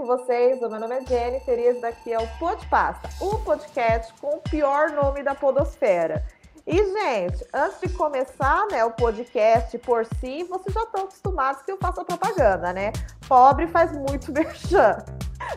com 0.00 0.06
vocês? 0.06 0.62
O 0.62 0.70
meu 0.70 0.80
nome 0.80 0.94
é 0.96 1.04
Jennifer 1.04 1.58
e 1.58 1.62
esse 1.62 1.80
daqui 1.82 2.10
é 2.10 2.18
o 2.18 2.26
Podpasta, 2.38 3.10
o 3.20 3.38
podcast 3.40 4.14
com 4.14 4.36
o 4.36 4.40
pior 4.40 4.92
nome 4.92 5.22
da 5.22 5.34
podosfera. 5.34 6.24
E, 6.66 6.74
gente, 6.74 7.44
antes 7.52 7.80
de 7.80 7.90
começar 7.90 8.66
né, 8.68 8.82
o 8.82 8.92
podcast 8.92 9.76
por 9.78 10.06
si, 10.06 10.44
vocês 10.44 10.72
já 10.72 10.84
estão 10.84 11.02
acostumados 11.02 11.60
que 11.62 11.72
eu 11.72 11.76
faça 11.76 12.02
propaganda, 12.02 12.72
né? 12.72 12.92
Pobre 13.28 13.66
faz 13.66 13.92
muito 13.92 14.32
merchan. 14.32 15.04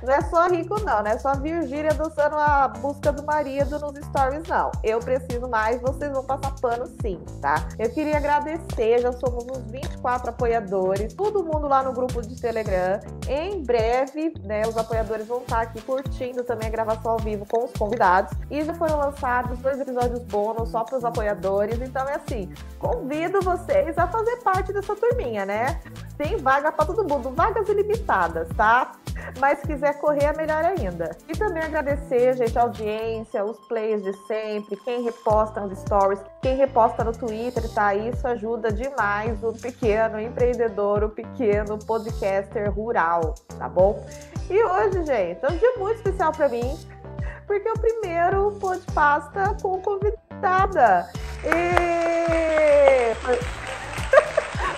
Não 0.02 0.14
é 0.14 0.22
só 0.22 0.48
rico, 0.48 0.80
não, 0.82 1.04
não 1.04 1.12
é 1.12 1.18
só 1.18 1.36
Virgínia 1.36 1.94
dançando 1.94 2.36
a 2.36 2.68
busca 2.68 3.12
do 3.12 3.24
marido 3.24 3.80
nos 3.80 3.94
stories, 4.06 4.48
não. 4.48 4.72
Eu 4.84 5.00
preciso 5.00 5.48
mais, 5.48 5.82
vocês 5.82 6.12
vão 6.12 6.24
passar 6.24 6.54
pano 6.60 6.86
sim, 7.02 7.20
tá? 7.42 7.68
Eu 7.78 7.90
queria 7.90 8.18
agradecer, 8.18 9.00
já 9.00 9.12
somos 9.12 9.46
uns 9.46 9.72
24 9.72 10.30
apoiadores, 10.30 11.14
todo 11.14 11.44
mundo 11.44 11.68
lá 11.68 11.84
no 11.84 11.94
grupo 11.94 12.22
de 12.22 12.40
Telegram. 12.40 13.00
Em 13.28 13.64
breve, 13.64 14.34
né, 14.44 14.64
os 14.68 14.78
apoiadores 14.78 15.28
vão 15.28 15.40
estar 15.40 15.62
aqui 15.62 15.82
curtindo 15.82 16.44
também 16.44 16.68
a 16.68 16.72
gravação 16.72 17.12
ao 17.12 17.20
vivo 17.20 17.46
com 17.50 17.66
os 17.66 17.72
convidados. 17.74 18.34
E 18.50 18.64
já 18.64 18.74
foram 18.74 18.98
lançados 18.98 19.60
dois 19.60 19.80
episódios 19.80 20.20
bônus 20.24 20.70
só 20.70 20.84
para 20.84 20.98
os 20.98 21.06
apoiadores. 21.06 21.80
Então 21.82 22.08
é 22.08 22.16
assim, 22.16 22.52
convido 22.80 23.42
vocês 23.42 23.98
a 23.98 24.08
fazer 24.08 24.38
parte 24.38 24.72
dessa 24.74 24.96
turminha, 24.96 25.46
né? 25.46 25.80
Tem 26.18 26.38
vaga 26.38 26.72
para 26.72 26.86
todo 26.86 27.08
mundo, 27.08 27.32
vagas 27.32 27.68
ilimitadas, 27.68 28.48
tá? 28.56 28.92
Mas 29.40 29.60
se 29.60 29.68
quiser 29.68 29.83
correr, 29.92 30.26
é 30.26 30.34
melhor 30.38 30.64
ainda. 30.64 31.18
E 31.28 31.34
também 31.34 31.64
agradecer, 31.64 32.38
gente, 32.38 32.58
a 32.58 32.62
audiência, 32.62 33.44
os 33.44 33.60
plays 33.68 34.04
de 34.04 34.14
sempre, 34.28 34.78
quem 34.78 35.04
reposta 35.04 35.60
nos 35.60 35.80
stories, 35.80 36.22
quem 36.42 36.56
reposta 36.56 37.04
no 37.04 37.12
Twitter, 37.12 37.68
tá? 37.74 37.96
Isso 37.96 38.26
ajuda 38.28 38.72
demais 38.72 39.44
o 39.44 39.52
pequeno 39.52 40.20
empreendedor, 40.20 41.04
o 41.04 41.10
pequeno 41.10 41.78
podcaster 41.80 42.72
rural, 42.72 43.34
tá 43.58 43.68
bom? 43.68 44.06
E 44.50 44.64
hoje, 44.64 45.04
gente, 45.06 45.44
é 45.44 45.48
um 45.50 45.58
dia 45.58 45.74
muito 45.78 45.98
especial 45.98 46.32
para 46.32 46.48
mim, 46.48 46.78
porque 47.48 47.68
é 47.68 47.72
o 47.72 47.80
primeiro 47.80 48.52
podpasta 48.60 49.58
com 49.62 49.82
convidada. 49.82 51.10
E... 51.44 53.14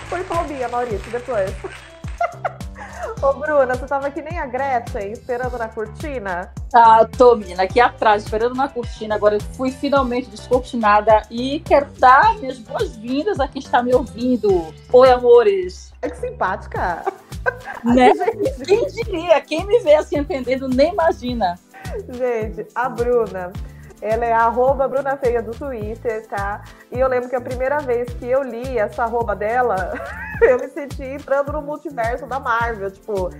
Foi 0.08 0.24
palminha, 0.24 0.68
Maurício, 0.68 1.10
depois. 1.10 1.50
Ô, 3.22 3.32
Bruna, 3.32 3.74
você 3.74 3.86
tava 3.86 4.10
que 4.10 4.20
nem 4.20 4.38
a 4.38 4.46
Gretchen, 4.46 5.10
esperando 5.10 5.56
na 5.56 5.68
cortina? 5.68 6.52
Ah, 6.74 7.06
tô, 7.16 7.34
menina, 7.34 7.62
aqui 7.62 7.80
atrás, 7.80 8.24
esperando 8.24 8.54
na 8.54 8.68
cortina. 8.68 9.14
Agora 9.14 9.36
eu 9.36 9.40
fui 9.40 9.70
finalmente 9.70 10.28
descortinada 10.28 11.22
e 11.30 11.60
quero 11.60 11.86
dar 11.98 12.36
minhas 12.38 12.58
boas-vindas 12.58 13.40
a 13.40 13.48
quem 13.48 13.60
está 13.62 13.82
me 13.82 13.94
ouvindo. 13.94 14.74
Oi, 14.92 15.10
amores. 15.10 15.94
É 16.02 16.10
que 16.10 16.16
simpática. 16.16 17.02
Né? 17.84 18.10
Quem 18.66 18.84
diria? 18.88 19.40
Quem 19.40 19.64
me 19.64 19.78
vê 19.78 19.94
assim 19.94 20.18
entendendo 20.18 20.66
nem 20.66 20.90
imagina. 20.92 21.56
Gente, 22.10 22.66
a 22.74 22.88
Bruna, 22.88 23.52
ela 24.00 24.24
é 24.24 24.32
a 24.32 24.44
arroba 24.44 24.86
Bruna 24.86 25.16
Feia 25.16 25.42
do 25.42 25.52
Twitter, 25.52 26.26
tá? 26.26 26.62
E 26.92 26.98
eu 26.98 27.08
lembro 27.08 27.28
que 27.28 27.36
a 27.36 27.40
primeira 27.40 27.78
vez 27.78 28.12
que 28.14 28.26
eu 28.26 28.42
li 28.42 28.78
essa 28.78 29.04
arroba 29.04 29.34
dela, 29.34 29.92
eu 30.42 30.58
me 30.58 30.68
senti 30.68 31.02
entrando 31.02 31.52
no 31.52 31.62
multiverso 31.62 32.26
da 32.26 32.38
Marvel. 32.38 32.90
Tipo, 32.90 33.30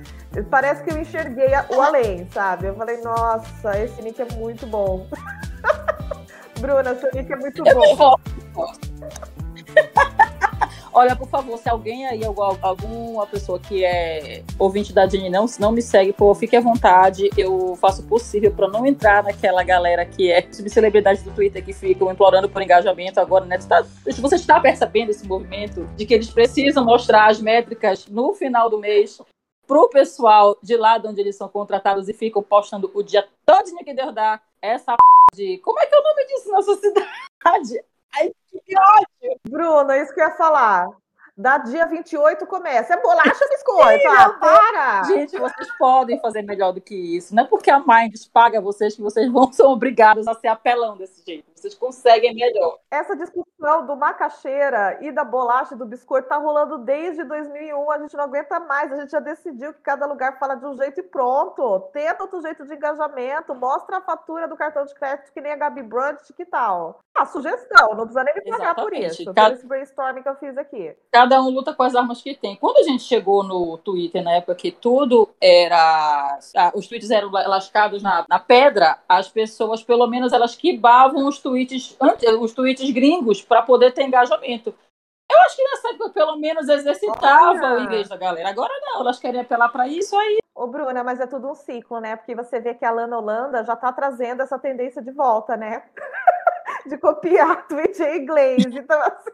parece 0.50 0.82
que 0.82 0.90
eu 0.90 0.98
enxerguei 0.98 1.50
o 1.70 1.80
além, 1.80 2.28
sabe? 2.30 2.68
Eu 2.68 2.74
falei, 2.74 3.00
nossa, 3.02 3.78
esse 3.78 4.00
nick 4.02 4.20
é 4.20 4.32
muito 4.34 4.66
bom. 4.66 5.06
Bruna, 6.60 6.94
seu 6.94 7.10
nick 7.12 7.32
é 7.32 7.36
muito 7.36 7.62
bom. 7.62 8.16
Olha, 10.98 11.14
por 11.14 11.28
favor, 11.28 11.58
se 11.58 11.68
alguém 11.68 12.06
aí, 12.06 12.22
alguma 12.24 13.26
pessoa 13.26 13.60
que 13.60 13.84
é 13.84 14.42
ouvinte 14.58 14.94
da 14.94 15.06
Jenny 15.06 15.28
não, 15.28 15.44
não 15.60 15.70
me 15.70 15.82
segue, 15.82 16.10
pô, 16.10 16.34
fique 16.34 16.56
à 16.56 16.60
vontade. 16.62 17.28
Eu 17.36 17.76
faço 17.76 18.00
o 18.00 18.06
possível 18.06 18.50
para 18.50 18.66
não 18.66 18.86
entrar 18.86 19.22
naquela 19.22 19.62
galera 19.62 20.06
que 20.06 20.32
é 20.32 20.40
subcelebridade 20.50 21.22
do 21.22 21.30
Twitter 21.32 21.62
que 21.62 21.74
ficam 21.74 22.10
implorando 22.10 22.48
por 22.48 22.62
engajamento 22.62 23.20
agora, 23.20 23.44
né? 23.44 23.60
Você, 23.60 23.68
tá, 23.68 23.84
você 24.06 24.36
está 24.36 24.58
percebendo 24.58 25.10
esse 25.10 25.26
movimento 25.26 25.84
de 25.96 26.06
que 26.06 26.14
eles 26.14 26.30
precisam 26.30 26.82
mostrar 26.82 27.28
as 27.28 27.42
métricas 27.42 28.06
no 28.06 28.32
final 28.32 28.70
do 28.70 28.78
mês 28.78 29.20
pro 29.66 29.90
pessoal 29.90 30.56
de 30.62 30.78
lá 30.78 30.96
de 30.96 31.08
onde 31.08 31.20
eles 31.20 31.36
são 31.36 31.46
contratados 31.46 32.08
e 32.08 32.14
ficam 32.14 32.42
postando 32.42 32.90
o 32.94 33.02
dia 33.02 33.28
todo 33.44 33.84
que 33.84 33.92
Deus 33.92 34.14
dá 34.14 34.40
essa 34.62 34.92
p... 34.92 35.36
de. 35.36 35.58
Como 35.58 35.78
é 35.78 35.84
que 35.84 35.94
é 35.94 35.98
o 35.98 36.02
nome 36.02 36.26
disso 36.26 36.50
na 36.50 36.62
sua 36.62 36.76
cidade? 36.76 37.84
Ai, 38.16 38.32
que 38.50 38.74
ódio! 38.78 39.40
Bruno, 39.48 39.90
é 39.90 40.02
isso 40.02 40.14
que 40.14 40.20
eu 40.20 40.24
ia 40.24 40.34
falar. 40.34 40.88
Da 41.36 41.58
dia 41.58 41.84
28 41.86 42.46
começa. 42.46 42.94
É 42.94 43.02
bolacha 43.02 43.44
ou 43.44 43.50
biscoito? 43.50 44.08
ah, 44.08 44.30
para! 44.30 45.02
Gente, 45.04 45.38
vocês 45.38 45.68
podem 45.76 46.18
fazer 46.18 46.40
melhor 46.40 46.72
do 46.72 46.80
que 46.80 46.94
isso. 46.94 47.34
Não 47.34 47.44
é 47.44 47.46
porque 47.46 47.70
a 47.70 47.78
Minds 47.78 48.26
paga 48.26 48.58
vocês 48.58 48.96
que 48.96 49.02
vocês 49.02 49.30
vão 49.30 49.52
ser 49.52 49.64
obrigados 49.64 50.26
a 50.26 50.34
ser 50.34 50.48
apelão 50.48 50.96
desse 50.96 51.22
jeito. 51.26 51.44
Vocês 51.66 51.74
conseguem 51.74 52.34
melhor. 52.34 52.78
Essa 52.90 53.16
discussão 53.16 53.86
do 53.86 53.96
macaxeira 53.96 54.98
e 55.02 55.10
da 55.10 55.24
bolacha 55.24 55.74
e 55.74 55.76
do 55.76 55.84
biscoito 55.84 56.28
tá 56.28 56.36
rolando 56.36 56.78
desde 56.78 57.24
2001. 57.24 57.90
A 57.90 57.98
gente 57.98 58.16
não 58.16 58.24
aguenta 58.24 58.60
mais. 58.60 58.92
A 58.92 59.00
gente 59.00 59.10
já 59.10 59.18
decidiu 59.18 59.74
que 59.74 59.80
cada 59.80 60.06
lugar 60.06 60.38
fala 60.38 60.54
de 60.54 60.64
um 60.64 60.76
jeito 60.76 61.00
e 61.00 61.02
pronto. 61.02 61.80
Tenta 61.92 62.22
outro 62.22 62.40
jeito 62.40 62.64
de 62.64 62.74
engajamento. 62.74 63.54
Mostra 63.54 63.98
a 63.98 64.00
fatura 64.00 64.46
do 64.46 64.56
cartão 64.56 64.84
de 64.84 64.94
crédito 64.94 65.32
que 65.32 65.40
nem 65.40 65.52
a 65.52 65.56
Gabi 65.56 65.82
Brandt, 65.82 66.32
que 66.34 66.44
tal? 66.44 67.00
Ah, 67.16 67.26
sugestão. 67.26 67.94
Não 67.94 68.06
precisa 68.06 68.22
nem 68.22 68.34
me 68.34 68.42
pagar 68.42 68.74
por 68.74 68.92
isso. 68.92 69.24
Cada... 69.24 69.48
Por 69.48 69.56
esse 69.56 69.66
brainstorming 69.66 70.22
que 70.22 70.28
eu 70.28 70.36
fiz 70.36 70.58
aqui. 70.58 70.94
Cada 71.10 71.42
um 71.42 71.48
luta 71.48 71.74
com 71.74 71.82
as 71.82 71.94
armas 71.94 72.22
que 72.22 72.36
tem. 72.36 72.56
Quando 72.56 72.78
a 72.78 72.82
gente 72.82 73.02
chegou 73.02 73.42
no 73.42 73.78
Twitter, 73.78 74.22
na 74.22 74.32
época 74.32 74.54
que 74.54 74.70
tudo 74.70 75.28
era. 75.40 76.38
os 76.74 76.86
tweets 76.86 77.10
eram 77.10 77.30
lascados 77.30 78.02
na, 78.02 78.24
na 78.28 78.38
pedra, 78.38 78.98
as 79.08 79.28
pessoas, 79.28 79.82
pelo 79.82 80.06
menos, 80.06 80.32
elas 80.32 80.54
quibavam 80.54 81.26
os 81.26 81.40
tweets, 81.40 81.55
os 82.40 82.52
tweets 82.52 82.90
gringos 82.90 83.42
para 83.42 83.62
poder 83.62 83.92
ter 83.92 84.02
engajamento. 84.02 84.74
Eu 85.30 85.38
acho 85.40 85.56
que 85.56 85.64
nessa 85.64 85.88
época, 85.90 86.10
pelo 86.10 86.36
menos, 86.36 86.68
exercitava 86.68 87.50
Olha. 87.50 87.74
o 87.74 87.82
inglês 87.82 88.08
da 88.08 88.16
galera. 88.16 88.48
Agora 88.48 88.72
não, 88.80 89.00
elas 89.00 89.18
querem 89.18 89.40
apelar 89.40 89.68
para 89.70 89.88
isso 89.88 90.16
aí. 90.16 90.38
Ô, 90.54 90.66
Bruna, 90.68 91.02
mas 91.02 91.20
é 91.20 91.26
tudo 91.26 91.50
um 91.50 91.54
ciclo, 91.54 92.00
né? 92.00 92.16
Porque 92.16 92.34
você 92.34 92.60
vê 92.60 92.74
que 92.74 92.84
a 92.84 92.90
Lana 92.90 93.18
Holanda 93.18 93.64
já 93.64 93.74
está 93.74 93.92
trazendo 93.92 94.42
essa 94.42 94.58
tendência 94.58 95.02
de 95.02 95.10
volta, 95.10 95.56
né? 95.56 95.82
de 96.86 96.96
copiar 96.96 97.66
tweet 97.68 98.00
em 98.02 98.22
inglês. 98.22 98.64
Então, 98.66 99.00
assim 99.02 99.30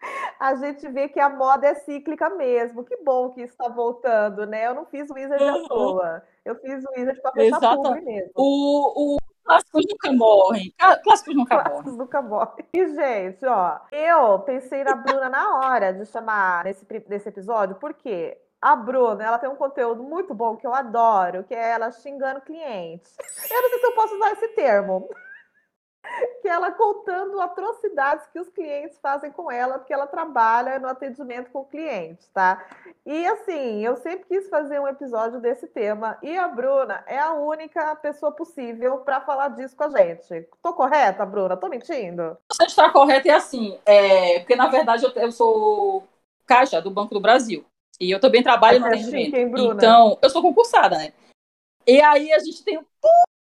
a 0.40 0.54
gente 0.56 0.88
vê 0.88 1.08
que 1.08 1.20
a 1.20 1.28
moda 1.28 1.66
é 1.66 1.74
cíclica 1.74 2.30
mesmo. 2.30 2.84
Que 2.84 2.96
bom 2.96 3.30
que 3.30 3.42
está 3.42 3.68
voltando, 3.68 4.46
né? 4.46 4.66
Eu 4.66 4.74
não 4.74 4.86
fiz 4.86 5.08
o 5.10 5.14
Wizard 5.14 5.44
uhum. 5.44 5.64
à 5.64 5.68
toa. 5.68 6.22
Eu 6.44 6.56
fiz 6.56 6.84
o 6.84 6.90
Wizard 6.96 7.20
para 7.20 7.32
fechar 7.32 7.56
Exato. 7.56 7.94
mesmo. 8.02 8.30
O, 8.34 9.14
o 9.14 9.18
clássicos 9.44 9.84
nunca 9.88 10.12
morrem. 10.12 10.74
Clássicos 11.02 11.36
nunca 11.36 11.56
clássicos 11.56 11.84
morrem. 11.84 11.98
nunca 11.98 12.22
morrem. 12.22 12.66
E, 12.72 12.86
gente, 12.88 13.46
ó, 13.46 13.78
eu 13.92 14.38
pensei 14.40 14.82
na 14.82 14.96
Bruna 14.96 15.28
na 15.28 15.58
hora 15.58 15.92
de 15.92 16.06
chamar 16.06 16.64
nesse, 16.64 16.86
nesse 17.08 17.28
episódio, 17.28 17.76
porque 17.76 18.36
a 18.60 18.74
Bruna, 18.74 19.22
ela 19.22 19.38
tem 19.38 19.48
um 19.48 19.56
conteúdo 19.56 20.02
muito 20.02 20.32
bom 20.32 20.56
que 20.56 20.66
eu 20.66 20.74
adoro, 20.74 21.44
que 21.44 21.54
é 21.54 21.70
ela 21.70 21.92
xingando 21.92 22.40
clientes. 22.40 23.14
Eu 23.50 23.62
não 23.62 23.68
sei 23.68 23.78
se 23.78 23.86
eu 23.86 23.92
posso 23.92 24.14
usar 24.14 24.32
esse 24.32 24.48
termo, 24.48 25.08
que 26.42 26.48
ela 26.48 26.70
contando 26.72 27.40
atrocidades 27.40 28.26
que 28.32 28.38
os 28.38 28.48
clientes 28.48 28.98
fazem 29.00 29.30
com 29.30 29.50
ela, 29.50 29.78
porque 29.78 29.92
ela 29.92 30.06
trabalha 30.06 30.78
no 30.78 30.88
atendimento 30.88 31.50
com 31.50 31.64
clientes, 31.64 32.28
tá? 32.32 32.64
E 33.04 33.26
assim, 33.26 33.84
eu 33.84 33.96
sempre 33.96 34.26
quis 34.26 34.48
fazer 34.48 34.80
um 34.80 34.88
episódio 34.88 35.40
desse 35.40 35.66
tema, 35.66 36.18
e 36.22 36.36
a 36.36 36.48
Bruna 36.48 37.04
é 37.06 37.18
a 37.18 37.32
única 37.32 37.94
pessoa 37.96 38.32
possível 38.32 38.98
para 38.98 39.20
falar 39.20 39.48
disso 39.48 39.76
com 39.76 39.84
a 39.84 39.90
gente. 39.90 40.48
Tô 40.62 40.72
correta, 40.72 41.24
Bruna? 41.24 41.56
Tô 41.56 41.68
mentindo? 41.68 42.36
Você 42.52 42.64
está 42.64 42.90
correta 42.90 43.28
e 43.28 43.30
assim, 43.30 43.78
é... 43.84 44.40
porque 44.40 44.56
na 44.56 44.68
verdade 44.68 45.04
eu, 45.04 45.10
eu 45.12 45.32
sou 45.32 46.04
caixa 46.46 46.80
do 46.80 46.90
Banco 46.90 47.14
do 47.14 47.20
Brasil. 47.20 47.64
E 48.00 48.10
eu 48.10 48.20
também 48.20 48.42
trabalho 48.42 48.80
no 48.80 48.86
atendimento. 48.86 49.36
Então, 49.36 50.18
eu 50.20 50.28
sou 50.28 50.42
concursada, 50.42 50.98
né? 50.98 51.12
E 51.86 52.00
aí 52.02 52.32
a 52.32 52.38
gente 52.40 52.64
tem 52.64 52.78
um 52.78 52.84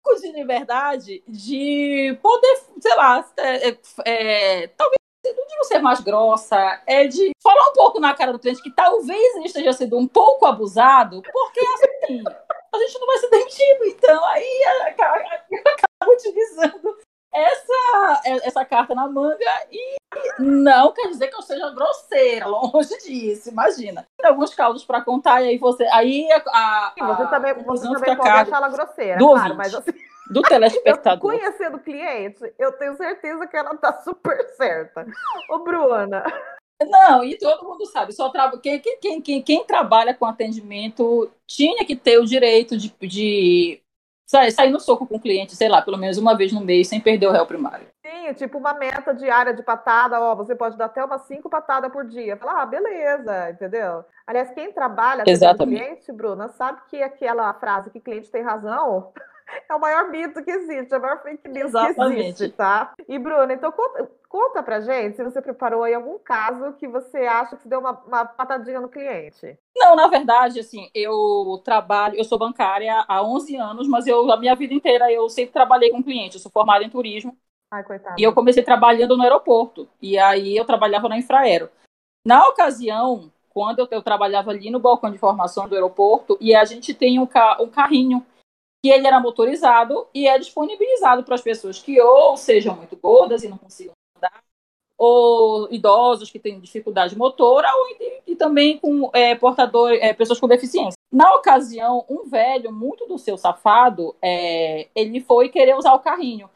pouco 0.08 0.20
de 0.20 0.32
liberdade 0.32 1.22
de 1.28 2.18
poder, 2.22 2.62
sei 2.80 2.94
lá, 2.96 3.28
é, 3.36 3.68
é, 3.68 3.78
é, 4.04 4.66
talvez 4.68 4.96
não 5.24 5.46
digo 5.46 5.64
ser 5.64 5.78
mais 5.80 6.00
grossa, 6.00 6.82
é 6.86 7.06
de 7.06 7.32
falar 7.42 7.70
um 7.70 7.72
pouco 7.74 8.00
na 8.00 8.14
cara 8.14 8.32
do 8.32 8.38
cliente 8.38 8.62
que 8.62 8.74
talvez 8.74 9.36
ele 9.36 9.46
esteja 9.46 9.72
sendo 9.72 9.98
um 9.98 10.08
pouco 10.08 10.46
abusado, 10.46 11.22
porque 11.22 11.60
assim, 11.60 12.22
a 12.72 12.78
gente 12.78 12.98
não 12.98 13.06
vai 13.06 13.18
ser 13.18 13.30
demitido, 13.30 13.84
então 13.84 14.24
aí 14.26 14.62
eu 14.64 14.86
acabo 14.86 16.12
utilizando 16.14 16.96
essa, 17.32 18.22
essa 18.44 18.64
carta 18.64 18.94
na 18.94 19.06
manga 19.08 19.44
e 19.70 19.96
não 20.38 20.92
quer 20.92 21.08
dizer 21.08 21.28
que 21.28 21.36
eu 21.36 21.42
seja 21.42 21.70
grosseira, 21.70 22.46
longe 22.46 22.96
disso, 22.98 23.50
imagina. 23.50 24.06
Tem 24.16 24.30
alguns 24.30 24.54
caldos 24.54 24.84
para 24.84 25.02
contar 25.02 25.42
e 25.42 25.48
aí 25.48 25.58
você. 25.58 25.84
Aí 25.92 26.28
a, 26.32 26.92
a, 26.98 27.14
você 27.14 27.26
também, 27.28 27.54
você 27.62 27.84
também 27.84 28.16
pode 28.16 28.28
achar 28.28 28.56
ela 28.56 28.68
grosseira, 28.68 29.18
do 29.18 29.30
claro, 29.30 29.54
mas 29.54 29.74
assim, 29.74 29.92
do 30.30 30.42
telespectador. 30.48 31.30
conhecendo 31.30 31.76
o 31.76 31.80
cliente, 31.80 32.52
eu 32.58 32.72
tenho 32.72 32.96
certeza 32.96 33.46
que 33.46 33.56
ela 33.56 33.76
tá 33.76 34.00
super 34.02 34.48
certa. 34.56 35.06
Ô, 35.50 35.58
Bruna, 35.58 36.24
Não, 36.80 37.24
e 37.24 37.36
todo 37.36 37.66
mundo 37.66 37.84
sabe, 37.86 38.12
só 38.12 38.30
tra... 38.30 38.50
quem, 38.58 38.80
quem, 38.80 39.20
quem, 39.20 39.42
quem 39.42 39.64
trabalha 39.64 40.14
com 40.14 40.24
atendimento 40.24 41.30
tinha 41.46 41.84
que 41.84 41.96
ter 41.96 42.18
o 42.18 42.26
direito 42.26 42.76
de, 42.76 42.94
de 43.00 43.82
sair, 44.28 44.52
sair 44.52 44.70
no 44.70 44.78
soco 44.78 45.06
com 45.06 45.16
o 45.16 45.20
cliente, 45.20 45.56
sei 45.56 45.68
lá, 45.68 45.80
pelo 45.80 45.96
menos 45.96 46.18
uma 46.18 46.36
vez 46.36 46.52
no 46.52 46.60
mês, 46.60 46.86
sem 46.86 47.00
perder 47.00 47.26
o 47.26 47.32
réu 47.32 47.46
primário. 47.46 47.86
Sim, 48.04 48.32
tipo 48.34 48.58
uma 48.58 48.74
meta 48.74 49.14
diária 49.14 49.54
de 49.54 49.62
patada, 49.62 50.20
ó, 50.20 50.34
você 50.34 50.54
pode 50.54 50.76
dar 50.76 50.84
até 50.84 51.02
umas 51.02 51.22
cinco 51.22 51.48
patadas 51.48 51.90
por 51.90 52.06
dia. 52.06 52.36
Falar, 52.36 52.62
ah, 52.62 52.66
beleza, 52.66 53.50
entendeu? 53.50 54.04
Aliás, 54.26 54.50
quem 54.50 54.70
trabalha 54.72 55.24
com 55.24 55.66
cliente, 55.66 56.12
Bruna, 56.12 56.48
sabe 56.48 56.82
que 56.88 57.02
aquela 57.02 57.52
frase 57.54 57.90
que 57.90 58.00
cliente 58.00 58.30
tem 58.30 58.42
razão 58.42 59.12
é 59.68 59.74
o 59.74 59.80
maior 59.80 60.10
mito 60.10 60.42
que 60.42 60.50
existe, 60.50 60.92
é 60.92 60.96
a 60.96 61.00
maior 61.00 61.22
fake 61.22 61.48
news 61.48 61.68
Exatamente. 61.68 62.14
que 62.14 62.20
existe, 62.20 62.48
tá? 62.50 62.92
E, 63.08 63.18
Bruna, 63.18 63.52
então 63.52 63.72
conta, 63.72 64.10
conta 64.28 64.62
pra 64.62 64.80
gente 64.80 65.16
se 65.16 65.24
você 65.24 65.40
preparou 65.40 65.82
aí 65.82 65.94
algum 65.94 66.18
caso 66.18 66.72
que 66.74 66.86
você 66.86 67.18
acha 67.18 67.56
que 67.56 67.68
deu 67.68 67.80
uma, 67.80 67.92
uma 68.06 68.24
patadinha 68.24 68.80
no 68.80 68.88
cliente. 68.88 69.58
Não, 69.76 69.96
na 69.96 70.08
verdade, 70.08 70.60
assim, 70.60 70.90
eu 70.94 71.60
trabalho, 71.64 72.16
eu 72.16 72.24
sou 72.24 72.38
bancária 72.38 73.04
há 73.08 73.22
11 73.22 73.56
anos, 73.56 73.88
mas 73.88 74.06
eu, 74.06 74.30
a 74.30 74.36
minha 74.36 74.54
vida 74.54 74.74
inteira 74.74 75.10
eu 75.10 75.28
sempre 75.28 75.52
trabalhei 75.52 75.90
com 75.90 76.02
cliente, 76.02 76.36
eu 76.36 76.40
sou 76.40 76.50
formada 76.50 76.84
em 76.84 76.90
turismo. 76.90 77.36
Ai, 77.70 77.84
coitado. 77.84 78.16
E 78.18 78.22
eu 78.22 78.32
comecei 78.32 78.62
trabalhando 78.62 79.16
no 79.16 79.22
aeroporto, 79.22 79.88
e 80.00 80.18
aí 80.18 80.56
eu 80.56 80.64
trabalhava 80.64 81.08
na 81.08 81.18
Infraero. 81.18 81.70
Na 82.24 82.42
ocasião, 82.48 83.30
quando 83.50 83.80
eu, 83.80 83.88
eu 83.90 84.02
trabalhava 84.02 84.50
ali 84.50 84.70
no 84.70 84.80
balcão 84.80 85.10
de 85.10 85.18
formação 85.18 85.68
do 85.68 85.74
aeroporto, 85.74 86.36
e 86.40 86.54
a 86.54 86.64
gente 86.64 86.94
tem 86.94 87.18
um, 87.18 87.26
ca, 87.26 87.58
um 87.60 87.68
carrinho 87.68 88.24
que 88.82 88.90
ele 88.90 89.06
era 89.06 89.20
motorizado 89.20 90.06
e 90.14 90.28
é 90.28 90.38
disponibilizado 90.38 91.24
para 91.24 91.34
as 91.34 91.42
pessoas 91.42 91.80
que 91.80 92.00
ou 92.00 92.36
sejam 92.36 92.76
muito 92.76 92.96
gordas 92.96 93.42
e 93.42 93.48
não 93.48 93.58
consigam 93.58 93.92
andar, 94.16 94.42
ou 94.96 95.68
idosos 95.72 96.30
que 96.30 96.38
têm 96.38 96.60
dificuldade 96.60 97.16
motora, 97.16 97.68
ou 97.74 97.88
e, 97.90 98.22
e 98.28 98.36
também 98.36 98.78
com 98.78 99.10
é, 99.12 99.34
portadores, 99.34 100.00
é, 100.00 100.12
pessoas 100.12 100.38
com 100.38 100.46
deficiência. 100.46 100.98
Na 101.10 101.34
ocasião, 101.34 102.04
um 102.08 102.28
velho, 102.28 102.72
muito 102.72 103.06
do 103.06 103.18
seu 103.18 103.36
safado, 103.36 104.14
é, 104.22 104.88
ele 104.94 105.20
foi 105.20 105.48
querer 105.48 105.74
usar 105.74 105.94
o 105.94 106.00
carrinho. 106.00 106.50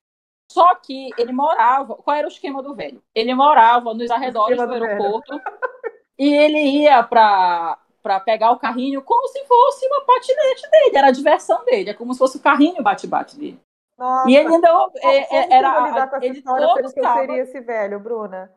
Só 0.53 0.75
que 0.75 1.09
ele 1.17 1.33
morava. 1.33 1.95
Qual 1.95 2.15
era 2.15 2.27
o 2.27 2.31
esquema 2.31 2.63
do 2.63 2.75
velho? 2.75 3.03
Ele 3.15 3.35
morava 3.35 3.95
nos 3.95 4.11
arredores 4.11 4.59
do, 4.59 4.67
do 4.67 4.73
aeroporto 4.75 5.33
e 6.19 6.35
ele 6.35 6.61
ia 6.61 7.03
para 7.03 7.79
para 8.03 8.19
pegar 8.21 8.51
o 8.51 8.59
carrinho 8.59 9.01
como 9.03 9.29
se 9.29 9.45
fosse 9.45 9.87
uma 9.87 10.05
patinete 10.05 10.71
dele, 10.71 10.97
era 10.97 11.07
a 11.07 11.13
diversão 11.13 11.65
dele, 11.65 11.91
é 11.91 11.95
como 11.95 12.13
se 12.13 12.19
fosse 12.19 12.37
o 12.37 12.43
carrinho 12.43 12.83
bate-bate 12.83 13.39
dele. 13.39 13.61
Nossa, 13.97 14.29
e 14.29 14.37
ele 14.37 14.55
ainda 14.55 14.69
é, 14.97 15.37
é, 15.37 15.53
era 15.53 15.77
eu 15.77 15.87
lidar 15.87 16.11
com 16.11 16.17
essa 16.17 16.27
ele 16.27 16.39
história 16.39 16.67
todo 16.67 16.81
eu 16.81 16.89
seria 16.89 17.43
esse 17.43 17.61
velho, 17.61 18.01
Bruna. 18.01 18.53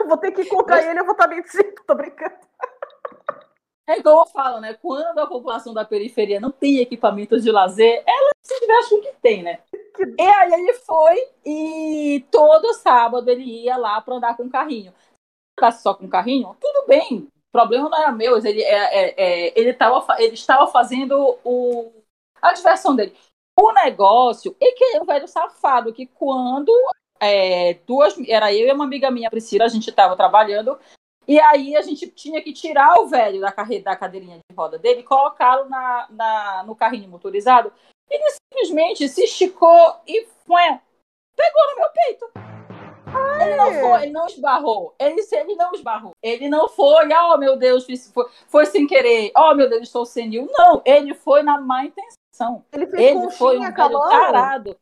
eu 0.00 0.08
vou 0.08 0.16
ter 0.16 0.32
que 0.32 0.44
contar 0.46 0.82
ele, 0.82 0.98
eu 0.98 1.04
vou 1.04 1.12
estar 1.12 1.28
mentindo, 1.28 1.74
tô 1.86 1.94
brincando. 1.94 2.34
É 3.88 3.98
igual 3.98 4.20
eu 4.20 4.26
falo, 4.26 4.60
né? 4.60 4.74
Quando 4.74 5.18
a 5.18 5.26
população 5.26 5.72
da 5.72 5.82
periferia 5.82 6.38
não 6.38 6.50
tem 6.50 6.78
equipamentos 6.78 7.42
de 7.42 7.50
lazer, 7.50 8.02
ela 8.06 8.30
se 8.42 8.60
diverte 8.60 8.90
com 8.90 8.96
o 8.96 9.00
que 9.00 9.12
tem, 9.22 9.42
né? 9.42 9.60
E 10.18 10.22
aí 10.22 10.52
ele 10.52 10.74
foi 10.74 11.16
e 11.44 12.26
todo 12.30 12.74
sábado 12.74 13.30
ele 13.30 13.44
ia 13.44 13.78
lá 13.78 14.00
para 14.02 14.14
andar 14.14 14.36
com 14.36 14.44
o 14.44 14.50
carrinho. 14.50 14.92
Se 15.58 15.82
só 15.82 15.94
com 15.94 16.04
o 16.04 16.08
carrinho, 16.08 16.54
tudo 16.60 16.86
bem, 16.86 17.28
o 17.48 17.52
problema 17.52 17.88
não 17.88 17.98
era 17.98 18.12
meu, 18.12 18.36
ele, 18.36 18.62
é, 18.62 18.74
é, 18.74 19.14
é, 19.16 19.58
ele, 19.58 19.72
tava, 19.72 20.20
ele 20.20 20.34
estava 20.34 20.66
fazendo 20.66 21.38
o, 21.44 21.90
a 22.40 22.52
diversão 22.52 22.94
dele. 22.94 23.16
O 23.58 23.72
negócio 23.72 24.54
é 24.60 24.72
que 24.72 24.84
é 24.96 25.02
um 25.02 25.06
velho 25.06 25.26
safado 25.26 25.92
que 25.92 26.06
quando 26.06 26.70
é, 27.20 27.74
duas 27.86 28.16
era 28.28 28.54
eu 28.54 28.68
e 28.68 28.72
uma 28.72 28.84
amiga 28.84 29.10
minha, 29.10 29.30
Priscila, 29.30 29.64
a 29.64 29.68
gente 29.68 29.90
estava 29.90 30.14
trabalhando 30.14 30.78
e 31.26 31.38
aí 31.40 31.76
a 31.76 31.82
gente 31.82 32.08
tinha 32.08 32.42
que 32.42 32.52
tirar 32.52 33.00
o 33.00 33.06
velho 33.06 33.40
da, 33.40 33.52
carre, 33.52 33.80
da 33.80 33.94
cadeirinha 33.94 34.38
de 34.38 34.56
roda 34.56 34.78
dele 34.78 35.02
colocá-lo 35.02 35.68
na, 35.68 36.06
na, 36.10 36.64
no 36.64 36.74
carrinho 36.74 37.08
motorizado. 37.08 37.70
Ele 38.08 38.24
simplesmente 38.30 39.06
se 39.08 39.24
esticou 39.24 40.00
e 40.06 40.26
foi, 40.46 40.62
pegou 41.36 41.70
no 41.70 41.76
meu 41.76 41.90
peito. 41.90 42.57
Ele 43.40 43.56
não 43.56 43.72
foi, 43.72 44.02
ele 44.02 44.12
não 44.12 44.26
esbarrou. 44.26 44.94
Ele, 44.98 45.20
ele 45.32 45.54
não 45.54 45.72
esbarrou. 45.72 46.12
Ele 46.22 46.48
não 46.48 46.68
foi, 46.68 47.08
oh 47.12 47.36
meu 47.38 47.56
Deus, 47.56 47.86
foi, 48.12 48.26
foi 48.46 48.66
sem 48.66 48.86
querer. 48.86 49.32
Oh 49.36 49.54
meu 49.54 49.68
Deus, 49.68 49.82
estou 49.82 50.04
senil. 50.04 50.48
Não, 50.52 50.82
ele 50.84 51.14
foi 51.14 51.42
na 51.42 51.60
má 51.60 51.84
intenção. 51.84 52.64
Ele, 52.72 52.86
fez 52.86 53.02
ele 53.02 53.30
foi 53.30 53.58
um 53.58 53.72
velho 53.72 54.00
tarado. 54.08 54.76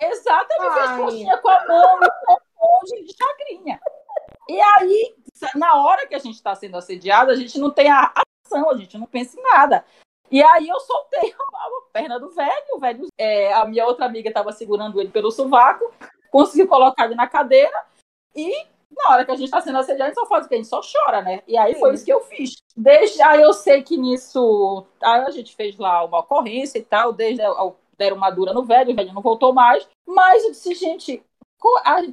Exatamente, 0.00 0.78
Ai. 0.78 0.88
fez 0.88 1.00
coxinha 1.00 1.38
com 1.38 1.48
a 1.48 1.66
mão 1.66 2.00
e 2.02 2.10
com 2.56 2.84
de 2.84 3.14
chagrinha. 3.16 3.80
E 4.48 4.60
aí, 4.60 5.14
na 5.54 5.74
hora 5.76 6.06
que 6.06 6.14
a 6.14 6.18
gente 6.18 6.34
está 6.34 6.54
sendo 6.54 6.76
assediado, 6.76 7.30
a 7.30 7.36
gente 7.36 7.58
não 7.58 7.70
tem 7.70 7.90
a 7.90 8.12
ação, 8.44 8.70
a 8.70 8.76
gente 8.76 8.96
não 8.98 9.06
pensa 9.06 9.38
em 9.38 9.42
nada. 9.42 9.84
E 10.30 10.42
aí 10.42 10.68
eu 10.68 10.80
soltei 10.80 11.34
a 11.54 11.92
perna 11.92 12.18
do 12.18 12.30
velho, 12.30 12.64
o 12.74 12.78
velho, 12.78 13.06
é, 13.18 13.52
a 13.52 13.64
minha 13.64 13.86
outra 13.86 14.06
amiga 14.06 14.28
estava 14.28 14.52
segurando 14.52 15.00
ele 15.00 15.10
pelo 15.10 15.30
sovaco, 15.30 15.92
conseguiu 16.30 16.68
colocar 16.68 17.06
ele 17.06 17.14
na 17.14 17.26
cadeira 17.26 17.84
e 18.34 18.66
na 18.90 19.14
hora 19.14 19.24
que 19.24 19.30
a 19.30 19.36
gente 19.36 19.46
está 19.46 19.60
sendo 19.60 19.78
assediado, 19.78 20.04
a 20.04 20.06
gente 20.06 20.18
só 20.18 20.26
faz 20.26 20.44
o 20.44 20.48
que? 20.48 20.54
A 20.54 20.58
gente 20.58 20.68
só 20.68 20.80
chora, 20.80 21.22
né? 21.22 21.42
E 21.46 21.56
aí 21.56 21.74
Sim. 21.74 21.80
foi 21.80 21.94
isso 21.94 22.04
que 22.04 22.12
eu 22.12 22.20
fiz. 22.22 22.56
Desde 22.76 23.22
aí 23.22 23.40
eu 23.40 23.52
sei 23.52 23.82
que 23.82 23.96
nisso. 23.96 24.84
Aí 25.02 25.22
a 25.22 25.30
gente 25.30 25.54
fez 25.54 25.76
lá 25.78 26.04
uma 26.04 26.20
ocorrência 26.20 26.78
e 26.78 26.82
tal, 26.82 27.12
desde 27.12 27.42
deram 27.96 28.16
uma 28.16 28.30
dura 28.30 28.52
no 28.52 28.64
velho, 28.64 28.92
o 28.92 28.96
velho 28.96 29.12
não 29.12 29.22
voltou 29.22 29.52
mais. 29.52 29.86
Mas 30.06 30.44
eu 30.44 30.50
disse, 30.50 30.74
gente, 30.74 31.22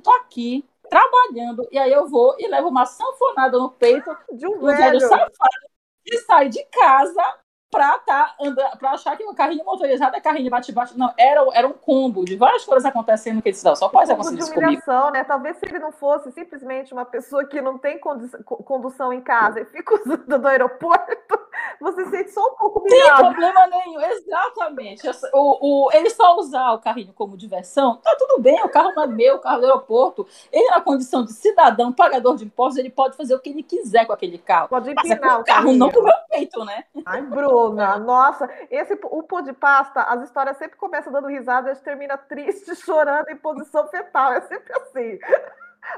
tô 0.04 0.12
aqui 0.12 0.66
trabalhando, 0.90 1.68
e 1.72 1.78
aí 1.78 1.92
eu 1.92 2.08
vou 2.08 2.36
e 2.40 2.48
levo 2.48 2.70
uma 2.70 2.86
sanfonada 2.86 3.58
no 3.58 3.70
peito 3.70 4.16
de 4.32 4.48
um 4.48 4.60
velho. 4.60 4.78
velho 4.78 5.00
safado 5.02 5.68
e 6.06 6.18
sai 6.20 6.50
de 6.50 6.64
casa 6.66 7.24
pra, 7.70 8.00
tá 8.00 8.36
andando, 8.40 8.78
pra 8.78 8.92
achar 8.92 9.16
que 9.18 9.24
o 9.24 9.34
carrinho 9.34 9.66
motorizado 9.66 10.16
é 10.16 10.22
carrinho 10.22 10.46
de 10.46 10.50
bate-bate. 10.50 10.98
Não, 10.98 11.14
era, 11.18 11.46
era 11.54 11.68
um 11.68 11.74
combo 11.74 12.26
de 12.26 12.36
várias 12.36 12.64
coisas 12.66 12.86
acontecendo 12.86 13.42
que 13.42 13.50
eles 13.50 13.64
não, 13.64 13.76
só 13.76 13.90
pode 13.90 14.12
acontecer 14.12 14.40
isso 14.40 14.54
comigo. 14.54 14.82
né? 15.12 15.24
Talvez 15.24 15.58
se 15.58 15.66
ele 15.66 15.80
não 15.80 15.92
fosse 15.92 16.32
simplesmente 16.32 16.94
uma 16.94 17.06
pessoa 17.06 17.46
que 17.46 17.62
não 17.62 17.78
tem 17.78 18.00
condução 18.00 19.12
em 19.12 19.22
casa 19.22 19.60
e 19.60 19.66
fica 19.66 19.96
usando 20.02 20.40
do 20.40 20.48
aeroporto, 20.48 21.47
você 21.80 22.06
sente 22.06 22.32
só 22.32 22.42
um 22.42 22.56
pouco 22.56 22.80
humilhado. 22.80 23.18
Sem 23.18 23.34
problema 23.34 23.68
nenhum, 23.68 24.02
exatamente. 24.02 25.08
O, 25.34 25.86
o, 25.88 25.92
ele 25.92 26.10
só 26.10 26.38
usar 26.38 26.74
o 26.74 26.80
carrinho 26.80 27.14
como 27.14 27.38
diversão, 27.38 27.98
tá 27.98 28.16
tudo 28.18 28.42
bem, 28.42 28.64
o 28.64 28.70
carro 28.70 28.94
não 28.96 29.04
é 29.04 29.08
meu, 29.08 29.36
o 29.36 29.40
carro 29.40 29.60
do 29.60 29.66
aeroporto. 29.66 30.28
Ele, 30.52 30.70
na 30.70 30.82
condição 30.82 31.24
de 31.24 31.34
cidadão, 31.34 31.92
pagador 31.92 32.36
de 32.36 32.46
impostos, 32.46 32.78
ele 32.78 32.90
pode 32.90 33.16
fazer 33.16 33.36
o 33.36 33.40
que 33.40 33.50
ele 33.50 33.64
quiser 33.64 34.06
com 34.06 34.14
aquele 34.14 34.38
carro. 34.38 34.70
Pode 34.70 34.90
empinar 34.90 35.20
Mas 35.20 35.32
é 35.32 35.42
o 35.42 35.44
carro, 35.44 35.74
não 35.74 35.92
com 35.92 36.00
o 36.00 36.04
meu 36.04 36.14
peito, 36.30 36.64
né? 36.66 36.84
Ai, 37.06 37.22
Bruna, 37.22 37.98
nossa, 37.98 38.50
esse, 38.70 38.98
o 39.04 39.24
pô 39.24 39.42
de 39.42 39.54
pasta, 39.54 40.02
as 40.02 40.24
histórias 40.24 40.58
sempre 40.58 40.78
começam 40.78 41.12
dando 41.12 41.28
risada 41.28 41.68
e 41.68 41.72
a 41.72 41.74
gente 41.74 41.84
termina 41.84 42.18
triste, 42.18 42.76
chorando 42.78 43.30
em 43.30 43.38
posição 43.38 43.88
fetal. 43.88 44.34
É 44.34 44.42
sempre 44.42 44.74
assim. 44.74 45.20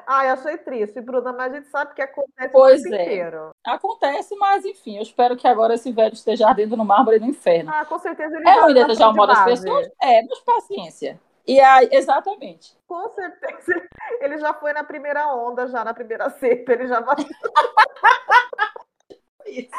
Ai, 0.05 0.29
achei 0.29 0.57
triste, 0.57 0.99
Bruna, 1.01 1.33
mas 1.33 1.53
a 1.53 1.55
gente 1.55 1.69
sabe 1.69 1.93
que 1.93 2.01
acontece 2.01 2.49
pois 2.51 2.83
o 2.83 2.93
é. 2.93 3.03
inteiro. 3.03 3.51
Acontece, 3.65 4.35
mas 4.35 4.65
enfim, 4.65 4.97
eu 4.97 5.03
espero 5.03 5.35
que 5.35 5.47
agora 5.47 5.75
esse 5.75 5.91
velho 5.91 6.13
esteja 6.13 6.47
ardendo 6.47 6.75
no 6.75 6.85
mármore 6.85 7.19
do 7.19 7.25
inferno. 7.25 7.71
Ah, 7.73 7.85
com 7.85 7.99
certeza 7.99 8.35
ele 8.35 8.47
é 8.47 8.61
ruim 8.61 8.73
desejar 8.73 9.09
uma 9.09 9.27
das 9.27 9.43
pessoas? 9.43 9.87
É, 10.01 10.23
mas 10.23 10.39
paciência. 10.39 11.19
E 11.47 11.59
aí, 11.59 11.89
exatamente. 11.91 12.77
Com 12.87 13.09
certeza. 13.09 13.49
Ele 14.21 14.37
já 14.37 14.53
foi 14.53 14.71
na 14.71 14.83
primeira 14.83 15.33
onda, 15.33 15.67
já 15.67 15.83
na 15.83 15.95
primeira 15.95 16.29
cepa, 16.29 16.73
ele 16.73 16.87
já 16.87 16.99
vai. 16.99 17.15
Isso. 19.47 19.71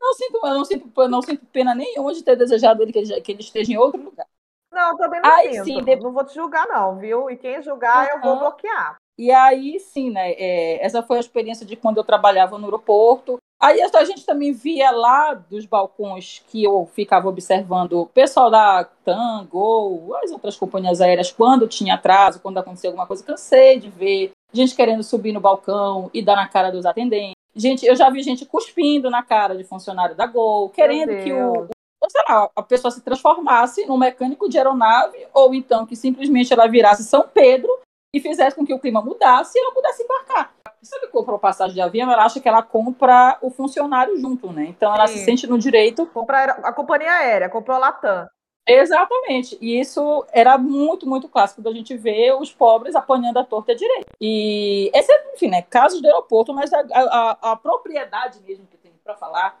Não 0.00 0.14
sinto, 0.14 0.36
eu 0.36 0.54
não 0.54 0.64
sinto, 0.64 0.92
eu 0.96 1.08
não 1.08 1.22
sinto 1.22 1.46
pena 1.46 1.74
nenhuma 1.74 2.14
de 2.14 2.22
ter 2.22 2.36
desejado 2.36 2.82
ele 2.82 2.92
que, 2.92 2.98
ele 2.98 3.20
que 3.20 3.32
ele 3.32 3.40
esteja 3.40 3.72
em 3.72 3.78
outro 3.78 4.00
lugar. 4.00 4.26
Não, 4.74 4.96
também 4.96 5.20
não 5.22 5.30
aí, 5.30 5.54
sinto. 5.54 5.64
Sim, 5.64 5.84
de... 5.84 5.96
Não 5.96 6.12
vou 6.12 6.24
te 6.24 6.34
julgar, 6.34 6.66
não, 6.66 6.96
viu? 6.96 7.30
E 7.30 7.36
quem 7.36 7.62
julgar, 7.62 8.06
uhum. 8.06 8.12
eu 8.14 8.20
vou 8.20 8.38
bloquear. 8.40 8.96
E 9.16 9.30
aí, 9.30 9.78
sim, 9.78 10.10
né? 10.10 10.32
É, 10.32 10.84
essa 10.84 11.02
foi 11.02 11.18
a 11.18 11.20
experiência 11.20 11.64
de 11.64 11.76
quando 11.76 11.98
eu 11.98 12.04
trabalhava 12.04 12.58
no 12.58 12.64
aeroporto. 12.64 13.38
Aí 13.60 13.80
a 13.80 14.04
gente 14.04 14.26
também 14.26 14.52
via 14.52 14.90
lá 14.90 15.32
dos 15.32 15.64
balcões 15.64 16.44
que 16.48 16.62
eu 16.62 16.86
ficava 16.92 17.28
observando 17.28 18.00
o 18.00 18.06
pessoal 18.06 18.50
da 18.50 18.84
Tango, 19.04 20.14
as 20.22 20.32
outras 20.32 20.56
companhias 20.56 21.00
aéreas, 21.00 21.32
quando 21.32 21.68
tinha 21.68 21.94
atraso, 21.94 22.40
quando 22.40 22.58
acontecia 22.58 22.90
alguma 22.90 23.06
coisa, 23.06 23.24
cansei 23.24 23.78
de 23.78 23.88
ver 23.88 24.32
gente 24.52 24.74
querendo 24.74 25.02
subir 25.02 25.32
no 25.32 25.40
balcão 25.40 26.10
e 26.12 26.20
dar 26.20 26.36
na 26.36 26.48
cara 26.48 26.70
dos 26.70 26.84
atendentes. 26.84 27.34
Gente, 27.56 27.86
eu 27.86 27.94
já 27.94 28.10
vi 28.10 28.22
gente 28.22 28.44
cuspindo 28.44 29.08
na 29.08 29.22
cara 29.22 29.56
de 29.56 29.64
funcionário 29.64 30.16
da 30.16 30.26
Gol, 30.26 30.68
querendo 30.70 31.16
que 31.22 31.32
o, 31.32 31.68
sei 32.08 32.22
lá, 32.28 32.50
a 32.54 32.62
pessoa 32.62 32.90
se 32.90 33.00
transformasse 33.00 33.86
num 33.86 33.96
mecânico 33.96 34.48
de 34.48 34.58
aeronave, 34.58 35.26
ou 35.32 35.54
então 35.54 35.86
que 35.86 35.96
simplesmente 35.96 36.52
ela 36.52 36.66
virasse 36.66 37.04
São 37.04 37.28
Pedro 37.32 37.70
e 38.14 38.20
fizesse 38.20 38.54
com 38.54 38.64
que 38.64 38.72
o 38.72 38.78
clima 38.78 39.02
mudasse 39.02 39.58
e 39.58 39.60
ela 39.60 39.72
pudesse 39.72 40.02
embarcar. 40.02 40.54
Ela 40.92 41.08
comprou 41.08 41.38
passagem 41.38 41.74
de 41.74 41.80
avião, 41.80 42.12
ela 42.12 42.24
acha 42.24 42.40
que 42.40 42.48
ela 42.48 42.62
compra 42.62 43.38
o 43.40 43.50
funcionário 43.50 44.16
junto, 44.18 44.52
né? 44.52 44.66
Então 44.66 44.94
ela 44.94 45.06
Sim. 45.06 45.18
se 45.18 45.24
sente 45.24 45.46
no 45.46 45.58
direito. 45.58 46.06
Comprar 46.06 46.50
a 46.62 46.72
companhia 46.72 47.10
aérea, 47.10 47.48
comprou 47.48 47.76
a 47.76 47.80
Latam. 47.80 48.28
Exatamente. 48.66 49.58
E 49.60 49.78
isso 49.78 50.24
era 50.32 50.56
muito, 50.56 51.06
muito 51.06 51.28
clássico 51.28 51.60
da 51.60 51.72
gente 51.72 51.96
ver 51.96 52.34
os 52.34 52.52
pobres 52.52 52.94
apanhando 52.94 53.38
a 53.38 53.44
torta 53.44 53.74
direita. 53.74 54.06
E 54.20 54.90
esse 54.94 55.12
é, 55.12 55.34
enfim, 55.34 55.48
né, 55.48 55.62
casos 55.62 56.00
do 56.00 56.06
aeroporto, 56.06 56.54
mas 56.54 56.72
a, 56.72 56.80
a, 56.92 57.52
a 57.52 57.56
propriedade 57.56 58.40
mesmo 58.40 58.66
que 58.66 58.76
tem 58.76 58.92
para 59.02 59.16
falar 59.16 59.60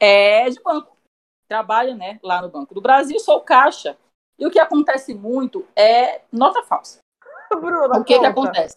é 0.00 0.48
de 0.50 0.60
banco. 0.62 0.95
Trabalho, 1.48 1.94
né, 1.94 2.18
lá 2.22 2.42
no 2.42 2.48
Banco 2.48 2.74
do 2.74 2.80
Brasil, 2.80 3.18
sou 3.20 3.40
caixa. 3.40 3.96
E 4.38 4.46
o 4.46 4.50
que 4.50 4.58
acontece 4.58 5.14
muito 5.14 5.66
é 5.74 6.22
nota 6.30 6.62
falsa. 6.62 6.98
Bruna, 7.60 7.98
o 7.98 8.04
que, 8.04 8.18
que 8.18 8.26
acontece? 8.26 8.76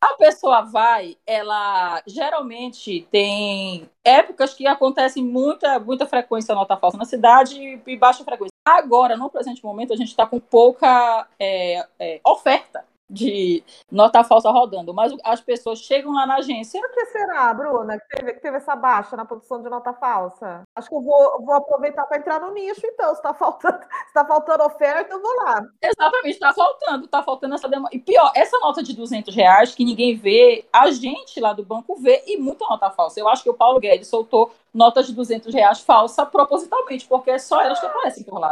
A 0.00 0.14
pessoa 0.14 0.62
vai, 0.62 1.18
ela 1.26 2.00
geralmente 2.06 3.06
tem 3.10 3.90
épocas 4.04 4.54
que 4.54 4.64
acontecem 4.64 5.24
muita, 5.24 5.80
muita 5.80 6.06
frequência 6.06 6.54
nota 6.54 6.76
falsa 6.76 6.96
na 6.96 7.04
cidade 7.04 7.80
e 7.84 7.96
baixa 7.96 8.22
frequência. 8.22 8.52
Agora, 8.64 9.16
no 9.16 9.28
presente 9.28 9.64
momento, 9.64 9.92
a 9.92 9.96
gente 9.96 10.08
está 10.08 10.24
com 10.24 10.38
pouca 10.38 11.26
é, 11.38 11.84
é, 11.98 12.20
oferta 12.24 12.84
de 13.08 13.62
nota 13.90 14.22
falsa 14.22 14.50
rodando, 14.50 14.92
mas 14.92 15.14
as 15.24 15.40
pessoas 15.40 15.80
chegam 15.80 16.12
lá 16.12 16.26
na 16.26 16.36
agência. 16.36 16.80
Por 16.80 16.90
que 16.90 17.06
será, 17.06 17.52
Bruna, 17.54 17.98
que 17.98 18.16
teve, 18.16 18.32
que 18.34 18.40
teve 18.40 18.56
essa 18.58 18.76
baixa 18.76 19.16
na 19.16 19.24
produção 19.24 19.62
de 19.62 19.70
nota 19.70 19.92
falsa? 19.94 20.62
Acho 20.76 20.88
que 20.88 20.94
eu 20.94 21.00
vou, 21.00 21.42
vou 21.44 21.54
aproveitar 21.54 22.04
para 22.04 22.18
entrar 22.18 22.40
no 22.40 22.52
nicho, 22.52 22.82
então. 22.84 23.08
Se 23.10 23.20
está 23.20 23.32
faltando, 23.32 23.78
se 24.06 24.12
tá 24.12 24.24
faltando 24.24 24.64
oferta, 24.64 25.14
eu 25.14 25.22
vou 25.22 25.34
lá. 25.36 25.62
Exatamente, 25.82 26.34
está 26.34 26.52
faltando, 26.52 27.04
está 27.06 27.22
faltando 27.22 27.54
essa 27.54 27.68
demanda. 27.68 27.94
E 27.94 27.98
pior, 27.98 28.30
essa 28.34 28.58
nota 28.58 28.82
de 28.82 28.94
200 28.94 29.34
reais 29.34 29.74
que 29.74 29.84
ninguém 29.84 30.16
vê, 30.16 30.66
a 30.72 30.90
gente 30.90 31.40
lá 31.40 31.52
do 31.52 31.64
banco 31.64 31.96
vê 31.96 32.22
e 32.26 32.36
muita 32.36 32.66
nota 32.66 32.90
falsa. 32.90 33.18
Eu 33.18 33.28
acho 33.28 33.42
que 33.42 33.50
o 33.50 33.54
Paulo 33.54 33.80
Guedes 33.80 34.08
soltou 34.08 34.52
notas 34.72 35.06
de 35.06 35.14
200 35.14 35.52
reais 35.54 35.80
falsa 35.80 36.26
propositalmente, 36.26 37.06
porque 37.06 37.30
é 37.30 37.38
só 37.38 37.60
elas 37.60 37.80
que 37.80 37.86
aparecem 37.86 38.24
por 38.24 38.38
lá. 38.38 38.50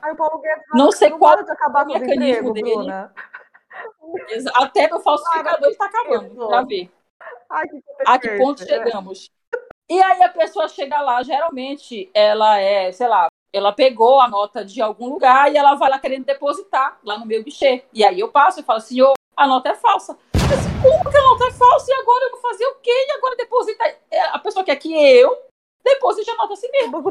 Aí 0.00 0.12
o 0.12 0.16
Paulo 0.16 0.40
Guedes 0.40 0.64
não 0.74 0.90
sei 0.90 1.10
não 1.10 1.18
qual 1.18 1.42
de 1.44 1.50
acabar 1.50 1.84
o 1.84 1.92
mecanismo 1.92 2.48
emprego, 2.48 2.52
dele. 2.52 2.74
Bruna. 2.74 3.14
Até 4.54 4.88
meu 4.88 5.00
falsificador 5.00 5.70
está 5.70 5.86
acabando, 5.86 6.46
para 6.48 6.62
ver. 6.62 6.90
Ai, 7.50 7.68
que 7.68 7.82
a 8.04 8.18
que 8.18 8.36
ponto 8.38 8.64
chegamos. 8.64 9.30
E 9.88 10.02
aí 10.02 10.22
a 10.22 10.28
pessoa 10.28 10.68
chega 10.68 11.00
lá, 11.00 11.22
geralmente 11.22 12.10
ela 12.14 12.58
é, 12.58 12.90
sei 12.92 13.08
lá, 13.08 13.28
ela 13.52 13.72
pegou 13.72 14.20
a 14.20 14.28
nota 14.28 14.64
de 14.64 14.80
algum 14.80 15.08
lugar 15.08 15.52
e 15.52 15.56
ela 15.56 15.74
vai 15.74 15.90
lá 15.90 15.98
querendo 15.98 16.24
depositar 16.24 16.98
lá 17.04 17.18
no 17.18 17.26
meu 17.26 17.42
guichê. 17.42 17.84
E 17.92 18.02
aí 18.04 18.18
eu 18.20 18.28
passo 18.28 18.60
e 18.60 18.62
falo, 18.62 18.80
senhor, 18.80 19.12
a 19.36 19.46
nota 19.46 19.68
é 19.70 19.74
falsa. 19.74 20.16
Disse, 20.32 20.68
como 20.82 21.10
que 21.10 21.16
a 21.16 21.22
nota 21.22 21.46
é 21.46 21.50
falsa? 21.52 21.90
E 21.90 21.94
agora 21.94 22.24
eu 22.24 22.30
vou 22.30 22.40
fazer 22.40 22.66
o 22.66 22.74
quê? 22.76 22.90
E 22.90 23.12
agora 23.12 23.36
deposita. 23.36 23.84
É, 24.10 24.22
a 24.28 24.38
pessoa 24.38 24.64
quer 24.64 24.76
que 24.76 24.92
eu 24.94 25.42
deposite 25.84 26.30
a 26.30 26.36
nota 26.36 26.54
assim 26.54 26.70
mesmo. 26.70 27.02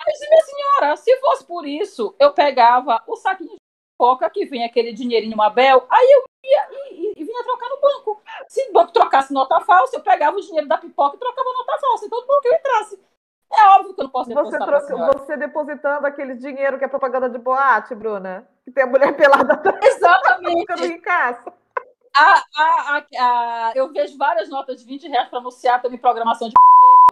Aí 0.00 0.12
disse, 0.12 0.28
minha 0.28 0.42
senhora, 0.42 0.96
se 0.96 1.16
fosse 1.18 1.44
por 1.44 1.66
isso, 1.66 2.14
eu 2.18 2.32
pegava 2.32 3.02
o 3.06 3.16
saquinho 3.16 3.56
pipoca 3.98 4.30
que 4.30 4.46
vem 4.46 4.64
aquele 4.64 4.92
dinheirinho 4.92 5.36
Mabel, 5.36 5.84
aí 5.90 6.10
eu 6.12 6.24
ia 6.44 6.68
e, 6.92 7.20
e, 7.20 7.24
vinha 7.24 7.42
trocar 7.42 7.68
no 7.68 7.80
banco. 7.80 8.22
Se 8.46 8.70
o 8.70 8.72
banco 8.72 8.92
trocasse 8.92 9.32
nota 9.34 9.60
falsa, 9.60 9.96
eu 9.96 10.00
pegava 10.00 10.36
o 10.36 10.40
dinheiro 10.40 10.68
da 10.68 10.78
pipoca 10.78 11.16
e 11.16 11.18
trocava 11.18 11.52
nota 11.52 11.78
falsa. 11.80 12.06
Então, 12.06 12.24
todo 12.24 12.40
que 12.40 12.48
eu 12.48 12.54
entrasse. 12.54 13.00
É 13.50 13.66
óbvio 13.70 13.94
que 13.94 14.00
eu 14.00 14.04
não 14.04 14.10
posso 14.10 14.28
depositar. 14.28 14.60
Você, 14.60 14.86
troca, 14.86 15.18
você 15.18 15.36
depositando 15.36 16.06
aquele 16.06 16.34
dinheiro 16.36 16.78
que 16.78 16.84
é 16.84 16.88
propaganda 16.88 17.28
de 17.28 17.38
boate, 17.38 17.94
Bruna? 17.94 18.46
Que 18.64 18.70
tem 18.70 18.84
a 18.84 18.86
mulher 18.86 19.16
pelada 19.16 19.60
Exatamente. 19.82 20.70
no 20.70 20.86
ricaço. 20.86 21.52
A, 22.14 22.44
a, 22.56 23.04
a, 23.18 23.72
eu 23.74 23.90
vejo 23.92 24.16
várias 24.16 24.48
notas 24.48 24.80
de 24.80 24.84
20 24.84 25.08
reais 25.08 25.28
para 25.28 25.38
anunciar 25.38 25.80
também 25.80 25.98
programação 25.98 26.48
de 26.48 26.54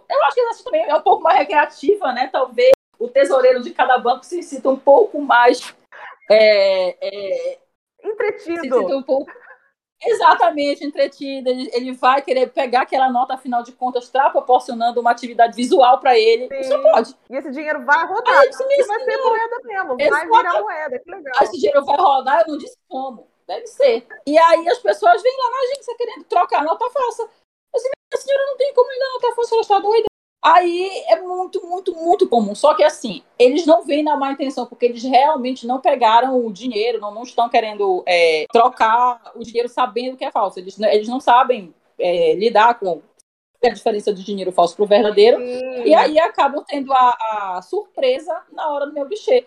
Eu 0.09 0.23
acho 0.25 0.35
que 0.35 0.41
essa 0.41 0.63
também 0.63 0.87
é 0.87 0.95
um 0.95 1.01
pouco 1.01 1.23
mais 1.23 1.39
recreativa, 1.39 2.11
né? 2.13 2.27
Talvez 2.27 2.71
o 2.99 3.07
tesoureiro 3.07 3.61
de 3.61 3.71
cada 3.71 3.97
banco 3.97 4.25
se 4.25 4.41
sinta 4.43 4.69
um 4.69 4.77
pouco 4.77 5.21
mais 5.21 5.75
é, 6.29 6.97
é, 7.01 7.59
entretido. 8.03 8.97
Um 8.97 9.03
pouco, 9.03 9.31
exatamente, 10.01 10.85
entretido. 10.85 11.49
Ele, 11.49 11.69
ele, 11.73 11.91
vai 11.93 12.21
querer 12.21 12.51
pegar 12.51 12.81
aquela 12.81 13.11
nota, 13.11 13.33
afinal 13.33 13.63
de 13.63 13.71
contas, 13.71 14.05
está 14.05 14.29
proporcionando 14.29 14.99
uma 14.99 15.11
atividade 15.11 15.55
visual 15.55 15.99
para 15.99 16.17
ele. 16.17 16.47
Sim. 16.47 16.59
Isso 16.59 16.81
pode. 16.81 17.15
E 17.29 17.35
esse 17.35 17.51
dinheiro 17.51 17.85
vai 17.85 18.05
rodar. 18.05 18.39
Aí, 18.39 18.49
vai 18.49 18.53
ser 18.53 19.17
moeda 19.17 19.55
mesmo. 19.63 19.97
Vai 19.97 20.25
virar 20.25 20.61
moeda. 20.61 20.99
Que 20.99 21.11
legal. 21.11 21.33
Esse 21.41 21.57
dinheiro 21.57 21.85
vai 21.85 21.97
rodar, 21.97 22.41
eu 22.41 22.51
não 22.51 22.57
disse 22.57 22.77
como. 22.87 23.27
Deve 23.47 23.65
ser. 23.65 24.05
E 24.25 24.37
aí 24.37 24.67
as 24.67 24.79
pessoas 24.79 25.21
vêm 25.23 25.37
lá 25.37 25.49
na 25.49 25.57
agência 25.59 25.95
querendo 25.97 26.23
trocar 26.25 26.63
nota 26.63 26.89
falsa. 26.89 27.23
Eu 27.23 27.29
disse, 27.73 27.89
minha 27.89 28.21
senhora 28.21 28.45
não 28.45 28.57
tem 28.57 28.73
como 28.73 28.89
me 28.89 28.99
dar 28.99 29.09
nota 29.13 29.35
falsa, 29.35 29.55
ela 29.55 29.61
está 29.61 29.79
doida. 29.79 30.06
Aí 30.43 31.03
é 31.07 31.19
muito, 31.21 31.65
muito, 31.65 31.95
muito 31.95 32.29
comum. 32.29 32.53
Só 32.53 32.73
que 32.73 32.83
assim, 32.83 33.23
eles 33.37 33.65
não 33.65 33.83
vêm 33.83 34.03
na 34.03 34.15
má 34.15 34.31
intenção, 34.31 34.65
porque 34.65 34.85
eles 34.85 35.03
realmente 35.03 35.65
não 35.65 35.81
pegaram 35.81 36.45
o 36.45 36.53
dinheiro, 36.53 36.99
não, 36.99 37.13
não 37.13 37.23
estão 37.23 37.49
querendo 37.49 38.03
é, 38.05 38.45
trocar 38.51 39.31
o 39.35 39.43
dinheiro 39.43 39.67
sabendo 39.67 40.15
que 40.15 40.25
é 40.25 40.31
falso. 40.31 40.59
Eles, 40.59 40.79
eles 40.79 41.07
não 41.07 41.19
sabem 41.19 41.73
é, 41.99 42.35
lidar 42.35 42.79
com 42.79 43.01
a 43.63 43.69
diferença 43.69 44.13
de 44.13 44.23
dinheiro 44.23 44.51
falso 44.51 44.75
para 44.75 44.85
o 44.85 44.87
verdadeiro. 44.87 45.37
Sim. 45.37 45.83
E 45.83 45.95
aí 45.95 46.19
acabam 46.19 46.63
tendo 46.65 46.93
a, 46.93 47.17
a, 47.19 47.61
surpresa 47.61 48.43
na 48.51 48.71
hora 48.71 48.85
do 48.85 48.93
meu 48.93 49.07
guichê. 49.07 49.45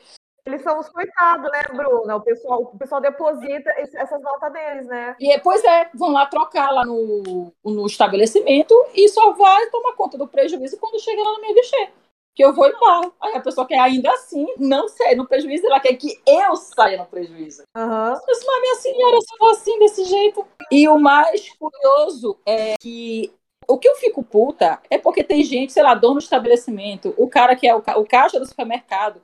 Eles 0.50 0.62
são 0.62 0.78
os 0.80 0.88
coitados, 0.88 1.49
né, 1.50 1.62
Bruna? 1.73 2.16
O 2.16 2.21
pessoal, 2.21 2.62
o 2.62 2.76
pessoal 2.76 3.00
deposita 3.00 3.71
essas 3.76 4.21
notas 4.21 4.52
deles, 4.52 4.87
né? 4.87 5.14
E 5.21 5.28
depois 5.28 5.62
é, 5.64 5.88
vão 5.95 6.11
lá 6.11 6.26
trocar 6.26 6.73
lá 6.73 6.85
no, 6.85 7.52
no 7.64 7.87
estabelecimento 7.87 8.75
e 8.92 9.09
só 9.09 9.33
vai 9.33 9.71
tomar 9.71 9.95
conta 9.95 10.19
do 10.19 10.26
prejuízo 10.26 10.76
quando 10.78 11.00
chega 11.00 11.23
lá 11.23 11.33
no 11.35 11.40
meu 11.40 11.54
guichê. 11.54 11.88
Que 12.35 12.45
eu 12.45 12.52
vou 12.52 12.66
embora. 12.66 13.12
Aí 13.21 13.37
a 13.37 13.40
pessoa 13.40 13.66
quer 13.66 13.78
ainda 13.78 14.11
assim 14.11 14.47
não 14.59 14.88
sair 14.88 15.14
no 15.14 15.26
prejuízo, 15.26 15.66
ela 15.66 15.80
quer 15.80 15.95
que 15.95 16.21
eu 16.26 16.57
saia 16.57 16.99
no 16.99 17.07
prejuízo. 17.07 17.62
Uhum. 17.76 18.14
Mas, 18.26 18.61
minha 18.61 18.75
senhora, 18.76 19.21
se 19.21 19.37
for 19.37 19.50
assim, 19.50 19.78
desse 19.78 20.04
jeito. 20.04 20.47
E 20.71 20.88
o 20.88 20.99
mais 20.99 21.49
curioso 21.59 22.38
é 22.45 22.75
que 22.80 23.33
o 23.69 23.78
que 23.78 23.88
eu 23.88 23.95
fico 23.97 24.23
puta 24.23 24.80
é 24.90 24.99
porque 24.99 25.23
tem 25.23 25.45
gente, 25.45 25.73
sei 25.73 25.83
lá, 25.83 25.95
dono 25.95 26.14
do 26.14 26.21
estabelecimento, 26.21 27.14
o 27.16 27.28
cara 27.28 27.54
que 27.54 27.69
é 27.69 27.75
o, 27.75 27.78
o 27.78 28.07
caixa 28.07 28.40
do 28.40 28.47
supermercado, 28.47 29.21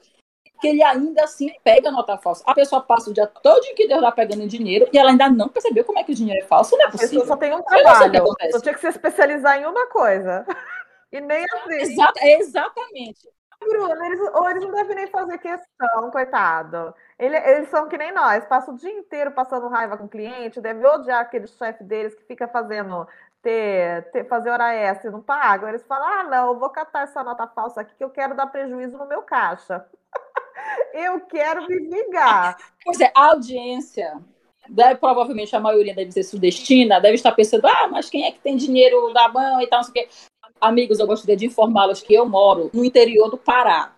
que 0.61 0.69
ele 0.69 0.83
ainda 0.83 1.25
assim 1.25 1.53
pega 1.63 1.91
nota 1.91 2.17
falsa. 2.19 2.43
A 2.47 2.55
pessoa 2.55 2.83
passa 2.83 3.11
o 3.11 3.13
dia 3.13 3.27
todo 3.27 3.63
que 3.75 3.87
Deus 3.87 4.01
lá 4.01 4.13
pegando 4.13 4.47
dinheiro 4.47 4.89
e 4.93 4.99
ela 4.99 5.11
ainda 5.11 5.29
não 5.29 5.49
percebeu 5.49 5.85
como 5.85 5.99
é 5.99 6.05
que 6.05 6.13
o 6.13 6.15
dinheiro 6.15 6.45
é 6.45 6.47
falso. 6.47 6.77
Não 6.77 6.87
é 6.87 6.91
possível. 6.91 7.19
A 7.19 7.23
pessoa 7.23 7.27
só 7.27 7.37
tem 7.37 7.55
um 7.55 7.63
trabalho. 7.63 8.25
Só 8.51 8.61
tinha 8.61 8.75
que 8.75 8.81
se 8.81 8.89
especializar 8.89 9.61
em 9.61 9.67
uma 9.67 9.87
coisa. 9.89 10.45
E 11.13 11.21
nem 11.21 11.45
assim. 11.45 11.73
Exata, 11.73 12.19
exatamente. 12.21 13.29
Bruno, 13.61 14.05
eles, 14.05 14.21
ou 14.35 14.51
eles 14.51 14.63
não 14.65 14.73
devem 14.73 14.97
nem 14.97 15.07
fazer 15.07 15.39
questão, 15.39 16.11
coitado. 16.11 16.95
Ele, 17.19 17.37
eles 17.37 17.69
são 17.69 17.89
que 17.89 17.97
nem 17.97 18.13
nós, 18.13 18.45
passam 18.45 18.75
o 18.75 18.77
dia 18.77 18.91
inteiro 18.91 19.31
passando 19.31 19.69
raiva 19.69 19.97
com 19.97 20.05
o 20.05 20.09
cliente, 20.09 20.61
deve 20.61 20.87
odiar 20.87 21.21
aquele 21.21 21.47
chefe 21.47 21.83
deles 21.83 22.15
que 22.15 22.25
fica 22.25 22.47
fazendo 22.47 23.07
ter, 23.43 24.11
ter, 24.11 24.25
fazer 24.25 24.51
hora 24.51 24.75
extra 24.75 25.09
e 25.09 25.13
não 25.13 25.23
pagam. 25.23 25.69
Eles 25.69 25.85
falam: 25.85 26.07
ah, 26.07 26.25
não, 26.25 26.49
eu 26.49 26.59
vou 26.59 26.71
catar 26.71 27.03
essa 27.03 27.23
nota 27.23 27.47
falsa 27.47 27.81
aqui 27.81 27.95
que 27.97 28.05
eu 28.05 28.11
quero 28.11 28.35
dar 28.35 28.47
prejuízo 28.49 28.99
no 28.99 29.07
meu 29.07 29.23
caixa. 29.23 29.87
Eu 30.93 31.21
quero 31.21 31.67
me 31.67 31.79
vingar. 31.81 32.57
Pois 32.85 33.01
é, 33.01 33.13
a 33.15 33.31
audiência, 33.33 34.19
deve, 34.69 34.97
provavelmente 34.97 35.55
a 35.55 35.61
maioria 35.61 35.95
deve 35.95 36.13
ser 36.13 36.23
sudestina, 36.23 37.01
deve 37.01 37.15
estar 37.15 37.33
pensando, 37.33 37.67
ah, 37.67 37.89
mas 37.91 38.09
quem 38.09 38.25
é 38.25 38.33
que 38.33 38.41
tem 38.41 38.57
dinheiro 38.57 39.13
da 39.13 39.29
mão 39.29 39.61
e 39.61 39.67
tal, 39.67 39.81
não 39.81 39.85
sei 39.85 39.91
o 39.91 39.95
quê. 39.95 40.09
Amigos, 40.61 40.99
eu 40.99 41.07
gostaria 41.07 41.37
de 41.37 41.47
informá-los 41.47 42.01
que 42.01 42.15
eu 42.15 42.27
moro 42.27 42.71
no 42.73 42.85
interior 42.85 43.31
do 43.31 43.37
Pará. 43.37 43.96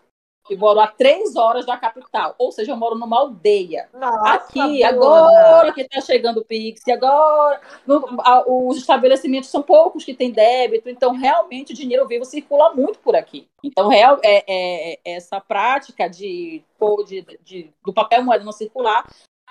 Eu 0.50 0.58
moro 0.58 0.80
a 0.80 0.86
três 0.86 1.36
horas 1.36 1.66
da 1.66 1.76
capital, 1.76 2.34
ou 2.38 2.50
seja, 2.52 2.72
eu 2.72 2.76
moro 2.76 2.96
numa 2.96 3.18
aldeia. 3.18 3.88
Nossa, 3.92 4.34
Aqui, 4.34 4.82
agora 4.82 5.72
que 5.72 5.82
está 5.82 6.00
chegando 6.00 6.38
o 6.38 6.44
Pix, 6.44 6.82
agora 6.88 7.60
no, 7.86 8.20
a, 8.20 8.44
os 8.46 8.76
estabelecimentos 8.76 9.50
são 9.50 9.62
poucos 9.62 10.04
que 10.04 10.14
têm 10.14 10.30
débito, 10.30 10.88
então 10.88 11.12
realmente 11.12 11.72
o 11.72 11.76
dinheiro 11.76 12.06
vivo 12.06 12.24
circula 12.24 12.72
muito 12.74 12.98
por 12.98 13.14
aqui. 13.14 13.48
Então, 13.62 13.88
real, 13.88 14.18
é, 14.22 14.44
é, 14.46 14.92
é 15.04 15.16
essa 15.16 15.40
prática 15.40 16.08
de, 16.08 16.62
de, 17.06 17.38
de, 17.42 17.70
do 17.84 17.92
papel 17.92 18.24
moeda 18.24 18.44
não 18.44 18.52
circular, 18.52 19.06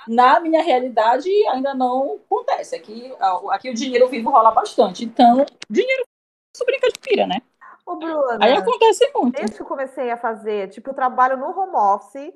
na 0.07 0.39
minha 0.39 0.63
realidade, 0.63 1.29
ainda 1.47 1.73
não 1.73 2.19
acontece. 2.25 2.75
Aqui, 2.75 3.11
aqui 3.49 3.69
o 3.69 3.73
dinheiro 3.73 4.07
vivo 4.07 4.29
rola 4.29 4.51
bastante. 4.51 5.03
Então, 5.03 5.45
dinheiro 5.69 6.03
isso 6.55 6.65
brinca 6.65 6.87
de 6.87 6.99
pira, 6.99 7.27
né? 7.27 7.41
Ô, 7.87 7.95
Bruna, 7.95 8.37
Aí 8.41 8.51
acontece 8.51 9.09
muito. 9.15 9.37
Desde 9.37 9.55
que 9.55 9.61
eu 9.61 9.65
comecei 9.65 10.11
a 10.11 10.17
fazer, 10.17 10.67
tipo, 10.67 10.89
eu 10.89 10.93
trabalho 10.93 11.37
no 11.37 11.57
home 11.57 11.73
office 11.73 12.33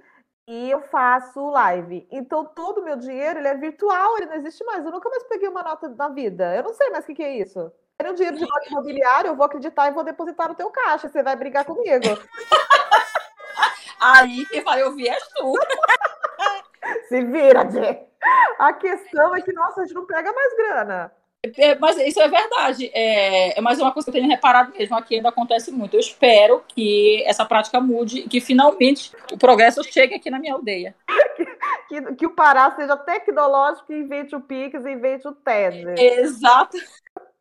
e 0.48 0.72
eu 0.72 0.81
faço 0.84 1.50
live. 1.50 2.08
Então, 2.10 2.46
todo 2.46 2.79
o 2.79 2.84
meu 2.86 2.96
dinheiro 2.96 3.38
ele 3.38 3.50
é 3.50 3.55
virtual, 3.55 4.15
ele 4.15 4.27
não 4.27 4.36
existe 4.36 4.63
mais. 4.63 4.86
Eu 4.86 4.91
nunca 4.93 5.10
mais 5.10 5.24
peguei 5.24 5.50
uma 5.50 5.62
nota 5.62 5.89
na 5.89 6.08
vida. 6.08 6.55
Eu 6.55 6.63
não 6.63 6.74
sei 6.74 6.89
mais 6.89 7.03
o 7.03 7.08
que, 7.08 7.15
que 7.15 7.24
é 7.24 7.38
isso. 7.38 7.70
É 8.00 8.10
um 8.10 8.13
dinheiro 8.13 8.38
de 8.38 8.48
nota 8.48 8.70
imobiliário, 8.70 9.27
eu 9.27 9.36
vou 9.36 9.46
acreditar 9.46 9.89
e 9.89 9.93
vou 9.93 10.05
depositar 10.05 10.48
no 10.48 10.55
teu 10.55 10.72
caixa. 10.72 11.10
Você 11.10 11.22
vai 11.22 11.36
brigar 11.36 11.65
comigo. 11.65 12.05
Aí 14.00 14.46
quem 14.46 14.63
vai 14.63 14.81
ouvir 14.84 15.10
és 15.10 15.27
tu. 15.34 15.53
Se 17.10 17.25
vira, 17.25 17.70
Jê. 17.70 18.08
A 18.58 18.72
questão 18.72 19.36
é 19.36 19.41
que, 19.41 19.51
nossa, 19.51 19.81
a 19.81 19.86
gente 19.86 19.96
não 19.96 20.05
pega 20.05 20.31
mais 20.31 20.55
grana. 20.55 21.12
É, 21.43 21.74
mas 21.75 21.98
isso 21.98 22.21
é 22.21 22.27
verdade. 22.27 22.91
É, 22.93 23.57
é 23.57 23.62
mais 23.62 23.79
uma 23.79 23.91
coisa 23.91 24.05
que 24.05 24.17
eu 24.17 24.21
tenho 24.21 24.31
reparado 24.31 24.71
mesmo. 24.77 24.95
Aqui 24.95 25.15
ainda 25.15 25.29
acontece 25.29 25.71
muito. 25.71 25.95
Eu 25.95 26.00
espero 26.00 26.63
que 26.67 27.24
essa 27.25 27.43
prática 27.43 27.81
mude 27.81 28.19
e 28.19 28.29
que 28.29 28.39
finalmente 28.39 29.12
o 29.31 29.38
progresso 29.38 29.83
chegue 29.83 30.13
aqui 30.13 30.29
na 30.29 30.38
minha 30.39 30.53
aldeia. 30.53 30.95
que, 31.89 32.15
que, 32.15 32.25
o 32.27 32.36
Pará 32.36 32.69
seja 32.75 32.95
tecnológico 32.95 33.91
e 33.91 33.98
invente 33.98 34.36
o 34.36 34.41
Pix 34.41 34.86
invente 34.86 35.27
o 35.27 35.33
TED. 35.33 36.00
Exato. 36.00 36.77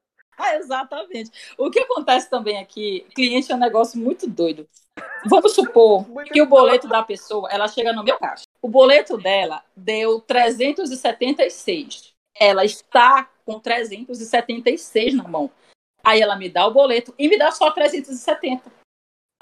Ah, 0.43 0.57
exatamente. 0.57 1.31
O 1.59 1.71
que 1.71 1.81
acontece 1.81 2.31
também 2.31 2.59
aqui, 2.59 3.07
cliente 3.15 3.53
é 3.53 3.55
um 3.55 3.59
negócio 3.59 4.01
muito 4.01 4.27
doido. 4.27 4.67
Vamos 5.27 5.55
supor 5.55 6.07
que 6.33 6.41
o 6.41 6.47
boleto 6.47 6.89
da 6.89 7.03
pessoa, 7.03 7.47
ela 7.53 7.69
chega 7.69 7.93
no 7.93 8.03
meu 8.03 8.17
caixa. 8.19 8.45
O 8.63 8.67
boleto 8.67 9.19
dela 9.19 9.63
deu 9.77 10.19
376. 10.23 12.15
Ela 12.41 12.65
está 12.65 13.29
com 13.45 13.61
376 13.61 15.15
na 15.15 15.29
mão. 15.29 15.51
Aí 16.03 16.21
ela 16.21 16.37
me 16.37 16.49
dá 16.49 16.67
o 16.67 16.73
boleto 16.73 17.15
e 17.19 17.29
me 17.29 17.39
dá 17.39 17.53
só 17.53 17.71
370. 17.71 18.81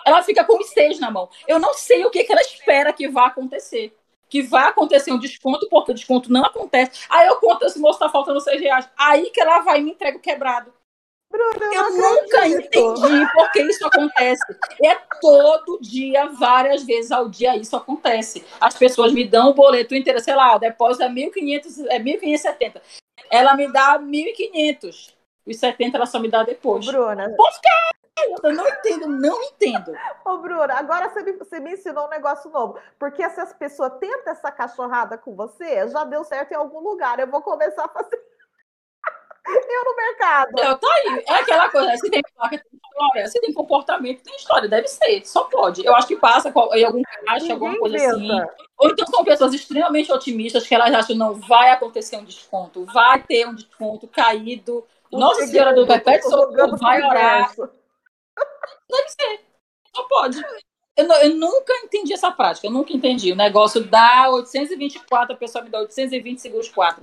Ela 0.04 0.22
fica 0.22 0.44
com 0.44 0.58
os 0.58 0.70
seis 0.70 0.98
na 0.98 1.10
mão. 1.10 1.28
Eu 1.46 1.58
não 1.58 1.74
sei 1.74 2.04
o 2.04 2.10
que, 2.10 2.24
que 2.24 2.32
ela 2.32 2.40
espera 2.40 2.92
que 2.92 3.08
vá 3.08 3.26
acontecer. 3.26 3.96
Que 4.28 4.42
vai 4.42 4.68
acontecer 4.68 5.12
um 5.12 5.18
desconto, 5.18 5.68
porque 5.68 5.92
o 5.92 5.94
desconto 5.94 6.30
não 6.30 6.44
acontece. 6.44 7.06
Aí 7.08 7.26
eu 7.26 7.36
conto, 7.36 7.64
esse 7.64 7.78
moço 7.78 7.94
está 7.94 8.08
faltando 8.08 8.40
seis 8.40 8.60
reais. 8.60 8.88
Aí 8.96 9.30
que 9.30 9.40
ela 9.40 9.60
vai 9.60 9.80
e 9.80 9.82
me 9.82 9.92
entrega 9.92 10.18
o 10.18 10.20
quebrado. 10.20 10.72
Bruno, 11.30 11.72
eu, 11.74 11.90
nunca 11.94 12.48
entendi 12.48 13.32
por 13.34 13.52
que 13.52 13.62
isso 13.62 13.86
acontece. 13.86 14.42
É 14.82 14.94
todo 15.20 15.78
dia, 15.80 16.26
várias 16.30 16.84
vezes 16.84 17.12
ao 17.12 17.28
dia 17.28 17.54
isso 17.56 17.76
acontece. 17.76 18.44
As 18.60 18.74
pessoas 18.74 19.12
me 19.12 19.26
dão 19.28 19.50
o 19.50 19.54
boleto 19.54 19.94
inteiro, 19.94 20.20
sei 20.20 20.34
lá, 20.34 20.56
o 20.56 20.58
depósito 20.58 21.04
é 21.04 21.08
1.500, 21.08 21.86
é 21.88 21.98
1.570. 21.98 22.80
Ela 23.30 23.54
me 23.54 23.70
dá 23.70 23.98
1.500. 23.98 25.14
Os 25.46 25.56
70 25.56 25.96
ela 25.96 26.06
só 26.06 26.18
me 26.18 26.30
dá 26.30 26.42
depois. 26.42 26.86
Bruna. 26.86 27.34
Por 27.36 27.50
Eu 28.42 28.52
não 28.52 28.68
entendo, 28.68 29.08
não 29.08 29.42
entendo. 29.42 29.92
Ô, 30.24 30.38
Bruna, 30.38 30.74
agora 30.74 31.08
você 31.08 31.22
me, 31.22 31.32
você 31.32 31.60
me 31.60 31.72
ensinou 31.72 32.06
um 32.06 32.10
negócio 32.10 32.50
novo. 32.50 32.78
Porque 32.98 33.28
se 33.30 33.40
as 33.40 33.52
pessoas 33.52 33.92
tentam 33.98 34.32
essa 34.32 34.50
cachorrada 34.50 35.16
com 35.16 35.34
você, 35.34 35.88
já 35.88 36.04
deu 36.04 36.24
certo 36.24 36.52
em 36.52 36.56
algum 36.56 36.80
lugar. 36.80 37.18
Eu 37.18 37.28
vou 37.28 37.40
começar 37.40 37.84
a 37.84 37.88
fazer 37.88 38.16
eu 39.48 39.84
no 39.84 39.96
mercado. 39.96 40.52
Tá 40.78 40.88
aí. 40.94 41.24
É 41.26 41.34
aquela 41.34 41.68
coisa, 41.70 41.96
se 41.96 42.10
tem 42.10 42.22
placa, 42.34 42.58
tem 42.58 42.80
história. 42.82 43.28
Se 43.28 43.40
tem 43.40 43.52
comportamento, 43.52 44.22
tem 44.22 44.36
história. 44.36 44.68
Deve 44.68 44.88
ser, 44.88 45.24
só 45.26 45.44
pode. 45.44 45.84
Eu 45.84 45.94
acho 45.94 46.06
que 46.06 46.16
passa 46.16 46.52
em 46.74 46.84
algum 46.84 47.02
caixa, 47.02 47.52
alguma 47.52 47.78
coisa 47.78 47.96
assim. 47.96 48.28
Ou 48.78 48.90
então 48.90 49.06
são 49.06 49.24
pessoas 49.24 49.54
extremamente 49.54 50.12
otimistas 50.12 50.66
que 50.66 50.74
elas 50.74 50.92
acham 50.92 51.06
que 51.06 51.14
não 51.14 51.34
vai 51.34 51.70
acontecer 51.70 52.16
um 52.16 52.24
desconto, 52.24 52.84
vai 52.86 53.22
ter 53.22 53.46
um 53.46 53.54
desconto 53.54 54.06
caído. 54.08 54.86
Nossa 55.10 55.46
Senhora 55.46 55.74
do 55.74 55.86
Perpétuo 55.86 56.30
Socorro 56.30 56.76
vai 56.76 57.02
orar. 57.02 57.52
Deve 57.56 59.08
ser. 59.08 59.40
Só 59.94 60.02
pode. 60.04 60.40
Eu, 60.98 61.06
eu, 61.06 61.36
nunca 61.36 61.72
entendi 61.84 62.12
essa 62.12 62.32
prática, 62.32 62.66
eu 62.66 62.72
nunca 62.72 62.92
entendi. 62.92 63.30
O 63.30 63.36
negócio 63.36 63.84
dá 63.84 64.28
824, 64.30 65.32
a 65.32 65.38
pessoa 65.38 65.62
me 65.62 65.70
dá 65.70 65.78
820 65.78 66.40
segundos 66.40 66.68
4. 66.70 67.00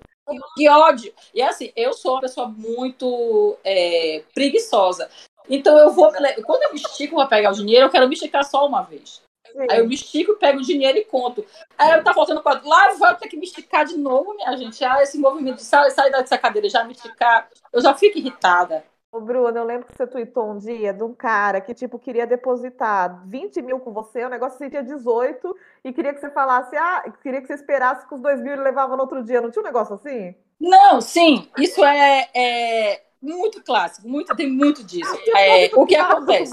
Que 0.57 0.67
ódio! 0.67 1.13
E 1.33 1.41
assim, 1.41 1.71
eu 1.77 1.93
sou 1.93 2.15
uma 2.15 2.21
pessoa 2.21 2.45
muito 2.49 3.57
é, 3.63 4.21
preguiçosa. 4.33 5.09
Então 5.49 5.77
eu 5.77 5.91
vou. 5.91 6.11
Quando 6.11 6.63
eu 6.63 6.73
me 6.73 6.79
estico 6.81 7.15
para 7.15 7.27
pegar 7.27 7.51
o 7.51 7.55
dinheiro, 7.55 7.85
eu 7.85 7.89
quero 7.89 8.07
me 8.09 8.15
esticar 8.15 8.43
só 8.43 8.67
uma 8.67 8.81
vez. 8.81 9.21
Sim. 9.49 9.67
Aí 9.69 9.79
eu 9.79 9.87
me 9.87 9.95
estico, 9.95 10.35
pego 10.35 10.59
o 10.59 10.63
dinheiro 10.63 10.97
e 10.97 11.05
conto. 11.05 11.45
Aí 11.77 12.01
tá 12.01 12.13
faltando 12.13 12.41
quatro. 12.41 12.67
Lá 12.67 12.91
eu 12.91 12.97
vou 12.97 13.13
ter 13.15 13.29
que 13.29 13.37
me 13.37 13.45
esticar 13.45 13.85
de 13.85 13.97
novo, 13.97 14.33
minha 14.35 14.57
gente. 14.57 14.83
Ah, 14.83 15.01
esse 15.01 15.17
movimento 15.17 15.57
de 15.57 15.63
sair, 15.63 15.91
sair 15.91 16.11
dessa 16.11 16.37
cadeira 16.37 16.67
já 16.67 16.83
me 16.83 16.91
esticar. 16.91 17.47
Eu 17.71 17.81
já 17.81 17.93
fico 17.93 18.17
irritada. 18.17 18.83
Ô, 19.15 19.21
Bruno, 19.21 19.57
eu 19.57 19.63
lembro 19.63 19.87
que 19.87 19.95
você 19.95 20.05
tweetou 20.05 20.51
um 20.51 20.57
dia 20.57 20.91
de 20.91 21.01
um 21.01 21.13
cara 21.13 21.61
que, 21.61 21.73
tipo, 21.73 21.97
queria 21.97 22.27
depositar 22.27 23.25
20 23.25 23.61
mil 23.61 23.79
com 23.79 23.93
você, 23.93 24.25
o 24.25 24.29
negócio 24.29 24.57
sentia 24.57 24.83
18, 24.83 25.55
e 25.85 25.93
queria 25.93 26.13
que 26.13 26.19
você 26.19 26.29
falasse, 26.29 26.75
ah, 26.75 27.01
queria 27.23 27.39
que 27.39 27.47
você 27.47 27.53
esperasse 27.53 28.05
que 28.05 28.13
os 28.13 28.19
2 28.19 28.41
mil 28.41 28.51
ele 28.51 28.63
levava 28.63 28.93
no 28.97 29.03
outro 29.03 29.23
dia. 29.23 29.39
Não 29.39 29.49
tinha 29.49 29.63
um 29.63 29.65
negócio 29.65 29.95
assim? 29.95 30.35
Não, 30.59 30.99
sim, 30.99 31.47
isso 31.57 31.81
é, 31.85 32.27
é 32.35 33.03
muito 33.21 33.63
clássico, 33.63 34.05
muito, 34.05 34.35
tem 34.35 34.51
muito 34.51 34.83
disso. 34.83 35.17
É, 35.33 35.71
o 35.73 35.85
que 35.85 35.95
acontece? 35.95 36.51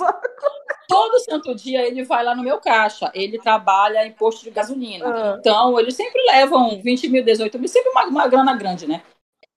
Todo 0.86 1.18
santo 1.18 1.56
dia 1.56 1.84
ele 1.84 2.04
vai 2.04 2.22
lá 2.22 2.32
no 2.32 2.44
meu 2.44 2.60
caixa, 2.60 3.10
ele 3.12 3.40
trabalha 3.40 4.06
em 4.06 4.12
posto 4.12 4.44
de 4.44 4.50
gasolina. 4.52 5.04
Ah. 5.04 5.36
Então, 5.40 5.80
eles 5.80 5.96
sempre 5.96 6.22
levam 6.26 6.80
20 6.80 7.08
mil, 7.08 7.24
18 7.24 7.58
mil, 7.58 7.68
sempre 7.68 7.90
uma, 7.90 8.04
uma 8.04 8.28
grana 8.28 8.54
grande, 8.54 8.86
né? 8.86 9.02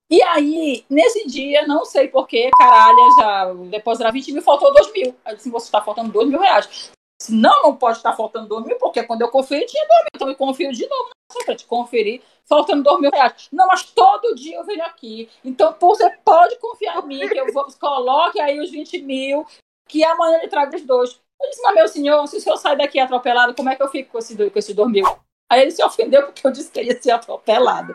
E 0.09 0.21
aí, 0.21 0.85
nesse 0.87 1.27
dia, 1.27 1.65
não 1.65 1.83
sei 1.83 2.07
porquê, 2.07 2.51
caralho, 2.57 2.97
já 3.19 3.53
depositar 3.71 4.13
20 4.13 4.33
mil, 4.33 4.41
faltou 4.41 4.71
2 4.71 4.93
mil. 4.93 5.15
Aí 5.25 5.33
eu 5.33 5.37
disse, 5.37 5.49
você 5.49 5.65
está 5.65 5.81
faltando 5.81 6.11
2 6.11 6.29
mil 6.29 6.39
reais. 6.39 6.91
Disse, 7.19 7.33
não, 7.33 7.63
não 7.63 7.75
pode 7.75 7.97
estar 7.97 8.13
faltando 8.13 8.47
2 8.47 8.65
mil, 8.65 8.77
porque 8.77 9.01
quando 9.03 9.21
eu 9.21 9.29
conferi, 9.29 9.65
tinha 9.65 9.83
2 9.83 9.99
mil. 9.99 10.07
Então 10.15 10.29
eu 10.29 10.35
confio 10.35 10.71
de 10.71 10.87
novo, 10.87 11.09
só 11.31 11.43
para 11.43 11.55
te 11.55 11.65
conferir, 11.65 12.21
faltando 12.45 12.83
2 12.83 13.01
mil 13.01 13.11
reais. 13.11 13.47
Não, 13.51 13.65
mas 13.65 13.83
todo 13.83 14.35
dia 14.35 14.57
eu 14.57 14.63
venho 14.63 14.83
aqui. 14.83 15.27
Então 15.43 15.75
você 15.79 16.07
pode 16.23 16.55
confiar 16.59 17.03
em 17.03 17.07
mim, 17.07 17.27
que 17.27 17.39
eu 17.39 17.51
vou, 17.51 17.65
coloque 17.79 18.39
aí 18.39 18.59
os 18.59 18.69
20 18.69 19.01
mil, 19.01 19.43
que 19.87 20.03
amanhã 20.03 20.37
ele 20.37 20.47
traga 20.47 20.75
os 20.75 20.83
dois. 20.83 21.19
Eu 21.41 21.49
disse, 21.49 21.63
mas 21.63 21.75
meu 21.75 21.87
senhor, 21.87 22.27
se 22.27 22.37
o 22.37 22.41
senhor 22.41 22.57
sai 22.57 22.77
daqui 22.77 22.99
atropelado, 22.99 23.55
como 23.55 23.69
é 23.69 23.75
que 23.75 23.81
eu 23.81 23.89
fico 23.89 24.11
com, 24.11 24.19
esse, 24.19 24.37
esses 24.55 24.75
2 24.75 24.91
mil? 24.91 25.05
Aí 25.51 25.63
ele 25.63 25.71
se 25.71 25.83
ofendeu 25.83 26.23
porque 26.23 26.45
eu 26.45 26.51
disse 26.51 26.71
que 26.71 26.81
ia 26.81 27.01
ser 27.01 27.11
atropelado 27.11 27.93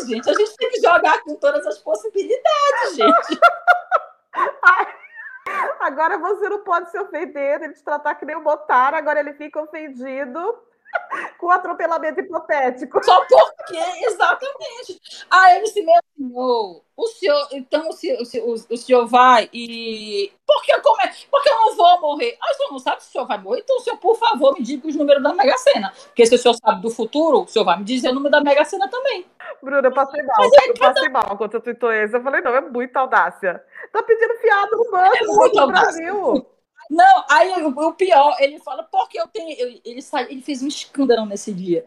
gente, 0.00 0.28
a 0.28 0.34
gente 0.34 0.56
tem 0.56 0.70
que 0.70 0.80
jogar 0.80 1.22
com 1.22 1.36
todas 1.36 1.66
as 1.66 1.78
possibilidades, 1.78 2.96
gente. 2.96 3.40
Agora 5.80 6.18
você 6.18 6.48
não 6.48 6.60
pode 6.64 6.90
se 6.90 6.98
ofender, 6.98 7.62
ele 7.62 7.74
te 7.74 7.82
tratar 7.84 8.14
que 8.14 8.24
nem 8.24 8.36
o 8.36 8.42
Botar, 8.42 8.94
agora 8.94 9.20
ele 9.20 9.34
fica 9.34 9.60
ofendido 9.60 10.58
com 11.38 11.50
atropelamento 11.50 12.20
hipotético. 12.20 13.04
Só 13.04 13.24
porque, 13.26 13.78
exatamente. 14.06 15.00
Aí 15.30 15.56
ele 15.58 15.66
se 15.66 15.82
meu 15.82 16.00
senhor, 16.16 16.82
o 16.96 17.06
senhor, 17.08 17.48
então 17.52 17.88
o 17.88 17.92
senhor, 17.92 18.18
o, 18.70 18.76
senhor 18.76 19.06
vai 19.06 19.48
e. 19.52 20.32
Por 20.46 20.62
que, 20.62 20.78
como 20.80 21.00
é? 21.02 21.12
Porque 21.30 21.48
eu 21.48 21.58
não 21.58 21.76
vou 21.76 22.00
morrer. 22.00 22.36
Ah, 22.40 22.50
o 22.50 22.54
senhor 22.54 22.72
não 22.72 22.78
sabe 22.78 23.02
se 23.02 23.08
o 23.08 23.12
senhor 23.12 23.26
vai 23.26 23.38
morrer? 23.38 23.60
Então, 23.60 23.76
o 23.76 23.80
senhor, 23.80 23.96
por 23.98 24.16
favor, 24.16 24.54
me 24.54 24.62
diga 24.62 24.86
os 24.86 24.94
números 24.94 25.22
da 25.22 25.34
Mega 25.34 25.56
Sena. 25.58 25.92
Porque 26.06 26.26
se 26.26 26.34
o 26.34 26.38
senhor 26.38 26.54
sabe 26.54 26.80
do 26.82 26.90
futuro, 26.90 27.42
o 27.42 27.48
senhor 27.48 27.64
vai 27.64 27.78
me 27.78 27.84
dizer 27.84 28.10
o 28.10 28.14
número 28.14 28.30
da 28.30 28.40
Mega 28.40 28.64
Sena 28.64 28.88
também. 28.88 29.26
Bruna, 29.62 29.86
eu 29.86 29.92
passei 29.92 30.22
mal. 30.22 30.36
Mas 30.38 30.52
eu 30.66 30.74
cada... 30.74 30.94
passei 30.94 31.08
mal 31.08 31.36
quando 31.36 31.54
eu 31.54 31.60
tweetou 31.60 31.92
isso. 31.92 32.16
Eu 32.16 32.22
falei, 32.22 32.40
não, 32.40 32.54
é 32.54 32.60
muita 32.60 33.00
audácia. 33.00 33.62
Tá 33.92 34.02
pedindo 34.02 34.34
fiado 34.36 34.76
no 34.76 34.90
banco, 34.90 35.16
é 35.16 35.60
no 35.60 35.66
Brasil. 35.66 36.46
Não, 36.90 37.24
aí 37.30 37.50
o, 37.62 37.92
pior, 37.94 38.36
ele 38.40 38.58
fala, 38.58 38.82
porque 38.82 39.18
eu 39.18 39.26
tenho. 39.28 39.80
Ele, 39.84 40.02
sai, 40.02 40.24
ele 40.24 40.42
fez 40.42 40.62
um 40.62 40.68
escândalo 40.68 41.26
nesse 41.26 41.52
dia. 41.52 41.84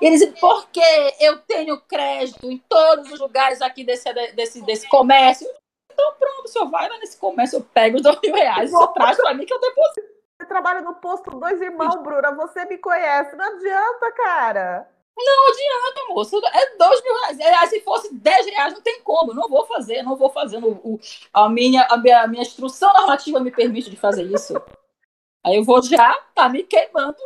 Ele 0.00 0.16
diz, 0.16 0.40
porque 0.40 0.80
eu 1.20 1.38
tenho 1.38 1.80
crédito 1.80 2.50
em 2.50 2.58
todos 2.68 3.10
os 3.10 3.18
lugares 3.18 3.60
aqui 3.60 3.82
desse, 3.84 4.12
desse, 4.34 4.62
desse 4.62 4.88
comércio. 4.88 5.48
Então, 5.92 6.14
pronto, 6.18 6.44
o 6.44 6.48
senhor 6.48 6.70
vai 6.70 6.88
lá 6.88 6.96
nesse 6.98 7.16
comércio, 7.18 7.56
eu 7.56 7.64
pego 7.64 7.96
os 7.96 8.02
dois 8.02 8.20
mil 8.22 8.34
reais, 8.34 8.70
só 8.70 8.86
traz 8.88 9.16
pra 9.16 9.34
mim 9.34 9.44
que 9.44 9.52
eu 9.52 9.60
deposito. 9.60 10.18
Você 10.40 10.46
trabalha 10.46 10.80
no 10.80 10.94
posto 10.94 11.30
dois 11.30 11.60
irmãos, 11.60 11.96
Bruna. 11.96 12.32
Você 12.36 12.64
me 12.66 12.78
conhece. 12.78 13.34
Não 13.34 13.44
adianta, 13.44 14.12
cara. 14.12 14.88
Não 15.18 15.48
adianta, 15.48 16.14
moço. 16.14 16.40
É 16.46 16.76
dois 16.76 17.02
mil 17.02 17.14
reais. 17.20 17.40
É, 17.40 17.66
se 17.66 17.80
fosse 17.80 18.14
dez 18.14 18.46
reais, 18.46 18.72
não 18.72 18.80
tem 18.80 19.00
como. 19.02 19.34
Não 19.34 19.48
vou 19.48 19.66
fazer, 19.66 20.02
não 20.02 20.16
vou 20.16 20.30
fazer. 20.30 20.58
O, 20.64 21.00
a, 21.32 21.48
minha, 21.48 21.82
a, 21.90 21.96
minha, 21.96 22.22
a 22.22 22.26
minha 22.26 22.42
instrução 22.42 22.92
normativa 22.92 23.40
me 23.40 23.50
permite 23.50 23.90
de 23.90 23.96
fazer 23.96 24.22
isso. 24.22 24.54
Aí 25.44 25.56
eu 25.56 25.64
vou 25.64 25.82
já, 25.82 26.14
tá 26.34 26.48
me 26.48 26.62
queimando, 26.62 27.16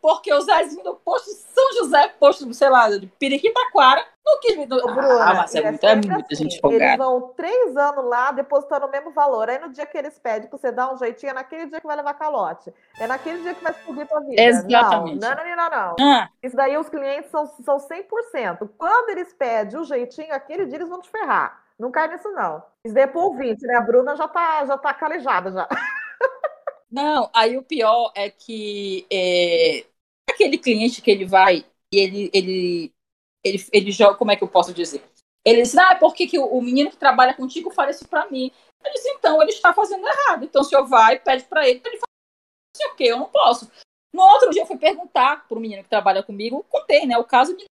porque 0.00 0.32
o 0.32 0.40
Zezinho 0.40 0.84
do 0.84 0.94
posto 0.94 1.30
São 1.30 1.72
José, 1.74 2.08
posto, 2.20 2.52
sei 2.54 2.68
lá, 2.68 2.88
de 2.90 3.06
Periquitaquara, 3.06 4.04
não 4.24 4.40
quis 4.40 4.56
me. 4.56 4.66
Do... 4.66 4.76
Bruna, 4.76 5.24
ah, 5.24 5.34
mas 5.34 5.54
é, 5.54 5.62
muito, 5.62 5.86
é 5.86 5.96
muita 5.96 6.32
assim, 6.32 6.44
gente 6.44 6.60
folgada. 6.60 6.84
Eles 6.84 6.98
vão 6.98 7.32
três 7.36 7.76
anos 7.76 8.04
lá 8.04 8.30
depositando 8.30 8.86
o 8.86 8.90
mesmo 8.90 9.10
valor. 9.10 9.48
Aí 9.48 9.58
no 9.58 9.70
dia 9.70 9.86
que 9.86 9.96
eles 9.96 10.18
pedem 10.18 10.48
pra 10.48 10.58
você 10.58 10.70
dar 10.70 10.92
um 10.92 10.98
jeitinho, 10.98 11.30
é 11.30 11.34
naquele 11.34 11.66
dia 11.66 11.80
que 11.80 11.86
vai 11.86 11.96
levar 11.96 12.14
calote. 12.14 12.72
É 13.00 13.06
naquele 13.06 13.42
dia 13.42 13.54
que 13.54 13.62
vai 13.62 13.72
explodir 13.72 14.06
tua 14.06 14.20
vida. 14.20 14.42
Exatamente. 14.42 15.20
Não, 15.20 15.34
não, 15.34 15.44
não, 15.44 15.56
não. 15.56 15.70
não. 15.70 15.96
Ah. 16.00 16.28
Isso 16.42 16.56
daí 16.56 16.76
os 16.76 16.88
clientes 16.88 17.30
são, 17.30 17.46
são 17.46 17.78
100%. 17.78 18.68
Quando 18.76 19.08
eles 19.10 19.32
pedem 19.32 19.80
o 19.80 19.84
jeitinho, 19.84 20.34
aquele 20.34 20.66
dia 20.66 20.76
eles 20.76 20.88
vão 20.88 21.00
te 21.00 21.08
ferrar. 21.08 21.64
Não 21.78 21.90
cai 21.90 22.08
nisso, 22.08 22.28
não. 22.32 22.62
Isso 22.84 22.94
daí 22.94 23.04
é 23.04 23.06
por 23.06 23.36
20, 23.36 23.62
né? 23.62 23.76
A 23.76 23.80
Bruna 23.80 24.16
já 24.16 24.28
tá, 24.28 24.64
já 24.66 24.76
tá 24.76 24.92
calejada 24.92 25.52
já. 25.52 25.68
Não, 26.90 27.30
aí 27.34 27.56
o 27.56 27.62
pior 27.62 28.12
é 28.14 28.30
que 28.30 29.06
é, 29.10 29.84
aquele 30.28 30.58
cliente 30.58 31.02
que 31.02 31.10
ele 31.10 31.24
vai 31.24 31.64
e 31.92 31.98
ele, 31.98 32.30
ele 32.32 32.92
ele, 33.44 33.64
ele 33.72 33.90
joga, 33.92 34.16
como 34.16 34.30
é 34.30 34.36
que 34.36 34.42
eu 34.42 34.48
posso 34.48 34.72
dizer? 34.72 35.02
Ele 35.44 35.62
diz, 35.62 35.76
ah, 35.76 35.94
por 35.94 36.14
que, 36.14 36.26
que 36.26 36.38
o, 36.38 36.60
menino 36.60 36.90
que 36.90 36.96
trabalha 36.96 37.34
contigo 37.34 37.70
fala 37.70 37.90
isso 37.90 38.06
para 38.06 38.28
mim? 38.28 38.50
Ele 38.84 38.94
então, 39.16 39.40
ele 39.40 39.50
está 39.50 39.72
fazendo 39.72 40.06
errado. 40.06 40.44
Então, 40.44 40.62
o 40.62 40.64
senhor 40.64 40.86
vai 40.86 41.18
pede 41.18 41.44
para 41.44 41.68
ele, 41.68 41.80
ele 41.84 41.98
fala, 41.98 42.92
o 42.92 42.96
quê? 42.96 43.04
Eu 43.04 43.18
não 43.18 43.28
posso. 43.28 43.70
No 44.12 44.22
outro 44.22 44.50
dia, 44.50 44.62
eu 44.62 44.66
fui 44.66 44.76
perguntar 44.76 45.46
para 45.46 45.56
o 45.56 45.60
menino 45.60 45.82
que 45.82 45.88
trabalha 45.88 46.22
comigo, 46.22 46.64
contei, 46.68 47.06
né, 47.06 47.16
o 47.18 47.24
caso 47.24 47.56
de 47.56 47.64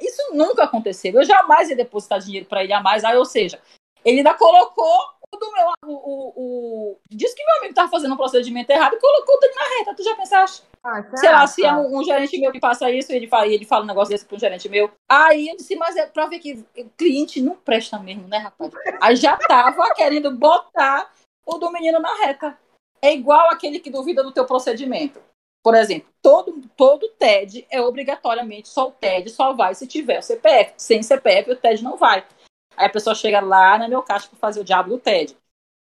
isso 0.00 0.32
nunca 0.32 0.64
aconteceu. 0.64 1.12
Eu 1.12 1.24
jamais 1.24 1.68
ia 1.68 1.76
depositar 1.76 2.20
dinheiro 2.20 2.46
para 2.46 2.62
ele 2.62 2.72
a 2.72 2.80
mais. 2.80 3.04
Aí, 3.04 3.16
ou 3.16 3.24
seja, 3.24 3.60
Ele 4.04 4.18
ainda 4.18 4.34
colocou 4.34 5.10
o 5.34 5.52
meu. 5.52 5.66
O, 5.84 6.32
o. 6.36 6.98
Disse 7.10 7.34
que 7.34 7.44
meu 7.44 7.56
amigo 7.56 7.70
estava 7.70 7.90
fazendo 7.90 8.14
um 8.14 8.16
procedimento 8.16 8.70
errado 8.70 8.94
e 8.94 9.00
colocou 9.00 9.36
o 9.36 9.38
dele 9.38 9.54
na 9.54 9.78
reta. 9.78 9.94
Tu 9.94 10.02
já 10.02 10.14
pensaste? 10.14 10.62
Ah, 10.82 11.02
Sei 11.16 11.30
lá, 11.30 11.46
se 11.46 11.64
é 11.64 11.72
um, 11.72 11.98
um, 11.98 12.04
gerente 12.04 12.38
meu 12.38 12.52
que 12.52 12.60
passa 12.60 12.90
isso, 12.90 13.12
ele 13.12 13.26
fala, 13.26 13.48
ele 13.48 13.64
fala 13.64 13.82
um 13.82 13.88
negócio 13.88 14.12
desse 14.12 14.24
para 14.24 14.36
um 14.36 14.40
gerente 14.40 14.68
meu. 14.68 14.90
Aí 15.08 15.48
eu 15.48 15.56
disse, 15.56 15.74
mas 15.74 15.96
é 15.96 16.06
para 16.06 16.26
ver 16.26 16.38
que 16.38 16.64
o 16.76 16.90
cliente 16.96 17.42
não 17.42 17.56
presta 17.56 17.98
mesmo, 17.98 18.28
né, 18.28 18.38
rapaz? 18.38 18.70
Aí 19.00 19.16
já 19.16 19.36
tava 19.36 19.92
querendo 19.94 20.30
botar 20.30 21.12
o 21.44 21.58
do 21.58 21.72
menino 21.72 21.98
na 21.98 22.14
reta. 22.18 22.56
É 23.02 23.12
igual 23.12 23.50
aquele 23.50 23.80
que 23.80 23.90
duvida 23.90 24.22
do 24.22 24.32
teu 24.32 24.44
procedimento. 24.44 25.20
Por 25.66 25.74
exemplo, 25.74 26.08
todo, 26.22 26.60
todo 26.76 27.08
TED 27.18 27.66
é 27.68 27.80
obrigatoriamente 27.80 28.68
só 28.68 28.86
o 28.86 28.92
TED 28.92 29.30
só 29.30 29.52
vai 29.52 29.74
se 29.74 29.84
tiver 29.84 30.20
o 30.20 30.22
CPF. 30.22 30.74
Sem 30.76 31.02
CPF, 31.02 31.50
o 31.50 31.56
TED 31.56 31.82
não 31.82 31.96
vai. 31.96 32.24
Aí 32.76 32.86
a 32.86 32.90
pessoa 32.90 33.14
chega 33.14 33.40
lá 33.40 33.78
na 33.78 33.88
meu 33.88 34.02
caixa 34.02 34.28
para 34.28 34.38
fazer 34.38 34.60
o 34.60 34.64
diabo 34.64 34.90
do 34.90 34.98
TED. 34.98 35.36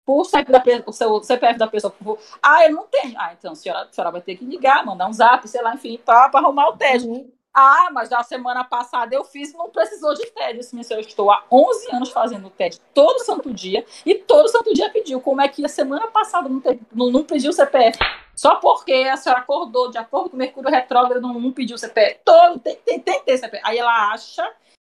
Por 0.05 0.25
CPF 0.27 0.83
da, 0.83 0.85
o 0.87 0.93
seu 0.93 1.23
CPF 1.23 1.59
da 1.59 1.67
pessoa, 1.67 1.91
por 1.91 2.19
ah, 2.43 2.65
eu 2.65 2.73
não 2.73 2.87
tenho. 2.87 3.15
Ah, 3.19 3.33
então 3.39 3.53
a 3.53 3.55
senhora, 3.55 3.89
a 3.89 3.93
senhora 3.93 4.13
vai 4.13 4.21
ter 4.21 4.37
que 4.37 4.45
ligar, 4.45 4.85
mandar 4.85 5.09
um 5.09 5.13
zap, 5.13 5.49
sei 5.49 5.63
lá, 5.63 5.75
enfim, 5.75 5.99
para 6.05 6.31
arrumar 6.35 6.69
o 6.69 6.77
TED. 6.77 7.07
Uhum. 7.07 7.31
Ah, 7.57 7.89
mas 7.93 8.09
da 8.09 8.21
semana 8.25 8.65
passada 8.65 9.15
eu 9.15 9.25
fiz 9.25 9.55
não 9.55 9.71
precisou 9.71 10.13
de 10.13 10.27
TED. 10.27 10.59
Eu 10.59 10.59
disse, 10.59 10.93
eu 10.93 10.99
estou 10.99 11.31
há 11.31 11.45
11 11.51 11.95
anos 11.95 12.11
fazendo 12.11 12.51
TED 12.51 12.81
todo 12.93 13.25
santo 13.25 13.55
dia 13.55 13.87
e 14.05 14.17
todo 14.17 14.49
santo 14.49 14.75
dia 14.75 14.91
pediu. 14.91 15.21
Como 15.21 15.41
é 15.41 15.47
que 15.47 15.65
a 15.65 15.69
semana 15.69 16.09
passada 16.09 16.49
não, 16.49 16.61
teve, 16.61 16.81
não, 16.93 17.11
não 17.11 17.23
pediu 17.23 17.51
o 17.51 17.55
CPF? 17.55 17.97
Só 18.35 18.57
porque 18.57 18.93
a 18.93 19.17
senhora 19.17 19.41
acordou 19.41 19.89
de 19.89 19.97
acordo 19.97 20.31
com 20.31 20.37
o 20.37 20.39
Mercúrio 20.39 20.69
Retrógrado, 20.69 21.23
não, 21.23 21.39
não 21.39 21.53
pediu 21.53 21.77
o 21.77 21.79
CPF. 21.79 22.19
Todo, 22.25 22.59
tem, 22.59 22.75
tem, 22.77 22.99
tem 22.99 23.21
que 23.21 23.27
ter 23.27 23.39
CPF. 23.39 23.63
Aí 23.65 23.79
ela 23.79 24.13
acha 24.13 24.45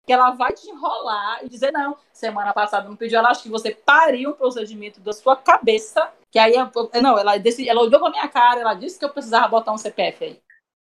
que 0.08 0.14
ela 0.14 0.32
vai 0.32 0.54
te 0.54 0.70
enrolar 0.70 1.40
e 1.44 1.50
dizer, 1.50 1.74
não, 1.74 1.98
semana 2.14 2.54
passada 2.54 2.88
não 2.88 2.96
pediu, 2.96 3.20
ela 3.20 3.30
acha 3.30 3.44
que 3.44 3.50
você 3.50 3.72
pariu 3.72 4.30
um 4.30 4.34
procedimento 4.34 5.02
da 5.02 5.12
sua 5.12 5.36
cabeça, 5.36 6.10
que 6.32 6.40
aí, 6.40 6.54
não, 7.02 7.20
ela, 7.20 7.34
ela 7.36 7.82
olhou 7.82 8.00
pra 8.00 8.10
minha 8.10 8.28
cara, 8.30 8.62
ela 8.62 8.74
disse 8.74 8.98
que 8.98 9.04
eu 9.04 9.10
precisava 9.10 9.50
botar 9.50 9.74
um 9.74 9.78
CPF 9.78 10.24
aí. 10.24 10.40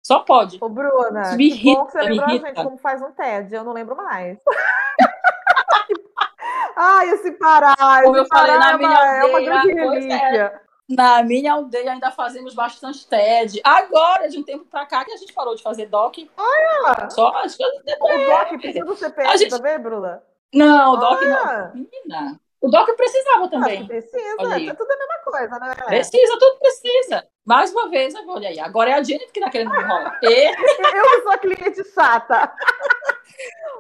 Só 0.06 0.20
pode. 0.20 0.58
Ô, 0.60 0.68
Bruna, 0.68 1.34
me 1.36 1.48
irrita, 1.48 1.84
que 1.86 1.92
você 1.92 2.02
lembrou 2.02 2.28
gente 2.28 2.54
como 2.54 2.78
faz 2.78 3.02
um 3.02 3.10
TED, 3.10 3.52
eu 3.52 3.64
não 3.64 3.72
lembro 3.72 3.96
mais. 3.96 4.38
Ai, 6.76 7.10
esse 7.10 7.32
Pará, 7.32 7.74
como 8.04 8.16
eu 8.16 8.26
falei, 8.26 8.56
na 8.56 8.70
é 8.70 8.76
minha 8.76 8.88
uma, 8.88 9.16
é 9.16 9.24
uma 9.24 9.40
grande 9.40 9.72
é. 9.72 9.74
relíquia. 9.74 10.62
Na 10.88 11.22
minha 11.22 11.52
aldeia 11.52 11.92
ainda 11.92 12.10
fazemos 12.10 12.54
bastante 12.54 13.06
TED. 13.06 13.60
Agora, 13.62 14.26
de 14.26 14.38
um 14.38 14.42
tempo 14.42 14.64
pra 14.64 14.86
cá, 14.86 15.04
que 15.04 15.12
a 15.12 15.16
gente 15.16 15.34
parou 15.34 15.54
de 15.54 15.62
fazer 15.62 15.86
DOC. 15.86 16.30
Olha! 16.34 17.10
Só 17.10 17.28
acho 17.36 17.58
que 17.58 17.82
depois. 17.84 18.14
O 18.14 18.26
DOC 18.26 18.60
precisa 18.60 18.84
do 18.86 18.96
CPF 18.96 19.38
gente... 19.38 19.50
também, 19.50 19.78
Bruna? 19.78 20.22
Não, 20.54 20.94
o 20.94 20.96
DOC 20.96 21.24
não. 21.26 21.72
Menina. 21.74 22.40
O 22.60 22.68
Doc 22.68 22.88
precisava 22.96 23.48
também. 23.48 23.86
precisa, 23.86 24.18
é 24.18 24.74
tudo 24.74 24.90
a 24.90 24.96
mesma 24.96 25.18
coisa, 25.24 25.58
né? 25.60 25.74
Precisa, 25.86 26.38
tudo 26.38 26.58
precisa. 26.58 27.24
Mais 27.46 27.72
uma 27.72 27.88
vez, 27.88 28.14
olha 28.14 28.48
aí. 28.48 28.58
Agora 28.58 28.90
é 28.90 28.94
a 28.94 29.02
Jenny 29.02 29.26
que 29.32 29.40
tá 29.40 29.48
querendo 29.48 29.70
me 29.70 29.78
enrolar. 29.78 30.18
E... 30.22 30.46
Eu 30.46 31.22
sou 31.22 31.32
a 31.32 31.38
cliente 31.38 31.84
chata. 31.84 32.52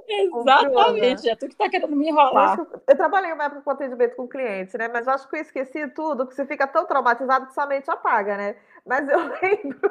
Exatamente, 0.08 1.28
é 1.28 1.36
tu 1.36 1.48
que 1.48 1.56
tá 1.56 1.68
querendo 1.68 1.94
me 1.94 2.08
enrolar. 2.08 2.58
Eu 2.86 2.96
trabalhei 2.96 3.32
uma 3.32 3.44
época 3.44 3.60
com 3.60 3.70
atendimento 3.70 4.16
com 4.16 4.28
cliente, 4.28 4.78
né? 4.78 4.88
Mas 4.88 5.06
eu 5.06 5.12
acho 5.12 5.28
que 5.28 5.36
eu 5.36 5.40
esqueci 5.40 5.86
tudo, 5.88 6.26
que 6.26 6.34
você 6.34 6.46
fica 6.46 6.66
tão 6.66 6.86
traumatizado 6.86 7.46
que 7.46 7.54
sua 7.54 7.66
mente 7.66 7.90
apaga, 7.90 8.36
né? 8.36 8.56
Mas 8.86 9.08
eu 9.08 9.18
lembro 9.42 9.90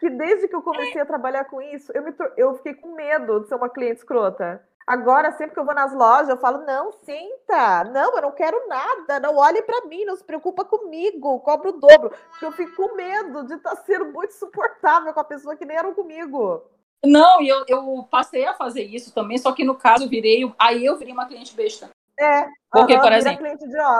que 0.00 0.08
desde 0.08 0.48
que 0.48 0.54
eu 0.54 0.62
comecei 0.62 1.00
a 1.00 1.06
trabalhar 1.06 1.44
com 1.44 1.60
isso, 1.60 1.92
eu, 1.94 2.02
me, 2.02 2.14
eu 2.36 2.54
fiquei 2.54 2.74
com 2.74 2.94
medo 2.94 3.40
de 3.40 3.48
ser 3.48 3.56
uma 3.56 3.68
cliente 3.68 3.98
escrota. 3.98 4.62
Agora, 4.86 5.32
sempre 5.32 5.54
que 5.54 5.60
eu 5.60 5.64
vou 5.64 5.74
nas 5.74 5.94
lojas, 5.94 6.28
eu 6.28 6.36
falo: 6.36 6.64
não, 6.66 6.92
senta, 7.04 7.84
não, 7.84 8.14
eu 8.14 8.22
não 8.22 8.32
quero 8.32 8.68
nada, 8.68 9.18
não 9.20 9.36
olhe 9.36 9.62
para 9.62 9.86
mim, 9.86 10.04
não 10.04 10.16
se 10.16 10.24
preocupa 10.24 10.64
comigo, 10.64 11.40
cobra 11.40 11.70
o 11.70 11.72
dobro, 11.72 12.12
porque 12.30 12.44
eu 12.44 12.52
fico 12.52 12.76
com 12.76 12.94
medo 12.94 13.44
de 13.46 13.54
estar 13.54 13.74
tá 13.74 13.82
sendo 13.82 14.12
muito 14.12 14.32
suportável 14.32 15.12
com 15.12 15.20
a 15.20 15.24
pessoa 15.24 15.56
que 15.56 15.64
nem 15.64 15.76
era 15.76 15.92
comigo. 15.92 16.62
Não, 17.04 17.40
e 17.40 17.48
eu, 17.48 17.64
eu 17.68 18.06
passei 18.10 18.46
a 18.46 18.54
fazer 18.54 18.82
isso 18.82 19.12
também, 19.12 19.38
só 19.38 19.52
que 19.52 19.64
no 19.64 19.74
caso 19.74 20.08
virei, 20.08 20.50
aí 20.58 20.84
eu 20.84 20.96
virei 20.96 21.12
uma 21.12 21.26
cliente 21.26 21.54
besta. 21.54 21.90
É. 22.18 22.46
Porque, 22.70 22.94
uhum, 22.94 23.00
por 23.00 23.12
exemplo, 23.12 23.46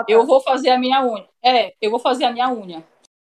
eu 0.08 0.24
vou 0.24 0.40
fazer 0.40 0.70
a 0.70 0.78
minha 0.78 1.04
unha. 1.04 1.28
É, 1.42 1.74
eu 1.80 1.90
vou 1.90 1.98
fazer 1.98 2.24
a 2.24 2.32
minha 2.32 2.50
unha. 2.50 2.84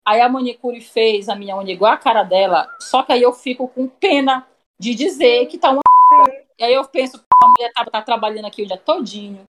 Aí 0.07 0.21
a 0.21 0.29
manicure 0.29 0.81
fez 0.81 1.29
a 1.29 1.35
minha 1.35 1.55
unha 1.55 1.71
igual 1.71 1.93
a 1.93 1.97
cara 1.97 2.23
dela, 2.23 2.67
só 2.79 3.03
que 3.03 3.11
aí 3.11 3.21
eu 3.21 3.33
fico 3.33 3.67
com 3.67 3.87
pena 3.87 4.47
de 4.79 4.95
dizer 4.95 5.45
que 5.47 5.57
tá 5.57 5.69
uma. 5.71 5.81
E 6.57 6.63
aí 6.63 6.73
eu 6.73 6.85
penso, 6.87 7.23
a 7.41 7.47
mulher 7.47 7.71
tá, 7.73 7.85
tá, 7.85 8.01
trabalhando 8.01 8.45
aqui 8.45 8.63
o 8.63 8.67
dia 8.67 8.77
todinho. 8.77 9.43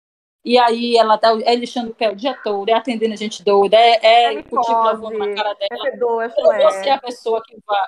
E 0.44 0.58
aí 0.58 0.96
ela 0.96 1.18
tá 1.18 1.36
é 1.42 1.54
lixando 1.54 1.90
o 1.90 1.94
pé 1.94 2.10
o 2.10 2.16
dia 2.16 2.34
todo, 2.42 2.68
é 2.68 2.72
atendendo 2.72 3.12
a 3.12 3.16
gente 3.16 3.44
doida, 3.44 3.76
é, 3.76 4.34
é 4.36 4.42
cutícula 4.42 4.94
na 4.94 5.34
cara 5.34 5.54
dela. 5.54 5.88
É 5.88 5.96
doa, 5.96 6.24
eu 6.24 6.44
não 6.44 6.58
vou 6.58 6.70
ser 6.70 6.90
a 6.90 6.98
pessoa 6.98 7.42
que 7.44 7.58
vai. 7.66 7.86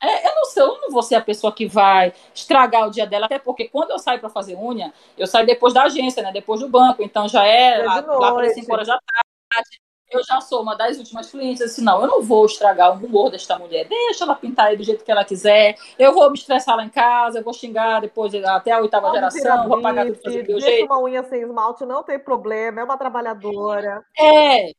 É, 0.00 0.28
eu 0.28 0.34
não 0.34 0.44
sei, 0.44 0.62
eu 0.62 0.80
não 0.80 0.90
vou 0.90 1.02
ser 1.02 1.16
a 1.16 1.20
pessoa 1.20 1.52
que 1.52 1.66
vai 1.66 2.14
estragar 2.32 2.86
o 2.86 2.90
dia 2.90 3.06
dela, 3.06 3.26
até 3.26 3.38
porque 3.38 3.68
quando 3.68 3.90
eu 3.90 3.98
saio 3.98 4.20
para 4.20 4.30
fazer 4.30 4.56
unha, 4.56 4.94
eu 5.18 5.26
saio 5.26 5.44
depois 5.44 5.74
da 5.74 5.82
agência, 5.82 6.22
né? 6.22 6.32
Depois 6.32 6.60
do 6.60 6.68
banco, 6.68 7.02
então 7.02 7.28
já 7.28 7.44
é, 7.44 7.80
é 7.80 7.84
lá, 7.84 8.00
lá 8.00 8.32
para 8.32 8.48
5 8.48 8.72
horas 8.72 8.86
da 8.86 8.98
tarde 9.52 9.78
eu 10.10 10.24
já 10.24 10.40
sou 10.40 10.62
uma 10.62 10.74
das 10.74 10.98
últimas 10.98 11.30
clientes, 11.30 11.62
assim, 11.62 11.82
não, 11.82 12.00
eu 12.00 12.06
não 12.06 12.22
vou 12.22 12.46
estragar 12.46 12.92
o 12.92 13.04
humor 13.04 13.30
desta 13.30 13.58
mulher, 13.58 13.86
deixa 13.88 14.24
ela 14.24 14.34
pintar 14.34 14.66
aí 14.66 14.76
do 14.76 14.82
jeito 14.82 15.04
que 15.04 15.10
ela 15.10 15.24
quiser, 15.24 15.76
eu 15.98 16.12
vou 16.12 16.30
me 16.30 16.38
estressar 16.38 16.76
lá 16.76 16.84
em 16.84 16.88
casa, 16.88 17.38
eu 17.38 17.44
vou 17.44 17.52
xingar 17.52 18.00
depois, 18.00 18.34
até 18.34 18.72
a 18.72 18.80
oitava 18.80 19.08
Pode 19.08 19.16
geração, 19.16 19.68
vou 19.68 19.82
pagar 19.82 20.06
tudo 20.06 20.20
fazer 20.22 20.42
do 20.44 20.60
jeito. 20.60 20.86
uma 20.86 21.00
unha 21.02 21.22
sem 21.24 21.42
esmalte, 21.42 21.84
não 21.84 22.02
tem 22.02 22.18
problema, 22.18 22.80
é 22.80 22.84
uma 22.84 22.96
trabalhadora. 22.96 24.02
É, 24.18 24.72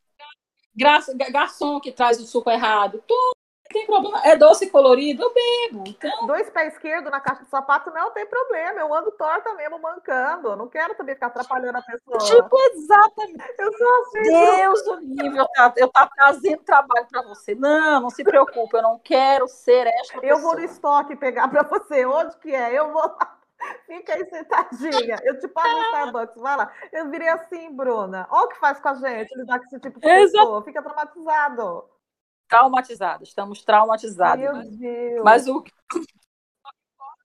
garçom 1.32 1.80
que 1.80 1.92
traz 1.92 2.20
o 2.20 2.26
suco 2.26 2.50
errado, 2.50 3.04
tudo 3.08 3.39
tem 3.70 3.86
problema. 3.86 4.22
É 4.24 4.36
doce 4.36 4.70
colorido, 4.70 5.24
eu 5.24 5.34
bebo. 5.34 5.84
Então... 5.88 6.28
Dois 6.28 6.50
pés 6.50 6.74
esquerdos 6.74 7.12
na 7.12 7.20
caixa 7.20 7.44
de 7.44 7.50
sapato 7.50 7.92
não 7.92 8.12
tem 8.12 8.26
problema. 8.26 8.80
Eu 8.80 8.94
ando 8.94 9.12
torta 9.12 9.54
mesmo, 9.54 9.80
mancando. 9.80 10.50
Eu 10.50 10.56
não 10.56 10.68
quero 10.68 10.96
também 10.96 11.16
ficar 11.16 11.28
atrapalhando 11.28 11.78
a 11.78 11.82
pessoa. 11.82 12.18
Tipo, 12.18 12.58
exatamente. 12.74 13.54
Eu 13.58 13.74
sou 13.74 14.02
assim. 14.02 14.22
Deus 14.24 14.84
do 14.84 14.96
livro, 14.96 15.46
eu 15.78 15.88
tá 15.90 16.10
trazendo 16.16 16.64
trabalho 16.64 17.08
para 17.12 17.22
você. 17.24 17.54
Não, 17.54 18.02
não 18.02 18.10
se 18.10 18.24
preocupe, 18.24 18.76
eu 18.76 18.82
não 18.82 19.00
quero 19.00 19.48
ser 19.48 19.88
esta 19.88 20.18
Eu 20.18 20.22
pessoa. 20.22 20.42
vou 20.42 20.56
no 20.56 20.66
estoque 20.66 21.16
pegar 21.16 21.48
para 21.48 21.64
você. 21.64 22.06
Onde 22.06 22.38
que 22.38 22.54
é? 22.54 22.74
Eu 22.74 22.92
vou 22.92 23.04
lá. 23.04 23.38
Fica 23.86 24.14
aí 24.14 24.26
sentadinha. 24.30 25.18
Eu 25.24 25.40
te 25.40 25.48
pago 25.48 25.70
no 25.70 25.84
Starbucks, 25.84 26.42
vai 26.42 26.58
lá. 26.58 26.72
Eu 26.92 27.10
virei 27.10 27.28
assim, 27.28 27.72
Bruna. 27.72 28.28
Olha 28.32 28.46
o 28.46 28.48
que 28.48 28.58
faz 28.58 28.80
com 28.80 28.90
a 28.90 28.94
gente 28.96 29.38
lidar 29.38 29.60
com 29.60 29.66
esse 29.66 29.80
tipo 29.80 30.00
de 30.00 30.08
pessoa. 30.08 30.64
Fica 30.64 30.82
traumatizado 30.82 31.86
traumatizados, 32.50 33.30
estamos 33.30 33.64
traumatizados. 33.64 34.44
Meu 34.44 34.54
né? 34.54 34.66
Deus. 34.66 35.24
Mas 35.24 35.48
o 35.48 35.64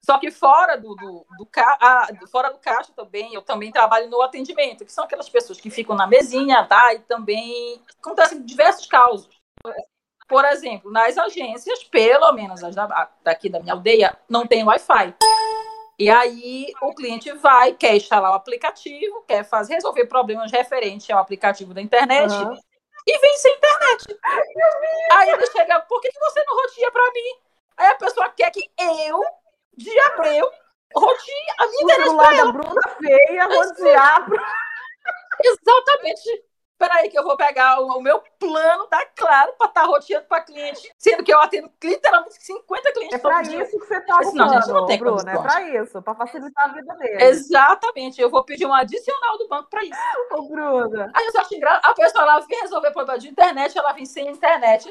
só 0.05 0.19
que 0.19 0.31
fora 0.31 0.77
do, 0.77 0.95
do, 0.95 1.27
do, 1.39 1.49
ah, 1.57 2.07
fora 2.31 2.53
do 2.53 2.59
caixa 2.59 2.93
também, 2.95 3.33
eu 3.33 3.41
também 3.41 3.73
trabalho 3.73 4.09
no 4.11 4.21
atendimento, 4.21 4.85
que 4.85 4.93
são 4.93 5.05
aquelas 5.05 5.31
pessoas 5.31 5.59
que 5.59 5.71
ficam 5.71 5.97
na 5.97 6.07
mesinha, 6.07 6.63
tá? 6.67 6.93
E 6.93 6.99
também 7.01 7.81
acontecem 7.99 8.45
diversos 8.45 8.87
casos. 8.87 9.31
Por 10.29 10.45
exemplo, 10.45 10.93
nas 10.93 11.17
agências, 11.17 11.83
pelo 11.85 12.31
menos 12.33 12.63
as 12.63 12.75
da, 12.75 13.11
daqui 13.23 13.49
da 13.49 13.61
minha 13.61 13.73
aldeia, 13.73 14.17
não 14.29 14.47
tem 14.47 14.63
Wi-Fi. 14.63 15.15
E 15.99 16.11
aí 16.11 16.67
o 16.83 16.95
cliente 16.95 17.33
vai, 17.33 17.73
quer 17.73 17.97
instalar 17.97 18.33
o 18.33 18.35
aplicativo, 18.35 19.23
quer 19.27 19.45
fazer, 19.45 19.75
resolver 19.75 20.07
problemas 20.07 20.53
referentes 20.53 21.09
ao 21.09 21.19
aplicativo 21.19 21.73
da 21.73 21.81
internet. 21.81 22.33
Uhum 22.33 22.59
e 23.07 23.19
vem 23.19 23.37
sem 23.38 23.55
internet. 23.55 24.21
Aí 25.12 25.31
ele 25.31 25.47
chega, 25.47 25.81
por 25.81 26.01
que, 26.01 26.11
você 26.12 26.45
não 26.45 26.55
rotia 26.55 26.90
para 26.90 27.12
mim? 27.12 27.38
Aí 27.77 27.87
a 27.88 27.95
pessoa 27.97 28.29
quer 28.31 28.51
que 28.51 28.71
eu, 28.79 29.21
de 29.77 29.99
abril, 30.01 30.49
rodie 30.95 31.51
a 31.59 31.67
minha 31.67 31.83
internet 31.83 32.17
para 32.17 32.37
ela. 32.37 32.53
Bruna 32.53 32.81
feia, 32.99 33.45
rodear. 33.47 34.27
Exatamente. 35.43 36.45
Peraí, 36.79 37.09
que 37.09 37.19
eu 37.19 37.23
vou 37.23 37.37
pegar 37.37 37.81
o, 37.81 37.99
o 37.99 38.03
meu 38.03 38.23
plano 38.39 38.89
da 38.89 39.05
Claro 39.07 39.55
para 39.57 39.69
estar 39.69 39.83
tá 39.83 39.87
roteando 39.87 40.27
para 40.27 40.43
cliente, 40.43 40.93
sendo 40.99 41.23
que 41.23 41.33
eu 41.33 41.41
atendo 41.41 41.71
literalmente 41.83 42.35
50 42.39 42.93
clientes. 42.93 43.15
É 43.15 43.19
para 43.19 43.43
isso 43.43 43.79
que 43.79 43.87
você 43.87 44.01
tá 44.01 44.19
o 44.19 44.35
não, 44.35 44.49
gente, 44.49 44.69
não 44.69 44.87
tem 44.87 44.99
Bruna, 44.99 45.33
é 45.33 45.39
para 45.39 45.63
isso, 45.63 46.03
para 46.03 46.15
facilitar 46.15 46.71
a 46.71 46.73
vida 46.73 46.95
dele. 46.97 47.25
Exatamente, 47.25 48.21
eu 48.21 48.29
vou 48.29 48.45
pedir 48.45 48.67
um 48.67 48.75
adicional 48.75 49.39
do 49.39 49.49
banco 49.49 49.71
para 49.71 49.85
isso. 49.85 50.01
Ô, 50.33 50.49
Bruna. 50.49 51.11
Aí 51.15 51.27
eu 51.27 51.41
acho 51.41 51.55
engraçado, 51.55 51.91
a 51.91 51.95
pessoa 51.95 52.25
ela 52.25 52.41
vem 52.41 52.61
resolver 52.61 52.91
problema 52.91 53.19
de 53.19 53.29
internet, 53.29 53.79
ela 53.79 53.93
vem 53.93 54.05
sem 54.05 54.29
internet. 54.29 54.91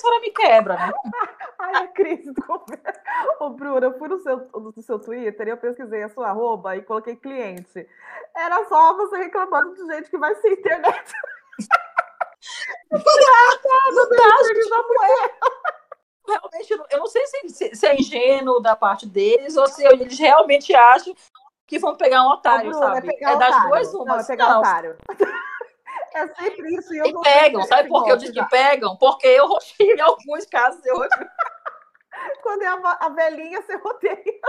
Senhora 0.00 0.20
me 0.20 0.30
quebra, 0.30 0.74
né? 0.74 0.92
Ai, 1.58 1.84
a 1.84 1.88
crise 1.88 2.32
do 2.32 2.42
governo. 2.42 2.82
Ô, 3.40 3.50
Bruna, 3.50 3.86
eu 3.86 3.98
fui 3.98 4.08
no 4.08 4.18
seu, 4.18 4.48
no 4.52 4.82
seu 4.82 4.98
Twitter 4.98 5.46
e 5.46 5.50
eu 5.50 5.56
pesquisei 5.56 6.02
a 6.02 6.08
sua 6.08 6.28
arroba 6.28 6.76
e 6.76 6.82
coloquei 6.82 7.16
cliente. 7.16 7.88
Era 8.34 8.64
só 8.68 8.96
você 8.96 9.18
reclamando 9.18 9.74
de 9.74 9.86
gente 9.94 10.10
que 10.10 10.18
vai 10.18 10.34
sem 10.36 10.54
internet. 10.54 11.12
não 12.90 12.98
dá, 12.98 13.04
não 13.92 14.08
dá, 14.08 14.32
Realmente, 16.26 16.72
eu 16.90 16.98
não 16.98 17.06
sei 17.06 17.26
se, 17.26 17.48
se, 17.48 17.74
se, 17.74 17.86
é 17.86 17.96
ingênuo 17.96 18.60
da 18.60 18.76
parte 18.76 19.06
deles 19.06 19.56
ou 19.56 19.66
se 19.66 19.84
eles 19.84 20.18
realmente 20.18 20.74
acham 20.74 21.14
que 21.66 21.78
vão 21.78 21.96
pegar 21.96 22.22
um 22.24 22.30
otário, 22.30 22.70
Ô, 22.70 22.74
sabe? 22.74 23.08
É, 23.20 23.24
é 23.24 23.36
das 23.36 23.62
duas 23.64 23.94
uma. 23.94 24.04
Não, 24.04 24.20
é 24.20 24.26
pegar 24.26 24.48
não. 24.50 24.58
otário. 24.60 24.96
É 26.14 26.26
sempre 26.28 26.74
isso. 26.74 26.94
E, 26.94 26.98
eu 26.98 27.06
e 27.06 27.20
pegam, 27.22 27.62
sabe 27.64 27.88
por 27.88 28.04
que 28.04 28.12
eu 28.12 28.16
disse 28.16 28.32
que 28.32 28.48
pegam? 28.48 28.96
Porque 28.96 29.26
eu 29.26 29.46
roteio 29.46 29.96
em 29.96 30.00
alguns 30.00 30.46
casos, 30.46 30.84
eu. 30.84 30.96
Quando 32.42 32.62
é 32.62 32.66
a, 32.66 32.98
a 33.00 33.08
velhinha, 33.08 33.62
você 33.62 33.76
roteia. 33.76 34.40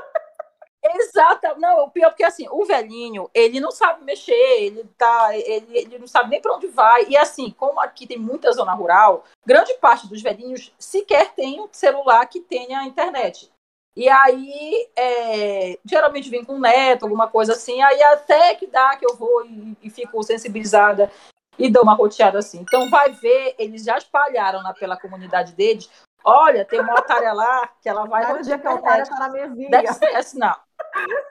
Exato. 0.83 1.59
Não, 1.59 1.85
o 1.85 1.89
pior 1.89 2.09
porque 2.09 2.25
assim, 2.25 2.45
o 2.51 2.65
velhinho, 2.65 3.29
ele 3.33 3.59
não 3.59 3.71
sabe 3.71 4.03
mexer, 4.03 4.33
ele 4.33 4.83
tá, 4.97 5.35
ele, 5.35 5.77
ele 5.77 5.97
não 5.97 6.07
sabe 6.07 6.29
nem 6.29 6.41
para 6.41 6.53
onde 6.53 6.67
vai. 6.67 7.05
E 7.07 7.15
assim, 7.15 7.51
como 7.51 7.79
aqui 7.79 8.05
tem 8.05 8.17
muita 8.17 8.51
zona 8.51 8.73
rural, 8.73 9.23
grande 9.45 9.73
parte 9.75 10.07
dos 10.07 10.21
velhinhos 10.21 10.73
sequer 10.77 11.33
tem 11.33 11.61
um 11.61 11.69
celular 11.71 12.25
que 12.25 12.41
tenha 12.41 12.83
internet. 12.83 13.49
E 13.95 14.09
aí, 14.09 14.89
é, 14.95 15.77
geralmente 15.85 16.29
vem 16.29 16.43
com 16.43 16.59
neto, 16.59 17.03
alguma 17.03 17.27
coisa 17.27 17.53
assim, 17.53 17.79
aí 17.83 18.03
até 18.03 18.55
que 18.55 18.65
dá 18.65 18.95
que 18.97 19.05
eu 19.05 19.15
vou 19.15 19.45
e, 19.45 19.77
e 19.83 19.89
fico 19.89 20.21
sensibilizada 20.23 21.11
e 21.57 21.69
dou 21.69 21.83
uma 21.83 21.93
roteada 21.93 22.39
assim. 22.39 22.59
Então, 22.59 22.89
vai 22.89 23.11
ver, 23.11 23.55
eles 23.57 23.83
já 23.83 23.97
espalharam 23.97 24.61
na, 24.61 24.73
pela 24.73 24.97
comunidade 24.97 25.53
deles. 25.53 25.89
Olha, 26.23 26.63
tem 26.63 26.79
uma 26.79 26.93
otária 26.93 27.33
lá 27.33 27.69
que 27.81 27.89
ela 27.89 28.05
vai. 28.05 28.25
Olha, 28.25 28.41
dia 28.41 28.57
que 28.57 28.67
a 28.67 28.75
otária 28.75 29.05
tá 29.05 29.19
na 29.19 29.29
mesinha. 29.29 29.69
Deve 29.69 29.93
ser 29.93 30.15
assim, 30.15 30.39
não. 30.39 30.55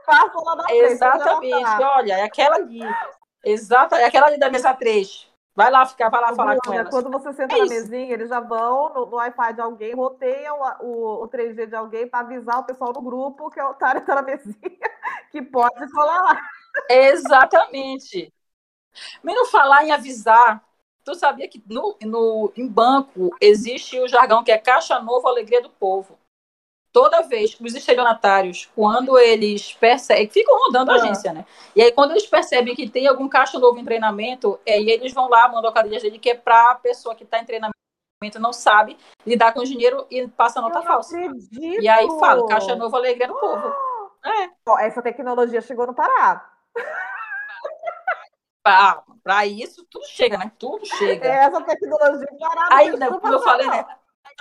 Passa 0.04 0.40
lá 0.40 0.56
na 0.56 0.64
frente. 0.64 0.84
Exatamente, 0.84 1.82
olha, 1.82 2.18
é 2.18 2.22
aquela 2.22 2.56
ali. 2.56 2.80
Exato, 3.44 3.94
é 3.94 4.04
aquela 4.04 4.26
ali 4.26 4.38
da 4.38 4.50
mesa 4.50 4.74
3. 4.74 5.32
Vai 5.54 5.70
lá 5.70 5.84
ficar, 5.84 6.08
vai 6.08 6.20
lá 6.20 6.34
falar 6.34 6.56
com 6.56 6.72
ela. 6.72 6.88
Quando 6.88 7.10
você 7.10 7.32
senta 7.32 7.54
é 7.54 7.58
na 7.58 7.66
mesinha, 7.66 8.14
eles 8.14 8.30
já 8.30 8.40
vão 8.40 8.92
no, 8.94 9.06
no 9.06 9.16
Wi-Fi 9.16 9.52
de 9.52 9.60
alguém, 9.60 9.94
roteiam 9.94 10.58
o, 10.80 11.24
o, 11.24 11.28
3G 11.28 11.66
de 11.66 11.76
alguém 11.76 12.08
para 12.08 12.20
avisar 12.20 12.60
o 12.60 12.64
pessoal 12.64 12.92
no 12.94 13.02
grupo 13.02 13.50
que 13.50 13.60
o 13.60 13.68
otário 13.68 14.00
está 14.00 14.14
na 14.14 14.22
mesinha, 14.22 14.56
que 15.30 15.42
pode 15.42 15.90
falar 15.92 16.22
lá. 16.22 16.40
Exatamente. 16.88 18.32
Não 19.22 19.46
falar 19.46 19.84
em 19.84 19.92
avisar, 19.92 20.62
tu 21.04 21.14
sabia 21.14 21.48
que 21.48 21.62
no, 21.68 21.96
no, 22.02 22.52
em 22.56 22.66
banco 22.66 23.30
existe 23.40 23.98
o 24.00 24.08
jargão 24.08 24.44
que 24.44 24.52
é 24.52 24.58
caixa 24.58 25.00
novo, 25.00 25.26
alegria 25.26 25.62
do 25.62 25.70
povo 25.70 26.18
toda 26.92 27.22
vez 27.22 27.54
que 27.54 27.64
os 27.64 27.74
estelionatários, 27.74 28.68
quando 28.76 29.18
eles 29.18 29.72
percebem, 29.72 30.28
ficam 30.28 30.56
rodando 30.58 30.90
a 30.90 30.94
agência, 30.96 31.32
né? 31.32 31.46
E 31.74 31.80
aí, 31.80 31.90
quando 31.90 32.10
eles 32.10 32.26
percebem 32.26 32.76
que 32.76 32.88
tem 32.88 33.06
algum 33.06 33.28
caixa 33.28 33.58
novo 33.58 33.78
em 33.78 33.84
treinamento, 33.84 34.60
aí 34.68 34.90
eles 34.90 35.12
vão 35.12 35.28
lá, 35.28 35.48
mandam 35.48 35.70
a 35.70 35.72
cadeia 35.72 35.98
dele, 36.00 36.18
que 36.18 36.30
é 36.30 36.34
para 36.34 36.72
a 36.72 36.74
pessoa 36.74 37.14
que 37.14 37.24
está 37.24 37.38
em 37.38 37.46
treinamento 37.46 37.72
não 38.38 38.52
sabe 38.52 38.96
lidar 39.26 39.52
com 39.52 39.58
o 39.58 39.64
dinheiro 39.64 40.06
e 40.08 40.28
passa 40.28 40.60
nota 40.60 40.80
falsa. 40.82 41.18
Acredito. 41.18 41.82
E 41.82 41.88
aí 41.88 42.06
fala, 42.20 42.46
caixa 42.46 42.76
novo, 42.76 42.94
alegria 42.94 43.26
do 43.26 43.34
povo. 43.34 43.72
É. 44.24 44.86
Essa 44.86 45.02
tecnologia 45.02 45.60
chegou 45.60 45.84
no 45.84 45.94
Pará. 45.94 46.48
Para 48.62 49.46
isso, 49.46 49.84
tudo 49.90 50.06
chega, 50.06 50.38
né? 50.38 50.52
Tudo 50.58 50.86
chega. 50.86 51.26
É, 51.26 51.44
essa 51.44 51.60
tecnologia 51.62 52.28
parada. 52.38 52.74
Aí, 52.74 52.96
né, 52.96 53.08
como 53.08 53.32
eu 53.32 53.42
falei, 53.42 53.66
né? 53.66 53.86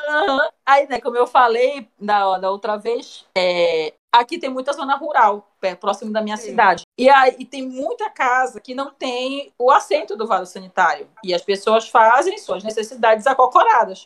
Uhum. 0.08 0.50
Aí, 0.66 0.88
né, 0.88 1.02
como 1.02 1.18
eu 1.18 1.28
falei 1.28 1.90
da, 2.00 2.38
da 2.38 2.52
outra 2.52 2.78
vez, 2.78 3.26
é, 3.36 3.94
aqui 4.12 4.38
tem 4.38 4.50
muita 4.50 4.74
zona 4.74 4.96
rural, 4.96 5.48
próximo 5.80 6.12
da 6.12 6.22
minha 6.22 6.38
Sim. 6.38 6.50
cidade. 6.50 6.84
E 6.98 7.10
aí 7.10 7.46
tem 7.46 7.68
muita 7.68 8.10
casa 8.10 8.60
que 8.60 8.74
não 8.74 8.92
tem 8.92 9.54
o 9.58 9.72
assento 9.72 10.16
do 10.16 10.28
vaso 10.28 10.52
sanitário. 10.52 11.10
E 11.24 11.34
as 11.34 11.42
pessoas 11.42 11.90
fazem 11.90 12.38
suas 12.38 12.64
necessidades 12.64 13.26
acocoradas. 13.28 14.06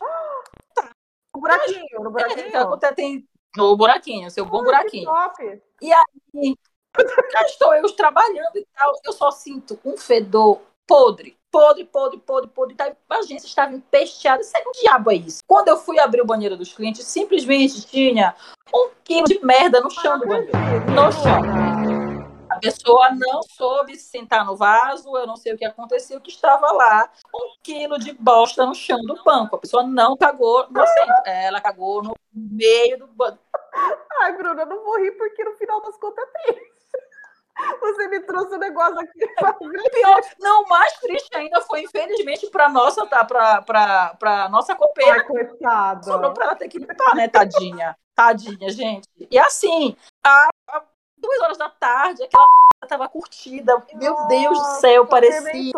Tá. 0.74 0.90
O 1.36 1.40
buraquinho, 1.40 2.00
no 2.00 2.12
buraquinho. 2.12 2.78
É, 2.82 2.94
tem 2.94 3.28
o 3.58 3.76
buraquinho, 3.76 4.32
seu 4.32 4.46
bom 4.46 4.62
ah, 4.62 4.64
buraquinho. 4.64 5.10
E 5.82 5.92
aí, 5.94 6.58
cá 6.96 7.44
estou 7.46 7.74
eu 7.76 7.96
trabalhando 7.96 8.56
e 8.56 8.68
tal, 8.74 8.94
eu 9.04 9.14
só 9.14 9.32
sinto 9.32 9.80
um 9.84 9.98
fedor 9.98 10.62
podre 10.88 11.36
podre, 11.56 11.86
podre, 11.86 12.18
podre, 12.20 12.50
podre. 12.50 12.76
Tá, 12.76 12.92
a 13.10 13.16
agência 13.16 13.48
estava 13.48 13.74
empesteada. 13.74 14.44
Sei 14.44 14.62
que 14.62 14.82
diabo 14.82 15.10
é 15.10 15.16
isso. 15.16 15.40
Quando 15.48 15.70
eu 15.70 15.78
fui 15.78 15.98
abrir 16.00 16.20
o 16.20 16.26
banheiro 16.26 16.58
dos 16.58 16.74
clientes, 16.74 17.08
simplesmente 17.08 17.88
tinha 17.88 18.36
um 18.74 18.90
quilo 19.06 19.26
de 19.26 19.40
merda 19.42 19.80
no 19.80 19.90
chão 19.90 20.20
do 20.20 20.28
banheiro. 20.28 20.52
No 20.92 21.12
chão. 21.14 22.26
A 22.50 22.60
pessoa 22.60 23.10
não 23.12 23.42
soube 23.44 23.96
se 23.96 24.10
sentar 24.10 24.46
no 24.46 24.56
vaso, 24.56 25.16
eu 25.16 25.26
não 25.26 25.36
sei 25.38 25.54
o 25.54 25.58
que 25.58 25.66
aconteceu, 25.66 26.20
que 26.20 26.30
estava 26.30 26.72
lá 26.72 27.10
um 27.34 27.56
quilo 27.62 27.98
de 27.98 28.14
bosta 28.14 28.66
no 28.66 28.76
chão 28.76 29.00
do 29.02 29.22
banco. 29.24 29.56
A 29.56 29.60
pessoa 29.60 29.84
não 29.84 30.18
cagou 30.18 30.66
no 30.70 30.82
assento, 30.82 31.22
ela 31.26 31.62
cagou 31.62 32.04
no 32.04 32.14
meio 32.34 32.98
do 33.00 33.08
banco. 33.08 33.40
Ai, 34.22 34.38
Bruna, 34.38 34.64
eu 34.64 34.68
não 34.68 34.84
vou 34.84 34.98
rir 35.00 35.12
porque 35.12 35.44
no 35.44 35.54
final 35.54 35.82
das 35.82 35.98
contas 35.98 36.24
é 36.24 36.54
triste. 36.54 36.75
Você 37.80 38.08
me 38.08 38.20
trouxe 38.22 38.56
um 38.56 38.60
negócio 38.60 39.00
aqui. 39.00 39.12
Pior, 39.92 40.22
não, 40.40 40.66
mais 40.66 40.94
triste 41.00 41.36
ainda 41.36 41.62
foi, 41.62 41.84
infelizmente, 41.84 42.50
para 42.50 42.70
nossa, 42.70 43.06
tá, 43.08 43.24
para 43.24 44.50
nossa 44.50 44.76
copeira. 44.76 45.14
Ai, 45.14 45.24
coitada. 45.24 46.04
Sobrou 46.04 46.34
para 46.34 46.46
ela 46.46 46.56
ter 46.56 46.68
que 46.68 46.80
limpar, 46.80 47.16
né, 47.16 47.28
tadinha? 47.28 47.98
Tadinha, 48.14 48.70
gente. 48.70 49.08
E 49.30 49.38
assim, 49.38 49.96
a, 50.26 50.50
a 50.70 50.84
duas 51.18 51.40
horas 51.42 51.58
da 51.58 51.70
tarde, 51.70 52.24
aquela 52.24 52.46
tava 52.88 53.10
curtida. 53.10 53.82
Meu 53.94 54.28
Deus 54.28 54.58
do 54.58 54.66
céu, 54.80 55.06
parecia. 55.06 55.74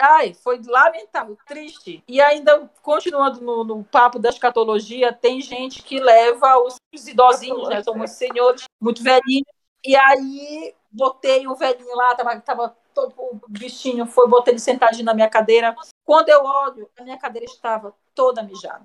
Ai, 0.00 0.34
foi 0.34 0.60
lamentável, 0.66 1.38
triste. 1.46 2.02
E 2.08 2.20
ainda, 2.20 2.68
continuando 2.82 3.40
no, 3.40 3.64
no, 3.64 3.84
papo 3.84 4.18
da 4.18 4.28
escatologia, 4.28 5.12
tem 5.12 5.40
gente 5.40 5.82
que 5.82 6.00
leva 6.00 6.58
os, 6.58 6.76
os 6.92 7.06
idosinhos, 7.06 7.68
né? 7.68 7.82
São 7.82 7.94
muitos 7.94 8.16
senhores, 8.16 8.64
muito 8.80 9.02
velhinhos, 9.02 9.46
e 9.84 9.94
aí 9.96 10.74
botei 10.90 11.46
o 11.46 11.54
velhinho 11.54 11.94
lá, 11.96 12.14
tava, 12.14 12.40
tava 12.40 12.76
todo 12.94 13.12
o 13.18 13.40
bichinho, 13.48 14.06
foi, 14.06 14.28
botei 14.28 14.52
ele 14.52 14.60
sentadinho 14.60 15.04
na 15.04 15.14
minha 15.14 15.28
cadeira. 15.28 15.74
Quando 16.04 16.28
eu 16.28 16.44
olho, 16.44 16.88
a 16.98 17.02
minha 17.02 17.18
cadeira 17.18 17.44
estava 17.44 17.94
toda 18.14 18.42
mijada. 18.42 18.82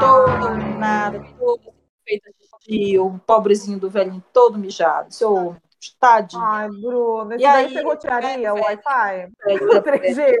Toda 0.00 0.50
nada, 0.78 1.24
toda 1.38 1.72
feita 2.04 2.30
de 2.66 2.98
o 2.98 3.18
pobrezinho 3.20 3.78
do 3.78 3.90
velhinho 3.90 4.22
todo 4.32 4.58
mijado. 4.58 5.12
Seu 5.12 5.56
tadinho. 5.98 6.42
Ai, 6.42 6.68
Bruno, 6.68 7.34
e 7.38 7.44
aí 7.44 7.72
você 7.72 7.82
rotearia 7.82 8.48
é, 8.48 8.52
o 8.52 8.56
Wi-Fi? 8.56 9.32
É, 9.46 9.54
3G? 9.82 10.36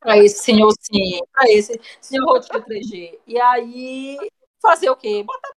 Para 0.00 0.18
esse 0.18 0.42
senhor, 0.42 0.72
sim. 0.80 1.20
Para 1.32 1.50
esse 1.50 1.80
senhor 2.00 2.24
roteio 2.26 2.64
3G. 2.64 3.18
E 3.26 3.40
aí, 3.40 4.18
fazer 4.60 4.90
o 4.90 4.96
quê? 4.96 5.22
Botar 5.24 5.50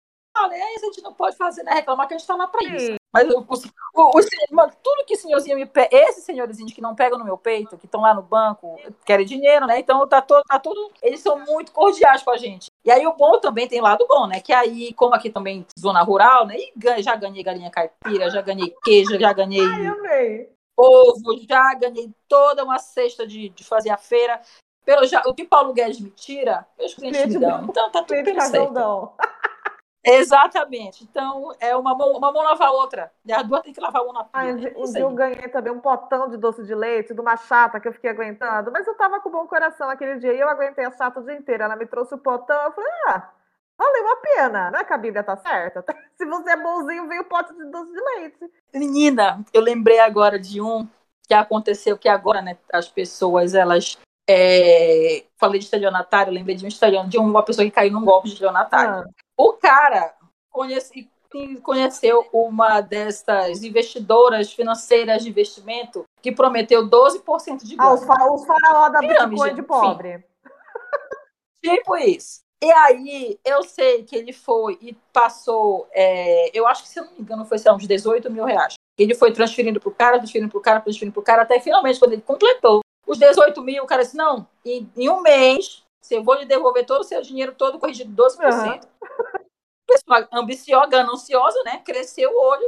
né? 0.48 0.62
a 0.62 0.80
gente 0.80 1.02
não 1.02 1.14
pode 1.14 1.36
fazer, 1.36 1.64
né? 1.64 1.74
Reclamar 1.74 2.08
que 2.08 2.14
a 2.14 2.18
gente 2.18 2.24
está 2.24 2.36
lá 2.36 2.48
para 2.48 2.64
isso. 2.64 2.99
Mas 3.12 3.28
o, 3.30 3.40
o, 3.40 4.10
o, 4.10 4.56
mano, 4.56 4.72
tudo 4.84 5.06
que 5.06 5.16
senhorzinho 5.16 5.58
me 5.58 5.66
pega, 5.66 5.90
esses 5.92 6.24
senhorzinhos 6.24 6.72
que 6.72 6.82
não 6.82 6.94
pegam 6.94 7.18
no 7.18 7.26
meu 7.26 7.38
peito, 7.38 7.78
que 7.78 7.86
estão 7.86 8.02
lá 8.02 8.14
no 8.14 8.22
banco, 8.22 8.80
querem 9.04 9.26
dinheiro, 9.26 9.66
né? 9.66 9.80
Então 9.80 10.08
tá 10.08 10.22
todo, 10.22 10.44
tá 10.44 10.60
tudo. 10.60 10.92
Eles 11.02 11.20
são 11.20 11.40
muito 11.40 11.72
cordiais 11.72 12.22
com 12.22 12.30
a 12.30 12.38
gente. 12.38 12.70
E 12.86 12.92
aí 12.92 13.06
o 13.08 13.16
bom 13.16 13.40
também 13.40 13.68
tem 13.68 13.82
lado 13.82 14.06
bom, 14.08 14.28
né? 14.28 14.40
Que 14.40 14.54
aí, 14.54 14.94
como 14.94 15.16
aqui 15.16 15.30
também 15.30 15.66
zona 15.78 16.04
rural, 16.04 16.46
né? 16.46 16.56
E 16.58 17.02
já 17.02 17.16
ganhei 17.16 17.44
galinha 17.44 17.72
caipira, 17.72 18.30
já 18.30 18.42
ganhei 18.42 18.76
queijo, 18.84 19.20
já 19.20 19.34
ganhei. 19.34 19.66
Ai, 19.66 19.88
ovo, 20.78 21.38
já 21.50 21.74
ganhei 21.74 22.10
toda 22.28 22.64
uma 22.64 22.80
cesta 22.80 23.28
de, 23.28 23.50
de 23.50 23.64
fazer 23.64 23.90
a 23.90 23.98
feira. 23.98 24.40
Pelo, 24.86 25.06
já, 25.06 25.22
o 25.26 25.34
que 25.34 25.44
Paulo 25.44 25.74
Guedes 25.74 26.00
me 26.00 26.10
tira, 26.10 26.66
meus 26.78 26.94
clientes 26.94 27.26
me 27.26 27.40
dão. 27.40 27.66
Então 27.66 27.92
tá 27.92 28.02
tudo 28.02 28.24
certo. 28.48 29.14
Exatamente. 30.04 31.04
Então, 31.04 31.52
é 31.60 31.76
uma 31.76 31.96
mão, 31.96 32.12
uma 32.14 32.32
mão 32.32 32.44
lava 32.44 32.66
a 32.66 32.72
outra. 32.72 33.12
E 33.26 33.34
as 33.34 33.46
duas 33.46 33.62
tem 33.62 33.74
que 33.74 33.82
lavar 33.82 34.04
uma 34.04 34.14
na 34.14 34.24
pia. 34.24 34.54
um 34.78 34.92
dia 34.92 35.02
eu 35.02 35.12
ganhei 35.12 35.48
também 35.50 35.74
um 35.74 35.80
potão 35.80 36.30
de 36.30 36.38
doce 36.38 36.64
de 36.64 36.74
leite 36.74 37.14
de 37.14 37.20
uma 37.20 37.36
chata 37.36 37.80
que 37.80 37.88
eu 37.88 37.94
fiquei 37.94 38.10
aguentando. 38.10 38.72
Mas 38.72 38.88
eu 38.88 38.96
tava 38.96 39.20
com 39.20 39.30
bom 39.30 39.46
coração 39.46 39.90
aquele 39.90 40.18
dia 40.18 40.34
e 40.34 40.40
eu 40.40 40.48
aguentei 40.48 40.86
a 40.86 40.92
chata 40.92 41.20
o 41.20 41.24
dia 41.24 41.36
inteiro. 41.36 41.64
Ela 41.64 41.76
me 41.76 41.86
trouxe 41.86 42.14
o 42.14 42.18
potão, 42.18 42.62
eu 42.64 42.72
falei, 42.72 42.92
ah, 43.08 43.30
valeu 43.78 44.12
a 44.12 44.16
pena. 44.16 44.72
Não 44.72 44.80
é 44.80 44.84
que 44.84 44.94
a 44.94 44.98
Bíblia 44.98 45.24
tá 45.24 45.36
certa? 45.36 45.84
Se 46.18 46.26
você 46.26 46.52
é 46.52 46.58
bonzinho, 46.58 47.08
vem 47.08 47.20
o 47.20 47.26
pote 47.26 47.54
de 47.54 47.66
doce 47.66 47.92
de 47.92 48.00
leite. 48.00 48.52
Menina, 48.74 49.44
eu 49.54 49.62
lembrei 49.62 50.00
agora 50.00 50.40
de 50.40 50.62
um 50.62 50.88
que 51.28 51.34
aconteceu 51.34 51.98
que 51.98 52.10
agora, 52.10 52.42
né, 52.42 52.58
as 52.74 52.88
pessoas, 52.88 53.54
elas 53.54 54.00
é, 54.28 55.24
falei 55.38 55.60
de 55.60 55.66
estelionatário, 55.66 56.32
lembrei 56.32 56.56
de 56.56 56.64
um 56.64 56.68
estelionatário, 56.68 57.12
de 57.12 57.18
uma 57.18 57.44
pessoa 57.44 57.66
que 57.66 57.72
caiu 57.72 57.92
num 57.92 58.06
golpe 58.06 58.28
de 58.28 58.34
estelionatário. 58.34 59.06
Ah. 59.08 59.29
O 59.40 59.54
cara 59.54 60.14
conhece, 60.52 61.10
conheceu 61.64 62.28
uma 62.34 62.82
dessas 62.82 63.64
investidoras 63.64 64.52
financeiras 64.52 65.24
de 65.24 65.30
investimento 65.30 66.04
que 66.22 66.30
prometeu 66.30 66.90
12% 66.90 67.64
de 67.64 67.78
ganho. 67.78 67.90
Ah, 67.90 67.94
os, 67.94 68.04
fa 68.04 68.34
os 68.34 68.46
faraó 68.46 68.90
da 68.90 69.00
Bitcoin 69.00 69.56
de 69.56 69.64
pobre. 69.64 70.26
tipo 71.64 71.96
isso. 71.96 72.42
E 72.62 72.70
aí, 72.70 73.40
eu 73.46 73.64
sei 73.64 74.04
que 74.04 74.14
ele 74.14 74.34
foi 74.34 74.78
e 74.82 74.94
passou, 75.14 75.88
é, 75.94 76.52
eu 76.54 76.68
acho 76.68 76.84
que, 76.84 76.90
se 76.90 77.00
eu 77.00 77.06
não 77.06 77.14
me 77.14 77.22
engano, 77.22 77.46
foi 77.46 77.58
sei, 77.58 77.72
uns 77.72 77.88
18 77.88 78.30
mil 78.30 78.44
reais. 78.44 78.74
Ele 78.98 79.16
foi 79.16 79.32
transferindo 79.32 79.80
para 79.80 79.88
o 79.88 79.96
cara, 79.96 80.18
transferindo 80.18 80.52
para 80.52 80.60
o 80.60 80.62
cara, 80.62 80.82
transferindo 80.82 81.14
para 81.14 81.22
o 81.22 81.24
cara, 81.24 81.42
até 81.44 81.62
finalmente, 81.62 81.98
quando 81.98 82.12
ele 82.12 82.22
completou 82.22 82.82
os 83.08 83.18
18 83.18 83.62
mil, 83.62 83.86
o 83.86 83.88
cara 83.88 84.04
disse, 84.04 84.18
não, 84.18 84.46
em, 84.66 84.92
em 84.98 85.10
um 85.10 85.22
mês, 85.22 85.82
eu 86.12 86.24
vou 86.24 86.36
lhe 86.36 86.46
devolver 86.46 86.86
todo 86.86 87.02
o 87.02 87.06
seu 87.06 87.22
dinheiro 87.22 87.54
todo 87.54 87.80
corrigido 87.80 88.12
12%. 88.12 88.40
Uhum. 88.42 88.80
Pessoa 89.90 90.28
ambiciosa, 90.32 90.88
gananciosa, 90.88 91.64
né? 91.64 91.82
Cresceu 91.84 92.32
o 92.32 92.42
olho. 92.42 92.66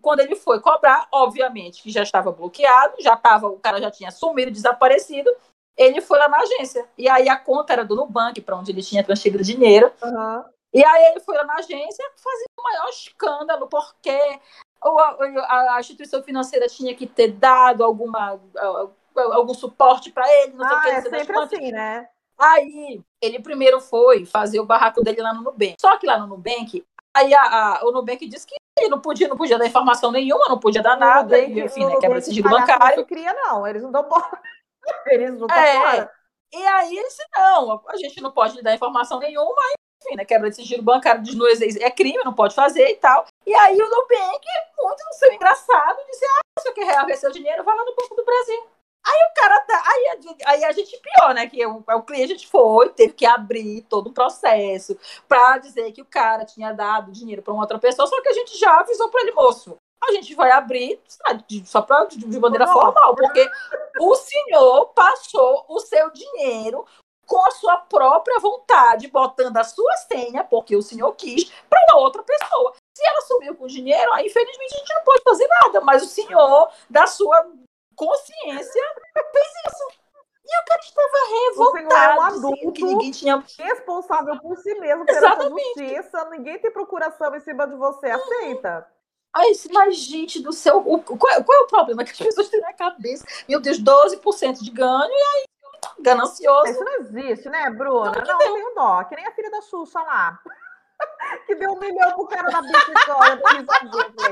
Quando 0.00 0.20
ele 0.20 0.34
foi 0.34 0.60
cobrar, 0.60 1.06
obviamente 1.12 1.82
que 1.82 1.90
já 1.90 2.02
estava 2.02 2.32
bloqueado, 2.32 2.96
já 3.00 3.14
estava, 3.14 3.48
o 3.48 3.58
cara 3.58 3.80
já 3.80 3.90
tinha 3.90 4.10
sumido, 4.10 4.50
desaparecido. 4.50 5.30
Ele 5.76 6.00
foi 6.00 6.18
lá 6.18 6.28
na 6.28 6.38
agência. 6.38 6.88
E 6.96 7.08
aí 7.08 7.28
a 7.28 7.36
conta 7.36 7.72
era 7.72 7.84
do 7.84 7.94
Nubank, 7.94 8.40
para 8.40 8.56
onde 8.56 8.72
ele 8.72 8.82
tinha 8.82 9.04
transferido 9.04 9.44
dinheiro. 9.44 9.92
Uhum. 10.02 10.44
E 10.72 10.84
aí 10.84 11.06
ele 11.06 11.20
foi 11.20 11.36
lá 11.36 11.44
na 11.44 11.54
agência 11.54 12.04
fazer 12.16 12.44
o 12.58 12.62
maior 12.62 12.88
escândalo, 12.88 13.68
porque 13.68 14.40
a, 14.82 15.76
a, 15.76 15.80
instituição 15.80 16.22
financeira 16.22 16.66
tinha 16.66 16.94
que 16.94 17.06
ter 17.06 17.28
dado 17.28 17.84
alguma, 17.84 18.40
algum 19.14 19.54
suporte 19.54 20.10
para 20.10 20.26
ele, 20.42 20.54
não 20.54 20.66
sei 20.66 20.76
ah, 20.76 20.80
o 20.80 20.82
que. 20.82 20.88
É 20.88 21.02
sempre 21.02 21.38
assim, 21.38 21.72
né? 21.72 22.08
Aí 22.38 23.00
ele 23.20 23.40
primeiro 23.40 23.80
foi 23.80 24.26
fazer 24.26 24.60
o 24.60 24.66
barraco 24.66 25.02
dele 25.02 25.22
lá 25.22 25.32
no 25.32 25.42
Nubank. 25.42 25.76
Só 25.80 25.96
que 25.96 26.06
lá 26.06 26.18
no 26.18 26.26
Nubank, 26.26 26.84
aí 27.16 27.34
a, 27.34 27.42
a, 27.42 27.84
o 27.84 27.92
Nubank 27.92 28.26
disse 28.28 28.46
que 28.46 28.54
ele 28.78 28.90
não 28.90 29.00
podia, 29.00 29.26
não 29.26 29.36
podia 29.36 29.58
dar 29.58 29.66
informação 29.66 30.12
nenhuma, 30.12 30.48
não 30.48 30.60
podia 30.60 30.82
dar 30.82 30.96
nada, 30.96 31.36
Nubank, 31.36 31.60
enfim, 31.60 31.86
né, 31.86 31.96
quebra 31.98 32.20
sigilo 32.20 32.50
bancário. 32.50 32.98
Não 32.98 33.04
cria, 33.04 33.32
não, 33.32 33.66
eles 33.66 33.82
não 33.82 33.90
dão 33.90 34.02
bola. 34.08 34.40
Eles 35.06 35.38
não 35.38 35.46
dão 35.46 35.56
é, 35.56 36.10
E 36.52 36.62
aí 36.62 36.96
ele 36.96 37.08
disse, 37.08 37.24
não, 37.34 37.82
a 37.88 37.96
gente 37.96 38.20
não 38.20 38.30
pode 38.30 38.56
lhe 38.56 38.62
dar 38.62 38.74
informação 38.74 39.18
nenhuma, 39.18 39.56
enfim, 40.02 40.16
né, 40.16 40.24
quebra 40.26 40.50
de 40.50 40.56
sigilo 40.56 40.82
bancário 40.82 41.22
de 41.22 41.34
não 41.34 41.46
é 41.46 41.90
crime, 41.90 42.22
não 42.22 42.34
pode 42.34 42.54
fazer 42.54 42.90
e 42.90 42.96
tal. 42.96 43.26
E 43.46 43.54
aí 43.54 43.80
o 43.80 43.90
Nubank, 43.90 44.46
muito 44.78 45.04
no 45.04 45.12
seu 45.14 45.32
engraçado, 45.32 45.98
disse, 46.06 46.24
ah, 46.26 46.60
você 46.60 46.72
quer 46.72 46.84
reaver 46.84 47.18
seu 47.18 47.30
dinheiro, 47.30 47.64
vai 47.64 47.74
lá 47.74 47.84
no 47.84 47.96
Banco 47.96 48.14
do 48.14 48.24
Brasil. 48.24 48.75
Aí 49.06 49.30
o 49.30 49.34
cara 49.34 49.60
tá. 49.60 49.82
Aí 49.86 50.08
a, 50.08 50.50
aí 50.50 50.64
a 50.64 50.72
gente 50.72 51.00
pior, 51.00 51.32
né? 51.32 51.46
Que 51.46 51.64
o, 51.64 51.84
o 51.86 52.02
cliente 52.02 52.32
a 52.32 52.36
gente 52.36 52.48
foi, 52.48 52.90
teve 52.90 53.12
que 53.12 53.24
abrir 53.24 53.82
todo 53.82 54.10
um 54.10 54.12
processo 54.12 54.98
para 55.28 55.58
dizer 55.58 55.92
que 55.92 56.02
o 56.02 56.06
cara 56.06 56.44
tinha 56.44 56.72
dado 56.72 57.12
dinheiro 57.12 57.42
para 57.42 57.52
uma 57.52 57.62
outra 57.62 57.78
pessoa, 57.78 58.08
só 58.08 58.20
que 58.20 58.28
a 58.28 58.32
gente 58.32 58.58
já 58.58 58.80
avisou 58.80 59.08
para 59.08 59.22
ele, 59.22 59.32
moço. 59.32 59.76
A 60.08 60.12
gente 60.12 60.34
vai 60.34 60.50
abrir 60.50 61.00
sabe, 61.08 61.44
só 61.64 61.82
pra, 61.82 62.04
de, 62.04 62.18
de 62.18 62.38
maneira 62.38 62.66
formal, 62.66 63.14
porque 63.14 63.48
o 64.00 64.14
senhor 64.14 64.86
passou 64.88 65.64
o 65.68 65.80
seu 65.80 66.10
dinheiro 66.10 66.84
com 67.26 67.44
a 67.44 67.50
sua 67.50 67.78
própria 67.78 68.38
vontade, 68.38 69.08
botando 69.08 69.56
a 69.56 69.64
sua 69.64 69.96
senha, 70.08 70.44
porque 70.44 70.76
o 70.76 70.82
senhor 70.82 71.12
quis, 71.14 71.50
para 71.68 71.96
outra 71.96 72.22
pessoa. 72.22 72.72
Se 72.96 73.06
ela 73.06 73.20
sumiu 73.22 73.54
com 73.56 73.64
o 73.64 73.68
dinheiro, 73.68 74.12
aí 74.12 74.26
infelizmente 74.26 74.74
a 74.74 74.78
gente 74.78 74.94
não 74.94 75.04
pode 75.04 75.22
fazer 75.22 75.48
nada, 75.62 75.80
mas 75.80 76.02
o 76.02 76.06
senhor, 76.06 76.70
da 76.88 77.06
sua 77.06 77.50
consciência, 77.96 78.82
fez 79.32 79.46
isso. 79.68 80.06
E 80.44 80.60
o 80.60 80.64
cara 80.64 80.80
estava 80.80 81.18
revoltado. 81.44 81.88
O 81.88 81.96
é 81.96 82.16
um 82.16 82.22
adulto 82.22 82.72
que 82.72 82.84
ninguém 82.84 83.10
tinha... 83.10 83.44
responsável 83.58 84.38
por 84.38 84.56
si 84.58 84.74
mesmo 84.74 85.04
pela 85.04 85.48
justiça. 85.48 86.24
Ninguém 86.30 86.58
tem 86.58 86.70
procuração 86.70 87.34
em 87.34 87.40
cima 87.40 87.66
de 87.66 87.74
você. 87.74 88.10
Aceita. 88.10 88.86
Aí, 89.34 89.52
mas, 89.72 89.96
gente 89.96 90.40
do 90.40 90.52
céu, 90.52 90.78
o, 90.78 91.02
qual, 91.02 91.18
qual, 91.18 91.58
é 91.58 91.62
o 91.62 91.66
problema? 91.66 92.04
Que 92.04 92.12
as 92.12 92.18
pessoas 92.18 92.48
têm 92.48 92.60
na 92.60 92.72
cabeça, 92.72 93.26
meu 93.46 93.60
Deus, 93.60 93.78
12% 93.78 94.62
de 94.62 94.70
ganho, 94.70 95.10
e 95.10 95.12
aí, 95.12 95.44
ganancioso. 96.00 96.70
Isso 96.70 96.82
não 96.82 96.94
existe, 97.00 97.48
né, 97.50 97.68
Bruna? 97.68 98.12
Não, 98.12 98.24
não 98.24 98.38
tem 98.38 98.66
um 98.66 98.74
dó, 98.74 99.04
que 99.04 99.14
nem 99.14 99.26
a 99.26 99.32
filha 99.32 99.50
da 99.50 99.60
Xuxa 99.60 100.00
lá. 100.00 100.40
Que 101.46 101.54
deu 101.54 101.72
um 101.72 101.78
milhão 101.78 102.12
pro 102.12 102.26
cara 102.26 102.50
da 102.50 102.62
bicicleta. 102.62 103.42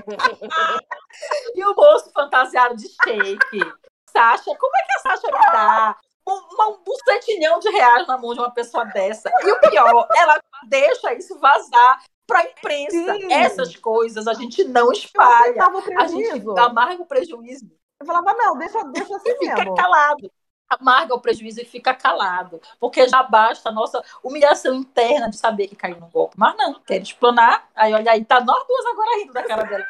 e 1.54 1.64
o 1.64 1.74
moço 1.74 2.10
fantasiado 2.12 2.76
de 2.76 2.88
shake. 2.88 3.60
Sasha, 4.10 4.54
como 4.56 4.76
é 4.76 4.82
que 4.82 4.92
a 4.92 4.98
Sasha 5.00 5.26
me 5.26 5.52
dá 5.52 5.96
um, 6.26 6.32
um 6.32 6.82
bucetinhão 6.84 7.58
de 7.58 7.68
reais 7.70 8.06
na 8.06 8.16
mão 8.16 8.32
de 8.32 8.40
uma 8.40 8.50
pessoa 8.50 8.84
dessa? 8.86 9.30
E 9.42 9.50
o 9.50 9.60
pior, 9.60 10.08
ela 10.16 10.40
deixa 10.68 11.12
isso 11.14 11.38
vazar 11.38 12.02
para 12.26 12.40
a 12.40 12.44
imprensa. 12.44 13.14
Sim. 13.14 13.32
Essas 13.32 13.76
coisas 13.76 14.26
a 14.26 14.34
gente 14.34 14.64
não 14.64 14.92
espalha. 14.92 15.64
A 15.98 16.06
gente 16.06 16.58
amarga 16.58 17.02
o 17.02 17.06
prejuízo. 17.06 17.70
Eu 18.00 18.06
falava, 18.06 18.34
não, 18.34 18.58
deixa, 18.58 18.82
deixa 18.84 19.16
assim 19.16 19.30
e 19.30 19.38
fica 19.38 19.74
calado 19.74 20.30
amarga 20.68 21.14
o 21.14 21.20
prejuízo 21.20 21.60
e 21.60 21.64
fica 21.64 21.94
calado, 21.94 22.60
porque 22.80 23.08
já 23.08 23.22
basta 23.22 23.68
a 23.68 23.72
nossa 23.72 24.02
humilhação 24.22 24.74
interna 24.74 25.30
de 25.30 25.36
saber 25.36 25.68
que 25.68 25.76
caiu 25.76 26.00
no 26.00 26.08
golpe. 26.08 26.36
Mas 26.38 26.56
não, 26.56 26.74
quer 26.80 27.02
explanar, 27.02 27.68
aí 27.74 27.92
olha 27.92 28.12
aí, 28.12 28.24
tá 28.24 28.40
nós 28.40 28.66
duas 28.66 28.86
agora 28.86 29.18
rindo 29.18 29.32
da 29.32 29.42
cara 29.42 29.64
dela. 29.64 29.84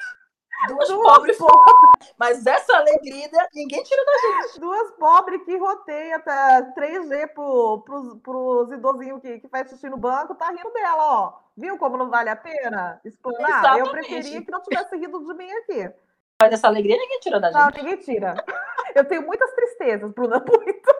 Duas, 0.68 0.90
pobres, 0.90 1.36
pobres. 1.36 2.14
Mas 2.16 2.46
essa 2.46 2.76
alegria 2.76 3.28
ninguém 3.52 3.82
tira 3.82 4.02
da 4.04 4.18
gente. 4.18 4.60
Duas 4.60 4.92
pobres 4.92 5.44
que 5.44 5.56
roteia 5.58 6.16
até 6.16 6.62
3G 6.72 7.28
pro, 7.34 7.82
pros, 7.84 8.18
pros 8.22 8.72
idosinhos 8.72 9.20
que, 9.20 9.40
que 9.40 9.48
faz 9.48 9.68
xixi 9.68 9.88
no 9.88 9.98
banco, 9.98 10.34
tá 10.34 10.50
rindo 10.50 10.72
dela, 10.72 11.22
ó. 11.22 11.32
Viu 11.56 11.76
como 11.76 11.96
não 11.96 12.08
vale 12.08 12.30
a 12.30 12.36
pena 12.36 13.00
explanar? 13.04 13.50
Exatamente. 13.50 13.86
Eu 13.86 13.90
preferia 13.90 14.42
que 14.42 14.50
não 14.50 14.62
tivesse 14.62 14.96
rido 14.96 15.18
de 15.20 15.34
mim 15.34 15.50
aqui. 15.50 15.92
Mas 16.40 16.52
essa 16.52 16.66
alegria 16.66 16.96
ninguém 16.96 17.20
tira 17.20 17.40
da 17.40 17.50
gente. 17.50 17.60
Não, 17.60 17.82
ninguém 17.82 17.96
tira. 17.96 18.34
Eu 18.94 19.04
tenho 19.04 19.22
muitas 19.22 19.50
tristezas, 19.52 20.12
Bruna, 20.12 20.38
muito. 20.46 20.94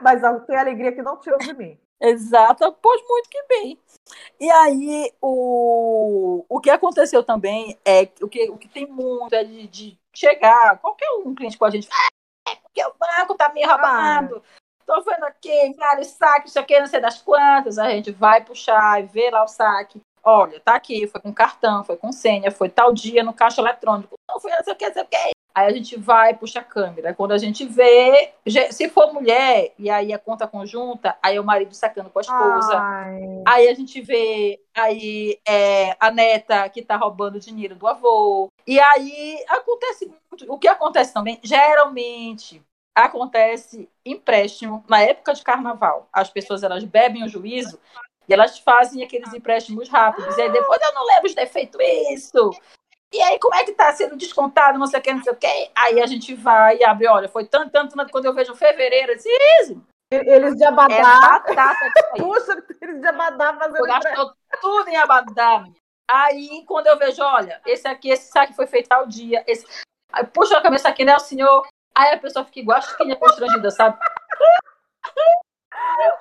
Mas 0.00 0.20
tem 0.46 0.56
alegria 0.56 0.92
que 0.92 1.02
não 1.02 1.18
tira 1.18 1.38
de 1.38 1.52
mim. 1.54 1.78
Exato, 2.00 2.72
pois 2.80 3.02
muito 3.06 3.28
que 3.28 3.42
bem. 3.44 3.78
E 4.38 4.50
aí, 4.50 5.12
o, 5.20 6.44
o 6.48 6.60
que 6.60 6.70
aconteceu 6.70 7.22
também 7.22 7.78
é 7.84 8.08
o 8.22 8.28
que, 8.28 8.48
o 8.50 8.56
que 8.56 8.68
tem 8.68 8.86
muito 8.86 9.34
é 9.34 9.44
de, 9.44 9.66
de 9.68 9.98
chegar, 10.14 10.78
qualquer 10.78 11.08
um 11.24 11.34
cliente 11.34 11.58
com 11.58 11.66
a 11.66 11.70
gente, 11.70 11.88
ah, 11.92 12.56
porque 12.62 12.82
o 12.84 12.94
banco 12.98 13.34
tá 13.34 13.52
me 13.52 13.64
roubando. 13.64 14.42
Ah. 14.44 14.60
Tô 14.86 15.02
vendo 15.02 15.24
aqui 15.24 15.74
vários 15.76 16.08
saques, 16.08 16.50
isso 16.50 16.58
aqui, 16.58 16.80
não 16.80 16.86
sei 16.86 17.00
das 17.00 17.22
quantas. 17.22 17.78
A 17.78 17.90
gente 17.90 18.10
vai 18.10 18.42
puxar 18.42 19.00
e 19.00 19.06
vê 19.06 19.30
lá 19.30 19.44
o 19.44 19.48
saque. 19.48 20.00
Olha, 20.22 20.60
tá 20.60 20.74
aqui, 20.74 21.06
foi 21.06 21.20
com 21.20 21.32
cartão, 21.32 21.84
foi 21.84 21.96
com 21.96 22.12
senha, 22.12 22.50
foi 22.50 22.68
tal 22.68 22.92
dia 22.92 23.22
no 23.22 23.32
caixa 23.32 23.60
eletrônico. 23.60 24.16
Não 24.28 24.40
foi 24.40 24.50
não 24.50 24.64
sei 24.64 24.72
o 24.72 24.76
que, 24.76 24.86
não 24.86 24.92
sei 24.92 25.02
o 25.02 25.06
que. 25.06 25.30
Aí 25.52 25.66
a 25.66 25.72
gente 25.72 25.98
vai, 25.98 26.34
puxa 26.34 26.60
a 26.60 26.64
câmera. 26.64 27.12
Quando 27.12 27.32
a 27.32 27.38
gente 27.38 27.66
vê, 27.66 28.32
se 28.70 28.88
for 28.88 29.12
mulher, 29.12 29.72
e 29.78 29.90
aí 29.90 30.12
a 30.12 30.18
conta 30.18 30.46
conjunta, 30.46 31.16
aí 31.22 31.36
é 31.36 31.40
o 31.40 31.44
marido 31.44 31.74
sacando 31.74 32.08
com 32.08 32.18
a 32.20 32.22
esposa. 32.22 32.78
Ai. 32.78 33.20
Aí 33.46 33.68
a 33.68 33.74
gente 33.74 34.00
vê 34.00 34.60
aí 34.74 35.38
é, 35.46 35.96
a 35.98 36.10
neta 36.10 36.68
que 36.68 36.82
tá 36.82 36.96
roubando 36.96 37.40
dinheiro 37.40 37.74
do 37.74 37.86
avô. 37.86 38.48
E 38.66 38.78
aí 38.78 39.44
acontece 39.48 40.06
muito. 40.06 40.52
O 40.52 40.58
que 40.58 40.68
acontece 40.68 41.12
também, 41.12 41.40
geralmente, 41.42 42.62
acontece 42.94 43.88
empréstimo 44.06 44.84
na 44.88 45.00
época 45.00 45.34
de 45.34 45.42
carnaval. 45.42 46.08
As 46.12 46.30
pessoas 46.30 46.62
elas 46.62 46.84
bebem 46.84 47.24
o 47.24 47.28
juízo 47.28 47.78
e 48.28 48.34
elas 48.34 48.58
fazem 48.58 49.02
aqueles 49.02 49.32
empréstimos 49.32 49.88
rápidos. 49.88 50.36
E 50.36 50.42
aí 50.42 50.50
depois 50.50 50.80
eu 50.82 50.94
não 50.94 51.06
lembro 51.06 51.28
de 51.28 51.34
ter 51.34 51.46
feito 51.46 51.78
isso. 52.12 52.50
E 53.12 53.20
aí, 53.22 53.40
como 53.40 53.56
é 53.56 53.64
que 53.64 53.72
tá 53.72 53.92
sendo 53.92 54.16
descontado, 54.16 54.78
não 54.78 54.86
sei 54.86 55.00
o 55.00 55.02
que, 55.02 55.12
não 55.12 55.22
sei 55.22 55.32
o 55.32 55.36
que. 55.36 55.70
Aí 55.74 56.00
a 56.00 56.06
gente 56.06 56.32
vai 56.34 56.76
e 56.78 56.84
abre, 56.84 57.08
olha, 57.08 57.28
foi 57.28 57.44
tanto, 57.44 57.70
tanto, 57.70 57.96
tanto 57.96 58.12
quando 58.12 58.26
eu 58.26 58.34
vejo 58.34 58.54
fevereiro, 58.54 59.12
assim, 59.12 59.28
isso. 59.62 59.82
Eles 60.12 60.56
de 60.56 60.64
Abadá. 60.64 60.94
É 60.94 61.02
batata 61.02 61.92
Puxa, 62.16 62.64
eles 62.80 63.00
de 63.00 63.06
Abadá 63.06 63.54
fazendo. 63.54 63.84
Gastou 63.84 64.32
tudo 64.60 64.88
em 64.88 64.96
Abadá. 64.96 65.64
Aí, 66.08 66.64
quando 66.66 66.86
eu 66.86 66.98
vejo, 66.98 67.22
olha, 67.22 67.60
esse 67.66 67.86
aqui, 67.86 68.10
esse 68.10 68.30
saque 68.30 68.54
foi 68.54 68.66
feito 68.66 68.88
tal 68.88 69.06
dia. 69.06 69.44
Esse... 69.46 69.66
Aí, 70.12 70.24
puxa 70.26 70.56
a 70.56 70.62
cabeça 70.62 70.88
aqui, 70.88 71.04
né, 71.04 71.14
o 71.16 71.20
senhor? 71.20 71.66
Aí 71.96 72.14
a 72.14 72.18
pessoa 72.18 72.44
fica 72.44 72.60
igual 72.60 72.78
a 72.78 72.80
chiquinha 72.80 73.16
constrangida, 73.16 73.70
sabe? 73.70 73.98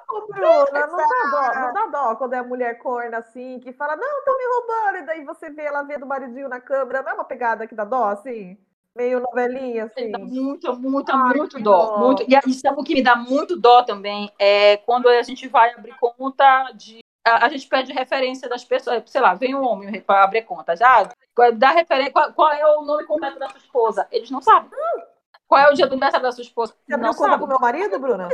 Ô, 0.10 0.28
Bruna, 0.28 0.88
não 0.88 0.98
dá, 0.98 1.06
dó, 1.32 1.60
não 1.60 1.74
dá 1.74 1.86
dó 1.86 2.16
quando 2.16 2.34
é 2.34 2.40
a 2.40 2.44
mulher 2.44 2.80
corna 2.80 3.20
assim, 3.20 3.60
que 3.60 3.72
fala, 3.72 3.96
não, 3.96 4.20
estão 4.20 4.38
me 4.38 4.44
roubando, 4.46 4.98
e 4.98 5.06
daí 5.06 5.24
você 5.24 5.50
vê 5.50 5.64
ela 5.64 5.84
vendo 5.84 6.04
o 6.04 6.08
maridinho 6.08 6.50
na 6.50 6.60
câmera, 6.60 7.04
não 7.04 7.12
é 7.12 7.14
uma 7.14 7.26
pegada 7.26 7.68
que 7.68 7.76
dá 7.76 7.84
dó, 7.84 8.06
assim? 8.06 8.58
Meio 8.96 9.20
novelinha, 9.20 9.86
assim? 9.86 10.12
Muito, 10.18 10.80
muito, 10.80 11.12
Ai, 11.12 11.38
muito 11.38 11.62
dó. 11.62 11.86
dó. 11.86 11.98
Muito. 12.00 12.26
E 12.28 12.54
sabe 12.54 12.82
o 12.82 12.84
que 12.84 12.96
me 12.96 13.04
dá 13.04 13.16
muito 13.16 13.56
dó 13.56 13.84
também? 13.84 14.32
É 14.40 14.78
quando 14.78 15.08
a 15.08 15.22
gente 15.22 15.48
vai 15.48 15.74
abrir 15.74 15.96
conta 16.00 16.72
de 16.74 17.00
a, 17.24 17.46
a, 17.46 17.50
gente 17.50 17.68
pede 17.68 17.94
referência 17.94 18.50
das 18.50 18.66
pessoas, 18.66 19.04
sei 19.06 19.22
lá, 19.22 19.36
vem 19.36 19.54
um 19.54 19.64
homem 19.64 20.02
para 20.02 20.24
abrir 20.24 20.42
conta, 20.42 20.76
já 20.76 21.08
dá 21.56 21.70
referência, 21.70 22.12
qual, 22.12 22.34
qual, 22.34 22.52
é 22.52 22.66
o 22.78 22.82
nome 22.82 23.06
completo 23.06 23.38
da 23.38 23.48
sua 23.50 23.60
esposa? 23.60 24.08
Eles 24.12 24.32
não 24.32 24.42
sabem. 24.42 24.70
Hum. 24.70 25.02
Qual 25.50 25.60
é 25.60 25.68
o 25.68 25.74
dia 25.74 25.88
do 25.88 25.94
aniversário 25.94 26.24
da 26.24 26.32
sua 26.32 26.44
esposa? 26.44 26.76
Você 26.86 26.94
abriu 26.94 27.12
conta 27.16 27.40
com 27.40 27.48
meu 27.48 27.60
marido, 27.60 27.98
Bruna? 28.00 28.30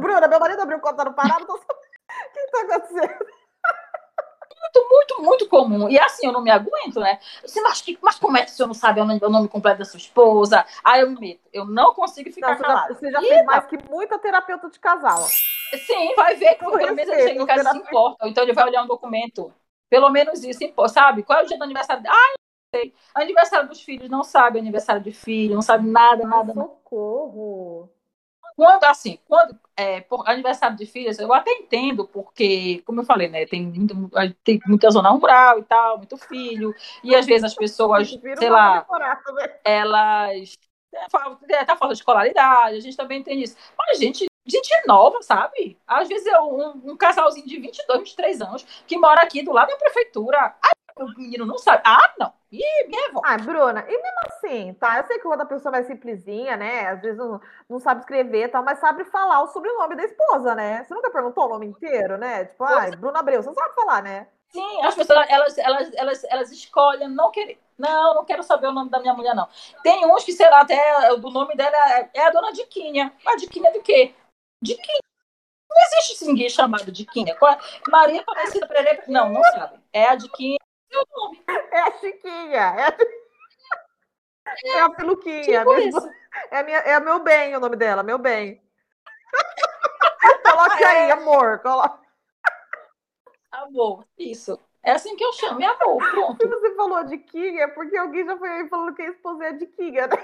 Bruna, 0.00 0.26
meu 0.26 0.40
marido 0.40 0.62
abriu 0.62 0.80
conta 0.80 1.04
no 1.04 1.12
Pará, 1.12 1.38
não 1.38 1.54
O 1.54 1.58
que 2.32 2.40
está 2.40 2.60
acontecendo? 2.62 3.26
Muito, 4.60 4.88
muito, 4.88 5.22
muito 5.22 5.48
comum. 5.48 5.88
E 5.90 5.98
assim, 6.00 6.26
eu 6.26 6.32
não 6.32 6.40
me 6.40 6.50
aguento, 6.50 7.00
né? 7.00 7.18
Assim, 7.44 7.60
mas, 7.60 7.84
mas 8.00 8.18
como 8.18 8.38
é 8.38 8.44
que 8.44 8.50
o 8.50 8.54
senhor 8.54 8.66
não 8.66 8.74
sabe 8.74 8.98
o 8.98 9.04
nome, 9.04 9.20
o 9.22 9.28
nome 9.28 9.48
completo 9.48 9.80
da 9.80 9.84
sua 9.84 9.98
esposa? 9.98 10.64
Aí 10.82 11.02
eu 11.02 11.10
me 11.10 11.20
meto. 11.20 11.42
Eu 11.52 11.66
não 11.66 11.92
consigo 11.92 12.32
ficar 12.32 12.52
não, 12.52 12.58
calada. 12.58 12.94
Você 12.94 13.10
já, 13.10 13.20
fez 13.20 13.44
mais 13.44 13.66
que 13.66 13.76
muita 13.90 14.18
terapeuta 14.18 14.70
de 14.70 14.80
casal. 14.80 15.22
Sim, 15.86 16.14
vai 16.16 16.34
ver 16.34 16.54
que 16.54 16.64
pelo 16.64 16.94
menos 16.94 17.12
ele 17.12 17.28
chega 17.28 17.42
em 17.42 17.46
casa 17.46 17.68
e 17.68 17.72
se 17.72 17.78
importa. 17.78 18.26
Então 18.26 18.42
ele 18.42 18.54
vai 18.54 18.64
olhar 18.64 18.82
um 18.82 18.86
documento. 18.86 19.52
Pelo 19.90 20.08
menos 20.08 20.42
isso, 20.42 20.60
sabe? 20.88 21.22
Qual 21.24 21.40
é 21.40 21.42
o 21.42 21.46
dia 21.46 21.58
do 21.58 21.64
aniversário? 21.64 22.02
Ah, 22.08 22.39
sei. 22.74 22.94
Aniversário 23.14 23.68
dos 23.68 23.80
filhos, 23.80 24.08
não 24.08 24.22
sabe 24.22 24.58
aniversário 24.58 25.02
de 25.02 25.12
filho, 25.12 25.54
não 25.54 25.62
sabe 25.62 25.88
nada, 25.88 26.26
nada. 26.26 26.52
Socorro! 26.52 27.90
quando, 28.60 28.84
assim, 28.84 29.18
quando, 29.26 29.58
é, 29.74 30.02
por 30.02 30.28
aniversário 30.28 30.76
de 30.76 30.84
filhas, 30.84 31.18
eu 31.18 31.32
até 31.32 31.50
entendo, 31.50 32.06
porque, 32.06 32.82
como 32.84 33.00
eu 33.00 33.04
falei, 33.06 33.26
né, 33.26 33.46
tem, 33.46 33.72
tem 34.44 34.60
muita 34.66 34.90
zona 34.90 35.08
rural 35.08 35.60
e 35.60 35.62
tal, 35.62 35.96
muito 35.96 36.18
filho, 36.18 36.74
e 37.02 37.14
às 37.14 37.24
vezes 37.24 37.44
as 37.44 37.54
pessoas, 37.54 38.10
sei 38.38 38.50
lá, 38.50 38.86
elas 39.64 40.58
é, 41.48 41.64
tá 41.64 41.74
falta 41.74 41.94
de 41.94 42.00
escolaridade, 42.00 42.76
a 42.76 42.80
gente 42.80 42.98
também 42.98 43.22
tem 43.22 43.40
isso. 43.42 43.56
Mas, 43.78 43.98
gente, 43.98 44.26
gente 44.46 44.86
nova, 44.86 45.22
sabe? 45.22 45.78
Às 45.86 46.06
vezes 46.08 46.26
é 46.26 46.38
um, 46.40 46.90
um, 46.90 46.96
casalzinho 46.98 47.46
de 47.46 47.58
22, 47.58 48.00
23 48.00 48.42
anos 48.42 48.62
que 48.86 48.98
mora 48.98 49.22
aqui 49.22 49.42
do 49.42 49.52
lado 49.52 49.70
da 49.70 49.76
prefeitura. 49.76 50.54
O 51.00 51.18
menino 51.18 51.46
não 51.46 51.58
sabe. 51.58 51.82
Ah, 51.84 52.14
não. 52.18 52.32
Ih, 52.52 52.88
minha 52.88 53.08
avó. 53.08 53.20
Ah, 53.24 53.38
Bruna, 53.38 53.84
e 53.88 53.90
mesmo 53.90 54.20
assim, 54.26 54.74
tá? 54.74 54.98
Eu 54.98 55.06
sei 55.06 55.18
que 55.18 55.22
quando 55.22 55.42
a 55.42 55.46
pessoa 55.46 55.76
é 55.76 55.82
simplesinha, 55.84 56.56
né? 56.56 56.88
Às 56.88 57.00
vezes 57.00 57.18
não, 57.18 57.40
não 57.68 57.78
sabe 57.78 58.00
escrever 58.00 58.44
e 58.44 58.48
tal, 58.48 58.64
mas 58.64 58.78
sabe 58.78 59.04
falar 59.04 59.42
o 59.42 59.48
sobrenome 59.48 59.96
da 59.96 60.04
esposa, 60.04 60.54
né? 60.54 60.84
Você 60.84 60.94
nunca 60.94 61.10
perguntou 61.10 61.46
o 61.46 61.48
nome 61.48 61.66
inteiro, 61.66 62.18
né? 62.18 62.46
Tipo, 62.46 62.64
ai, 62.64 62.90
Bruna 62.96 63.20
Abreu, 63.20 63.42
você 63.42 63.52
sabe 63.54 63.74
falar, 63.74 64.02
né? 64.02 64.26
Sim, 64.48 64.82
as 64.82 64.96
pessoas, 64.96 65.26
elas, 65.28 65.58
elas, 65.58 65.94
elas, 65.94 66.24
elas 66.24 66.50
escolhem 66.50 67.08
não 67.08 67.30
querer. 67.30 67.60
Não, 67.78 68.14
não 68.16 68.24
quero 68.24 68.42
saber 68.42 68.66
o 68.66 68.72
nome 68.72 68.90
da 68.90 68.98
minha 68.98 69.14
mulher, 69.14 69.34
não. 69.34 69.48
Tem 69.82 70.04
uns 70.04 70.24
que, 70.24 70.32
sei 70.32 70.50
lá, 70.50 70.60
até 70.60 71.12
o 71.12 71.18
nome 71.18 71.54
dela 71.54 71.76
é, 71.98 72.10
é 72.14 72.26
a 72.26 72.30
dona 72.30 72.52
Diquinha. 72.52 73.12
A 73.24 73.36
Diquinha 73.36 73.72
do 73.72 73.80
quê? 73.80 74.12
Diquinha. 74.60 74.98
Não 75.70 75.76
existe 75.82 76.26
ninguém 76.26 76.50
chamado 76.50 76.90
Diquinha. 76.90 77.36
Maria 77.88 78.20
Aparecida 78.22 78.66
Pereira. 78.66 79.04
Não, 79.06 79.30
não 79.32 79.42
sabe. 79.44 79.78
É 79.92 80.08
a 80.08 80.16
Diquinha 80.16 80.58
seu 81.04 81.22
nome. 81.22 81.42
É 81.46 81.80
a 81.80 81.90
Chiquinha. 81.98 82.60
É 82.60 82.84
a, 82.86 82.96
é 84.78 84.80
a 84.80 84.90
Peluquinha. 84.90 85.60
Tipo 85.60 85.74
mesmo. 85.74 86.10
É, 86.50 86.62
minha, 86.62 86.78
é 86.78 87.00
meu 87.00 87.20
bem 87.20 87.56
o 87.56 87.60
nome 87.60 87.76
dela, 87.76 88.02
meu 88.02 88.18
bem. 88.18 88.62
Coloque 90.44 90.84
aí, 90.84 91.10
amor. 91.10 91.58
Coloca. 91.60 92.00
Amor, 93.50 94.06
isso. 94.18 94.58
É 94.82 94.92
assim 94.92 95.14
que 95.14 95.24
eu 95.24 95.32
chamo, 95.34 95.60
é 95.62 95.66
amor, 95.66 95.98
pronto. 96.10 96.40
Se 96.40 96.48
você 96.48 96.74
falou 96.74 97.04
de 97.04 97.18
Kinga, 97.18 97.64
é 97.64 97.68
porque 97.68 97.96
alguém 97.96 98.24
já 98.24 98.36
foi 98.38 98.48
aí 98.48 98.68
falando 98.68 98.94
que 98.94 99.02
a 99.02 99.10
esposa 99.10 99.44
é 99.44 99.52
de 99.52 99.66
Kinga, 99.66 100.06
né? 100.06 100.16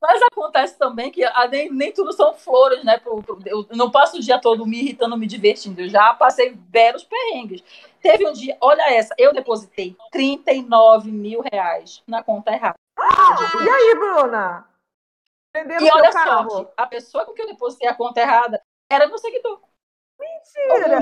Mas 0.00 0.22
acontece 0.22 0.78
também 0.78 1.10
que 1.10 1.24
ah, 1.24 1.48
nem, 1.48 1.70
nem 1.70 1.92
tudo 1.92 2.12
são 2.12 2.32
flores, 2.32 2.84
né? 2.84 3.00
Eu 3.44 3.66
não 3.70 3.90
passo 3.90 4.16
o 4.16 4.20
dia 4.20 4.40
todo 4.40 4.64
me 4.64 4.80
irritando, 4.80 5.16
me 5.16 5.26
divertindo. 5.26 5.80
Eu 5.80 5.88
já 5.88 6.14
passei 6.14 6.54
belos 6.54 7.02
perrengues. 7.02 7.64
Teve 8.00 8.26
um 8.28 8.32
dia, 8.32 8.56
olha 8.60 8.94
essa, 8.94 9.12
eu 9.18 9.32
depositei 9.32 9.96
39 10.12 11.10
mil 11.10 11.42
reais 11.52 12.02
na 12.06 12.22
conta 12.22 12.52
errada. 12.52 12.76
E 12.96 13.68
aí, 13.68 13.94
Bruna? 13.96 14.68
Venderam 15.54 15.84
e 15.84 15.90
olha 15.90 16.12
só, 16.12 16.72
a 16.76 16.86
pessoa 16.86 17.24
com 17.24 17.32
que 17.32 17.42
eu 17.42 17.46
depositei 17.46 17.88
a 17.88 17.94
conta 17.94 18.20
errada 18.20 18.62
era 18.90 19.08
meu 19.08 19.18
seguidor. 19.18 19.60
Mentira! 20.18 21.00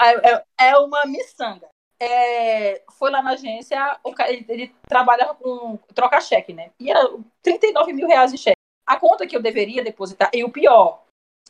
É, 0.00 0.32
é, 0.32 0.44
é 0.70 0.78
uma 0.78 1.04
miçanga. 1.04 1.68
É, 2.00 2.82
foi 2.92 3.10
lá 3.10 3.20
na 3.20 3.32
agência, 3.32 3.98
ele, 4.28 4.46
ele 4.48 4.74
trabalhava 4.88 5.34
com 5.34 5.76
troca-cheque, 5.94 6.52
né? 6.52 6.70
E 6.78 6.90
era 6.90 7.08
39 7.42 7.92
mil 7.92 8.06
reais 8.06 8.32
em 8.32 8.36
cheque. 8.36 8.58
A 8.86 8.96
conta 8.96 9.26
que 9.26 9.36
eu 9.36 9.42
deveria 9.42 9.82
depositar, 9.82 10.30
e 10.32 10.44
o 10.44 10.50
pior, 10.50 11.02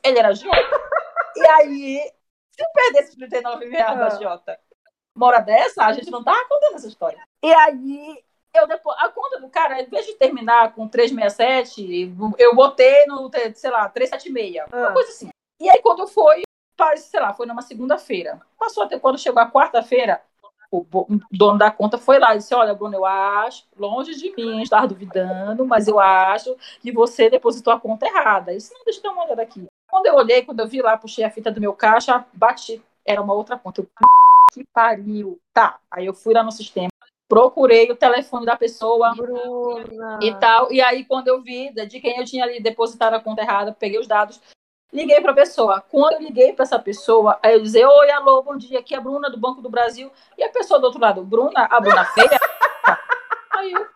ele 0.03 0.19
era 0.19 0.35
Jota. 0.35 0.81
e 1.37 1.47
aí, 1.47 2.13
se 2.51 2.63
eu 2.63 2.67
perdesse 2.75 3.17
39 3.17 3.67
mil 3.67 3.71
reais 3.71 3.99
da. 3.99 4.11
Jota, 4.21 4.59
mora 5.15 5.41
dessa, 5.41 5.85
a 5.85 5.93
gente 5.93 6.11
não 6.11 6.25
tava 6.25 6.49
contando 6.49 6.77
essa 6.77 6.89
história. 6.89 7.23
E 7.43 7.53
aí, 7.53 8.25
eu 8.55 8.67
depois, 8.67 8.97
a 9.01 9.09
conta 9.11 9.41
do 9.41 9.49
cara, 9.49 9.83
em 9.83 9.89
vez 9.89 10.07
de 10.07 10.15
terminar 10.15 10.75
com 10.75 10.89
367, 10.89 12.15
eu 12.39 12.55
botei 12.55 13.07
no, 13.07 13.31
sei 13.55 13.71
lá, 13.71 13.89
376, 13.89 14.65
ah. 14.73 14.77
uma 14.77 14.93
coisa 14.93 15.11
assim. 15.11 15.29
E 15.61 15.69
aí, 15.69 15.81
quando 15.83 16.07
foi, 16.07 16.43
sei 16.97 17.21
lá, 17.21 17.35
foi 17.35 17.47
numa 17.47 17.63
segunda-feira. 17.63 18.41
Passou 18.59 18.85
até 18.85 18.99
quando 18.99 19.19
chegou 19.19 19.43
a 19.43 19.51
quarta-feira, 19.51 20.23
o 20.71 20.85
dono 21.33 21.59
da 21.59 21.71
conta 21.71 21.97
foi 21.97 22.19
lá 22.19 22.35
e 22.35 22.39
disse: 22.39 22.55
Olha, 22.55 22.75
Bruno, 22.75 22.95
eu 22.95 23.05
acho, 23.07 23.64
longe 23.77 24.14
de 24.14 24.35
mim 24.37 24.62
estar 24.62 24.87
duvidando, 24.87 25.66
mas 25.66 25.89
eu 25.89 25.99
acho 25.99 26.57
que 26.81 26.93
você 26.93 27.31
depositou 27.31 27.73
a 27.73 27.81
conta 27.81 28.07
errada. 28.07 28.53
Isso 28.53 28.73
não, 28.75 28.85
deixa 28.85 29.01
eu 29.01 29.03
dar 29.05 29.11
uma 29.12 29.25
olhada 29.25 29.43
aqui. 29.43 29.66
Quando 29.91 30.07
eu 30.07 30.14
olhei, 30.14 30.43
quando 30.43 30.61
eu 30.61 30.69
vi 30.69 30.83
lá, 30.83 30.97
puxei 30.97 31.25
a 31.25 31.31
fita 31.31 31.51
do 31.51 31.61
meu 31.61 31.73
caixa, 31.73 32.25
bati, 32.35 32.83
era 33.05 33.23
uma 33.23 33.33
outra 33.33 33.59
conta. 33.59 33.81
Eu, 33.81 33.89
que 34.53 34.64
pariu. 34.73 35.39
Tá, 35.55 35.79
aí 35.91 36.05
eu 36.05 36.14
fui 36.14 36.35
lá 36.35 36.43
no 36.43 36.53
sistema, 36.53 36.89
procurei 37.29 37.91
o 37.91 37.97
telefone 37.97 38.45
da 38.45 38.57
pessoa 38.57 39.14
Bruna. 39.14 40.19
e 40.23 40.35
tal. 40.35 40.71
E 40.71 40.81
aí, 40.81 41.05
quando 41.05 41.29
eu 41.29 41.43
vi 41.43 41.73
de 41.73 42.01
quem 42.01 42.19
eu 42.19 42.25
tinha 42.25 42.45
ali 42.45 42.61
depositado 42.61 43.14
a 43.14 43.21
conta 43.21 43.43
errada, 43.43 43.73
peguei 43.73 43.99
os 43.99 44.07
dados, 44.07 44.41
Liguei 44.93 45.20
para 45.20 45.32
a 45.32 45.34
pessoa. 45.34 45.80
Quando 45.82 46.14
eu 46.14 46.20
liguei 46.20 46.53
para 46.55 46.62
essa 46.62 46.78
pessoa, 46.78 47.39
aí 47.43 47.53
eu 47.53 47.62
disse: 47.62 47.84
Oi, 47.84 48.11
alô, 48.11 48.43
bom 48.43 48.57
dia, 48.57 48.78
aqui 48.78 48.95
é 48.95 48.99
a 48.99 49.01
Bruna 49.01 49.28
do 49.28 49.39
Banco 49.39 49.61
do 49.61 49.68
Brasil. 49.68 50.11
E 50.36 50.43
a 50.43 50.51
pessoa 50.51 50.80
do 50.80 50.84
outro 50.84 51.01
lado, 51.01 51.22
Bruna, 51.22 51.68
a 51.70 51.80
Bruna 51.80 52.05
feia? 52.07 52.28
aí 53.53 53.72
eu. 53.72 53.86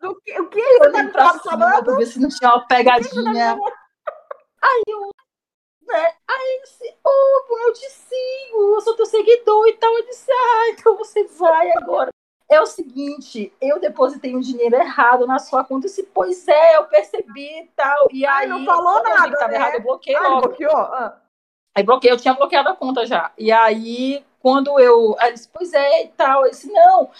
Do 0.00 0.20
que, 0.20 0.40
o 0.40 0.48
que 0.48 0.58
eu 0.58 0.80
olhei 0.80 1.08
pra 1.08 1.38
cima 1.38 1.82
pra 1.82 1.96
ver 1.96 2.06
se 2.06 2.20
não 2.20 2.28
tinha 2.28 2.50
uma 2.50 2.66
pegadinha. 2.66 3.58
Aí 4.62 4.82
eu. 4.88 5.10
Né? 5.86 6.14
Aí 6.26 6.54
ele 6.54 6.62
disse: 6.62 6.96
Ô, 7.04 7.10
oh, 7.10 7.58
eu 7.58 7.72
te 7.74 7.90
sigo, 7.90 8.74
eu 8.76 8.80
sou 8.80 8.96
teu 8.96 9.06
seguidor 9.06 9.68
e 9.68 9.74
tal. 9.74 9.92
Eu 9.94 10.06
disse: 10.06 10.30
Ah, 10.32 10.70
então 10.70 10.96
você 10.96 11.24
vai 11.24 11.70
agora 11.76 12.10
é 12.48 12.60
o 12.60 12.66
seguinte, 12.66 13.52
eu 13.60 13.80
depositei 13.80 14.34
um 14.34 14.40
dinheiro 14.40 14.76
errado 14.76 15.26
na 15.26 15.38
sua 15.38 15.64
conta. 15.64 15.86
E 15.86 15.90
disse, 15.90 16.02
pois 16.14 16.46
é, 16.46 16.76
eu 16.76 16.84
percebi 16.84 17.60
e 17.60 17.66
tal. 17.74 18.08
E 18.12 18.26
aí, 18.26 18.46
não 18.46 18.64
falou 18.64 19.02
nada. 19.02 19.30
Que 19.30 19.38
tava 19.38 19.52
né? 19.52 19.56
errado, 19.56 19.74
eu 19.74 19.82
bloqueei 19.82 20.18
logo. 20.18 20.48
bloqueou? 20.48 20.76
Ah. 20.76 21.20
Aí 21.74 21.82
bloqueei, 21.82 22.12
eu 22.12 22.18
tinha 22.18 22.34
bloqueado 22.34 22.68
a 22.68 22.76
conta 22.76 23.06
já. 23.06 23.32
E 23.38 23.50
aí, 23.50 24.24
quando 24.40 24.78
eu. 24.78 25.16
Aí 25.18 25.32
disse, 25.32 25.48
pois 25.52 25.72
é, 25.72 26.04
e 26.04 26.08
tal. 26.08 26.44
Eu 26.44 26.50
disse, 26.50 26.70
não, 26.70 27.10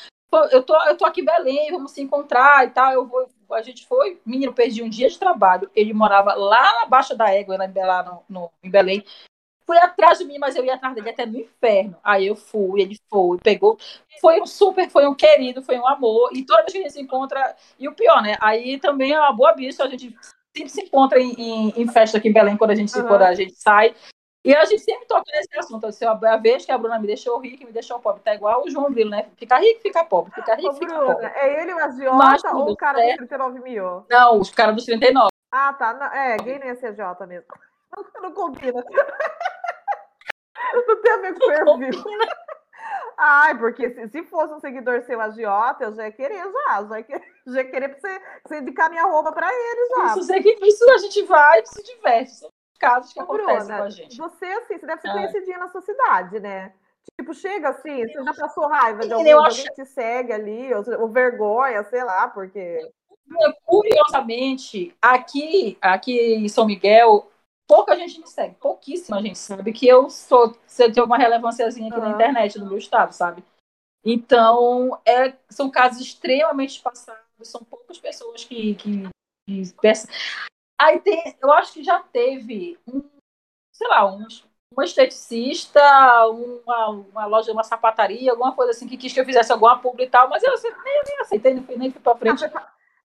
eu 0.50 0.62
tô, 0.62 0.76
eu 0.84 0.96
tô 0.96 1.04
aqui 1.04 1.22
em 1.22 1.24
Belém, 1.24 1.72
vamos 1.72 1.92
se 1.92 2.02
encontrar 2.02 2.66
e 2.66 2.70
tal. 2.70 2.92
Eu 2.92 3.06
vou. 3.06 3.26
A 3.52 3.62
gente 3.62 3.86
foi, 3.86 4.20
menino, 4.26 4.52
perdi 4.52 4.82
um 4.82 4.88
dia 4.88 5.08
de 5.08 5.18
trabalho. 5.18 5.70
Ele 5.74 5.92
morava 5.92 6.34
lá 6.34 6.80
na 6.80 6.86
Baixa 6.86 7.14
da 7.14 7.30
Égua, 7.30 7.56
lá 7.56 8.02
no, 8.02 8.22
no, 8.28 8.50
em 8.62 8.70
Belém 8.70 9.04
foi 9.66 9.78
atrás 9.78 10.18
de 10.18 10.24
mim, 10.24 10.38
mas 10.38 10.54
eu 10.56 10.64
ia 10.64 10.74
atrás 10.74 10.94
dele 10.94 11.10
até 11.10 11.26
no 11.26 11.38
inferno. 11.38 11.96
Aí 12.02 12.26
eu 12.26 12.36
fui, 12.36 12.82
ele 12.82 12.98
foi, 13.08 13.38
pegou. 13.38 13.78
Foi 14.20 14.40
um 14.40 14.46
super, 14.46 14.88
foi 14.90 15.06
um 15.06 15.14
querido, 15.14 15.62
foi 15.62 15.78
um 15.78 15.86
amor. 15.86 16.30
E 16.32 16.44
toda 16.44 16.62
vez 16.62 16.72
que 16.72 16.78
a 16.78 16.82
gente 16.82 16.92
se 16.92 17.00
encontra. 17.00 17.56
E 17.78 17.88
o 17.88 17.94
pior, 17.94 18.22
né? 18.22 18.36
Aí 18.40 18.78
também 18.78 19.12
é 19.12 19.18
uma 19.18 19.32
boa 19.32 19.52
bicha, 19.54 19.82
a 19.82 19.88
gente 19.88 20.14
sempre 20.56 20.70
se 20.70 20.82
encontra 20.82 21.20
em, 21.20 21.32
em, 21.32 21.72
em 21.76 21.88
festa 21.88 22.18
aqui 22.18 22.28
em 22.28 22.32
Belém 22.32 22.56
quando 22.56 22.70
a 22.70 22.74
gente, 22.74 22.96
uhum. 22.96 23.06
quando 23.06 23.22
a 23.22 23.34
gente 23.34 23.54
sai. 23.56 23.94
E 24.44 24.54
a 24.54 24.64
gente 24.66 24.82
sempre 24.82 25.06
toca 25.06 25.24
nesse 25.32 25.58
assunto. 25.58 25.86
Assim, 25.86 26.04
a 26.04 26.36
vez 26.36 26.66
que 26.66 26.70
a 26.70 26.76
Bruna 26.76 26.98
me 26.98 27.06
deixou 27.06 27.38
rica 27.38 27.62
e 27.62 27.66
me 27.66 27.72
deixou 27.72 27.98
pobre. 27.98 28.20
Tá 28.22 28.34
igual 28.34 28.62
o 28.62 28.70
João 28.70 28.92
Grilo, 28.92 29.08
né? 29.08 29.26
Fica 29.38 29.58
rico, 29.58 29.80
fica 29.80 30.04
pobre. 30.04 30.32
Fica 30.34 30.54
rico, 30.54 30.68
Ô, 30.68 30.74
fica 30.74 30.94
Bruna, 30.94 31.14
pobre. 31.14 31.26
É 31.34 31.62
ele 31.62 31.72
o 31.72 31.78
agiota 31.78 32.54
ou 32.54 32.70
o 32.70 32.76
cara 32.76 32.98
certo. 32.98 33.20
dos 33.20 33.28
39 33.28 33.60
mil? 33.60 34.04
Não, 34.10 34.38
os 34.38 34.50
caras 34.50 34.74
dos 34.76 34.84
39. 34.84 35.28
Ah, 35.50 35.72
tá. 35.72 36.10
É, 36.14 36.36
gay 36.36 36.58
não 36.58 36.66
ia 36.66 36.74
ser 36.74 36.88
agiota 36.88 37.26
mesmo. 37.26 37.46
Não 38.20 38.32
combina. 38.32 38.84
Não 40.72 41.02
tem 41.02 41.12
a 41.12 41.16
ver 41.18 41.34
com 41.34 41.78
perfil. 41.78 42.18
Ai, 43.16 43.56
porque 43.56 43.90
se, 43.90 44.08
se, 44.08 44.22
fosse 44.24 44.52
um 44.52 44.60
seguidor 44.60 45.02
seu 45.02 45.20
agiota, 45.20 45.84
eu 45.84 45.94
já 45.94 46.06
ia 46.06 46.12
querer 46.12 46.42
já. 46.52 46.84
Já 46.84 46.98
ia 47.00 47.22
já 47.46 47.62
ia 47.62 47.70
querer 47.70 47.88
pra 47.88 47.98
você, 47.98 48.22
você 48.46 48.58
indicar 48.58 48.90
minha 48.90 49.04
roupa 49.04 49.32
pra 49.32 49.48
ele 49.48 49.88
já. 49.96 50.16
Isso, 50.16 50.64
isso 50.66 50.90
a 50.90 50.98
gente 50.98 51.22
vai 51.22 51.60
e 51.60 51.66
se 51.66 51.82
diverte. 51.82 52.32
São 52.32 52.50
casos 52.78 53.12
que 53.12 53.22
Bruna, 53.22 53.42
acontecem 53.44 53.76
com 53.76 53.82
a 53.82 53.90
gente. 53.90 54.16
Você, 54.16 54.44
assim, 54.44 54.78
você 54.78 54.86
deve 54.86 55.00
ser 55.00 55.08
ah. 55.08 55.12
conhecidinha 55.12 55.58
na 55.58 55.68
sua 55.68 55.80
cidade, 55.80 56.40
né? 56.40 56.72
Tipo, 57.20 57.34
chega 57.34 57.68
assim, 57.68 58.06
você 58.06 58.24
já 58.24 58.34
passou 58.34 58.66
raiva 58.66 59.06
de 59.06 59.12
alguém, 59.12 59.32
acho... 59.32 59.44
alguém 59.44 59.64
que 59.64 59.74
te 59.74 59.86
segue 59.86 60.32
ali, 60.32 60.74
ou, 60.74 60.82
ou 61.00 61.08
vergonha, 61.08 61.84
sei 61.84 62.02
lá, 62.02 62.28
porque... 62.28 62.80
Curiosamente, 63.64 64.94
aqui, 65.00 65.78
aqui 65.80 66.34
em 66.34 66.48
São 66.48 66.66
Miguel, 66.66 67.30
pouca 67.66 67.96
gente 67.96 68.20
me 68.20 68.26
segue, 68.26 68.54
pouquíssima 68.56 69.20
gente 69.20 69.38
sabe 69.38 69.72
que 69.72 69.86
eu 69.86 70.10
sou, 70.10 70.56
se 70.66 70.84
eu 70.84 70.92
tenho 70.92 71.06
uma 71.06 71.18
relevânciazinha 71.18 71.88
aqui 71.88 71.98
uhum. 71.98 72.04
na 72.04 72.14
internet 72.14 72.58
do 72.58 72.66
meu 72.66 72.78
estado, 72.78 73.12
sabe? 73.12 73.44
Então, 74.04 75.00
é, 75.06 75.34
são 75.48 75.70
casos 75.70 76.00
extremamente 76.00 76.76
espaçados, 76.76 77.22
são 77.42 77.64
poucas 77.64 77.98
pessoas 77.98 78.44
que, 78.44 78.74
que, 78.74 79.08
que 79.48 79.62
Aí 80.78 81.00
tem, 81.00 81.36
eu 81.40 81.52
acho 81.52 81.72
que 81.72 81.82
já 81.82 82.00
teve 82.00 82.78
um, 82.86 83.02
sei 83.72 83.88
lá, 83.88 84.04
um, 84.12 84.26
uma 84.72 84.84
esteticista, 84.84 85.80
uma, 86.28 86.88
uma 86.88 87.26
loja, 87.26 87.52
uma 87.52 87.64
sapataria, 87.64 88.32
alguma 88.32 88.54
coisa 88.54 88.72
assim, 88.72 88.86
que 88.86 88.98
quis 88.98 89.12
que 89.12 89.20
eu 89.20 89.24
fizesse 89.24 89.52
alguma 89.52 89.78
publi 89.78 90.04
e 90.04 90.10
tal, 90.10 90.28
mas 90.28 90.42
eu 90.42 90.52
nem, 90.52 91.02
nem 91.06 91.20
aceitei, 91.20 91.54
nem 91.54 91.64
fui, 91.64 91.76
nem 91.76 91.90
fui 91.90 92.00
pra 92.00 92.16
frente. 92.16 92.44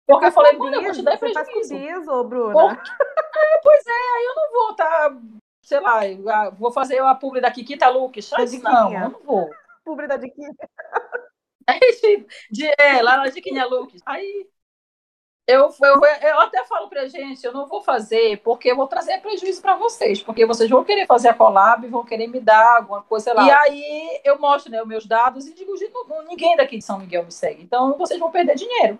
Porque 0.06 0.26
eu 0.26 0.32
falei, 0.32 0.56
Bruna, 0.56 0.76
eu 0.76 0.82
vou 0.82 0.92
te 0.92 1.02
dar 1.02 1.18
prejuízo. 1.18 2.24
Bruna. 2.24 2.52
Porque, 2.52 2.90
é, 2.90 3.60
pois 3.62 3.86
é, 3.86 3.90
aí 3.90 4.24
eu 4.26 4.34
não 4.36 4.52
vou 4.52 4.70
estar, 4.70 5.10
tá, 5.10 5.16
sei 5.62 5.80
lá, 5.80 6.50
vou 6.50 6.72
fazer 6.72 6.98
a 7.00 7.14
publi 7.14 7.40
da 7.40 7.50
Kikita 7.50 7.88
Lucas. 7.88 8.30
Não, 8.62 8.92
eu 8.92 9.10
não 9.10 9.20
vou. 9.22 9.50
Publi 9.84 10.06
da 10.06 10.16
Diquinha. 10.16 10.50
de, 12.50 12.70
é, 12.78 13.02
lá 13.02 13.16
na 13.16 13.28
Diquinha 13.28 13.66
Lucas. 13.66 14.02
Aí, 14.04 14.46
eu, 15.46 15.70
eu, 15.82 16.00
eu 16.22 16.40
até 16.40 16.64
falo 16.64 16.88
pra 16.88 17.06
gente, 17.06 17.44
eu 17.44 17.52
não 17.52 17.66
vou 17.66 17.82
fazer 17.82 18.38
porque 18.38 18.70
eu 18.70 18.76
vou 18.76 18.86
trazer 18.86 19.20
prejuízo 19.20 19.60
para 19.60 19.76
vocês, 19.76 20.22
porque 20.22 20.46
vocês 20.46 20.70
vão 20.70 20.82
querer 20.84 21.06
fazer 21.06 21.28
a 21.28 21.34
collab, 21.34 21.86
vão 21.88 22.04
querer 22.04 22.28
me 22.28 22.40
dar 22.40 22.78
alguma 22.78 23.02
coisa, 23.02 23.24
sei 23.24 23.34
lá. 23.34 23.46
E 23.46 23.50
aí 23.50 24.20
eu 24.24 24.38
mostro 24.38 24.72
né, 24.72 24.80
os 24.80 24.88
meus 24.88 25.06
dados 25.06 25.46
e 25.46 25.52
digo, 25.52 25.74
ninguém 26.26 26.56
daqui 26.56 26.78
de 26.78 26.84
São 26.84 26.98
Miguel 26.98 27.24
me 27.24 27.32
segue, 27.32 27.62
então 27.62 27.96
vocês 27.98 28.18
vão 28.18 28.30
perder 28.30 28.54
dinheiro. 28.54 28.98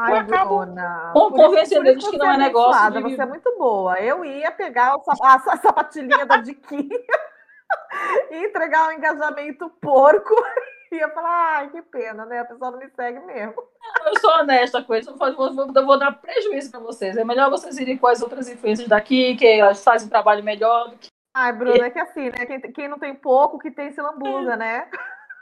Ai, 0.00 0.12
eu 0.12 0.16
acabo 0.18 0.58
Bruna, 0.58 1.12
convencendo 1.12 1.88
eles 1.88 2.06
que 2.06 2.16
não 2.16 2.30
é, 2.30 2.34
é 2.34 2.38
negócio. 2.38 2.90
De... 2.92 3.02
Você 3.02 3.20
é 3.20 3.26
muito 3.26 3.52
boa. 3.58 3.98
Eu 3.98 4.24
ia 4.24 4.52
pegar 4.52 4.94
a, 4.94 5.34
a 5.34 5.56
sapatilhinha 5.56 6.24
da 6.24 6.36
Diquinha 6.36 7.00
e 8.30 8.46
entregar 8.46 8.86
um 8.88 8.92
engajamento 8.92 9.68
porco 9.80 10.34
ia 10.94 11.08
falar, 11.08 11.56
ai, 11.56 11.70
que 11.70 11.82
pena, 11.82 12.24
né? 12.24 12.38
A 12.38 12.44
pessoa 12.44 12.70
não 12.70 12.78
me 12.78 12.88
segue 12.90 13.18
mesmo. 13.26 13.60
Eu 14.06 14.20
sou 14.20 14.30
honesta 14.38 14.82
com 14.84 14.94
isso, 14.94 15.10
eu 15.10 15.16
vou, 15.16 15.52
vou, 15.52 15.72
vou 15.72 15.98
dar 15.98 16.12
prejuízo 16.12 16.70
para 16.70 16.80
vocês. 16.80 17.16
É 17.16 17.24
melhor 17.24 17.50
vocês 17.50 17.76
irem 17.76 17.98
com 17.98 18.06
as 18.06 18.22
outras 18.22 18.48
influências 18.48 18.88
daqui, 18.88 19.34
que 19.34 19.46
elas 19.46 19.82
fazem 19.82 20.06
um 20.06 20.10
trabalho 20.10 20.44
melhor 20.44 20.90
do 20.90 20.96
que. 20.96 21.08
Ai, 21.34 21.52
Bruna, 21.52 21.86
é 21.86 21.90
que 21.90 21.98
assim, 21.98 22.30
né? 22.30 22.46
Quem, 22.46 22.60
quem 22.72 22.88
não 22.88 23.00
tem 23.00 23.16
pouco, 23.16 23.58
que 23.58 23.70
tem 23.70 23.90
se 23.90 24.00
lambuza, 24.00 24.56
né? 24.56 24.88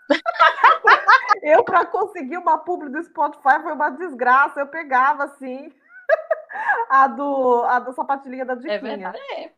eu, 1.42 1.64
para 1.64 1.86
conseguir 1.86 2.36
uma 2.36 2.58
publi 2.58 2.90
do 2.90 3.02
Spotify, 3.02 3.62
foi 3.62 3.72
uma 3.72 3.90
desgraça. 3.90 4.60
Eu 4.60 4.66
pegava, 4.66 5.24
assim, 5.24 5.72
a 6.88 7.06
do, 7.06 7.62
a 7.64 7.78
do 7.78 7.92
sapatilhinha 7.92 8.44
da 8.44 8.54
Diquinha. 8.54 8.74
É 8.74 8.78
verdade. 8.78 9.18
É, 9.32 9.52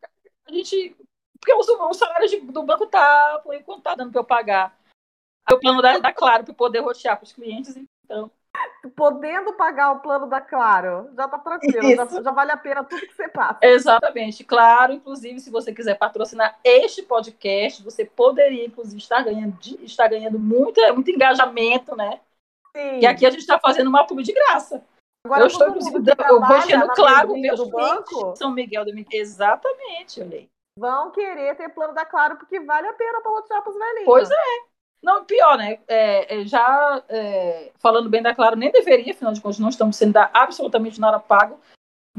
a 0.46 0.52
gente... 0.52 0.96
Porque 1.40 1.54
o, 1.54 1.94
salário 1.94 2.28
de, 2.28 2.40
do 2.40 2.62
banco 2.64 2.86
tá, 2.86 3.42
enquanto, 3.52 3.82
tá 3.82 3.94
dando 3.94 4.10
para 4.10 4.20
eu 4.20 4.24
pagar 4.24 4.76
o 5.52 5.58
plano 5.60 5.80
da, 5.80 5.98
da 5.98 6.12
Claro 6.12 6.44
para 6.44 6.52
poder 6.52 6.80
rotear 6.80 7.16
para 7.16 7.24
os 7.24 7.32
clientes, 7.32 7.76
então. 8.04 8.30
Podendo 8.94 9.52
pagar 9.52 9.92
o 9.92 10.00
plano 10.00 10.26
da 10.26 10.40
Claro, 10.40 11.10
já 11.16 11.28
tá 11.28 11.38
tranquilo, 11.38 11.94
já, 11.94 12.22
já, 12.22 12.30
vale 12.30 12.52
a 12.52 12.56
pena 12.56 12.84
tudo 12.84 13.06
que 13.06 13.14
você 13.14 13.28
passa. 13.28 13.58
Exatamente, 13.62 14.44
claro. 14.44 14.92
Inclusive, 14.92 15.40
se 15.40 15.50
você 15.50 15.72
quiser 15.72 15.96
patrocinar 15.96 16.58
este 16.64 17.02
podcast, 17.02 17.82
você 17.82 18.04
poderia, 18.04 18.66
inclusive, 18.66 18.98
estar 18.98 19.22
ganhando, 19.22 19.56
estar 19.82 20.08
ganhando 20.08 20.38
muito, 20.38 20.80
muito 20.94 21.10
engajamento, 21.10 21.96
né? 21.96 22.20
Sim. 22.76 23.00
E 23.00 23.06
aqui 23.06 23.26
a 23.26 23.30
gente 23.30 23.40
está 23.40 23.58
fazendo 23.58 23.88
uma 23.88 24.06
pub 24.06 24.20
de 24.22 24.32
graça. 24.32 24.84
Agora, 25.24 25.42
eu 25.42 25.46
estou, 25.48 25.68
inclusive, 25.68 25.96
eu 25.96 26.40
deixando 26.40 26.88
claro 26.94 27.32
meus 27.36 27.58
do 27.58 27.70
banco. 27.70 28.36
São 28.36 28.50
Miguel 28.52 28.84
do 28.84 28.92
Exatamente, 29.10 30.20
olhei. 30.20 30.48
Vão 30.78 31.10
querer 31.10 31.56
ter 31.56 31.68
plano 31.70 31.92
da 31.92 32.04
Claro, 32.04 32.36
porque 32.36 32.60
vale 32.60 32.86
a 32.86 32.92
pena 32.92 33.20
para 33.20 33.32
os 33.68 33.76
velhinhos. 33.76 34.04
Pois 34.04 34.30
é. 34.30 34.34
Não, 35.02 35.24
pior, 35.24 35.56
né? 35.56 35.78
É, 35.86 36.40
é, 36.40 36.44
já 36.44 37.02
é, 37.08 37.70
falando 37.78 38.10
bem 38.10 38.22
da 38.22 38.34
Claro, 38.34 38.56
nem 38.56 38.70
deveria, 38.70 39.12
afinal 39.12 39.32
de 39.32 39.40
contas, 39.40 39.58
não 39.58 39.68
estamos 39.68 39.96
sendo 39.96 40.16
absolutamente 40.16 41.00
nada 41.00 41.18
pago. 41.18 41.58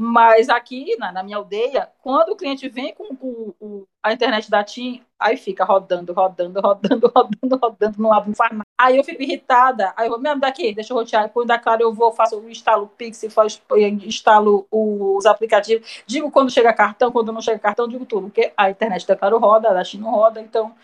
Mas 0.02 0.48
aqui, 0.48 0.96
na, 0.98 1.12
na, 1.12 1.22
minha 1.22 1.36
aldeia, 1.36 1.90
quando 2.02 2.30
o 2.30 2.36
cliente 2.36 2.66
vem 2.70 2.94
com, 2.94 3.84
a 4.02 4.12
internet 4.14 4.50
da 4.50 4.64
TIM, 4.64 5.04
aí 5.18 5.36
fica 5.36 5.62
rodando, 5.62 6.14
rodando, 6.14 6.58
rodando, 6.58 7.06
rodando, 7.14 7.58
rodando, 7.60 8.02
não 8.02 8.10
abre, 8.10 8.30
não 8.30 8.34
faz 8.34 8.50
nada. 8.50 8.64
Aí 8.78 8.96
eu 8.96 9.04
fico 9.04 9.22
irritada, 9.22 9.92
aí 9.94 10.06
eu 10.06 10.12
vou, 10.12 10.18
mesmo 10.18 10.40
daqui, 10.40 10.72
deixa 10.72 10.94
eu 10.94 10.96
rotear, 10.96 11.28
põe 11.28 11.44
da 11.44 11.58
Claro, 11.58 11.82
eu 11.82 11.92
vou, 11.92 12.12
faço, 12.12 12.42
instalo 12.48 12.84
o 12.84 12.88
Pix, 12.88 13.26
faço, 13.28 13.60
instalo 14.06 14.66
os 14.70 15.26
aplicativos, 15.26 16.02
digo 16.06 16.30
quando 16.30 16.50
chega 16.50 16.72
cartão, 16.72 17.12
quando 17.12 17.30
não 17.30 17.42
chega 17.42 17.58
cartão, 17.58 17.86
digo 17.86 18.06
tudo, 18.06 18.28
porque 18.28 18.54
a 18.56 18.70
internet 18.70 19.06
da 19.06 19.16
Claro 19.16 19.38
roda, 19.38 19.68
a 19.68 19.74
da 19.74 19.84
TIM 19.84 19.98
não 19.98 20.10
roda, 20.12 20.40
então 20.40 20.74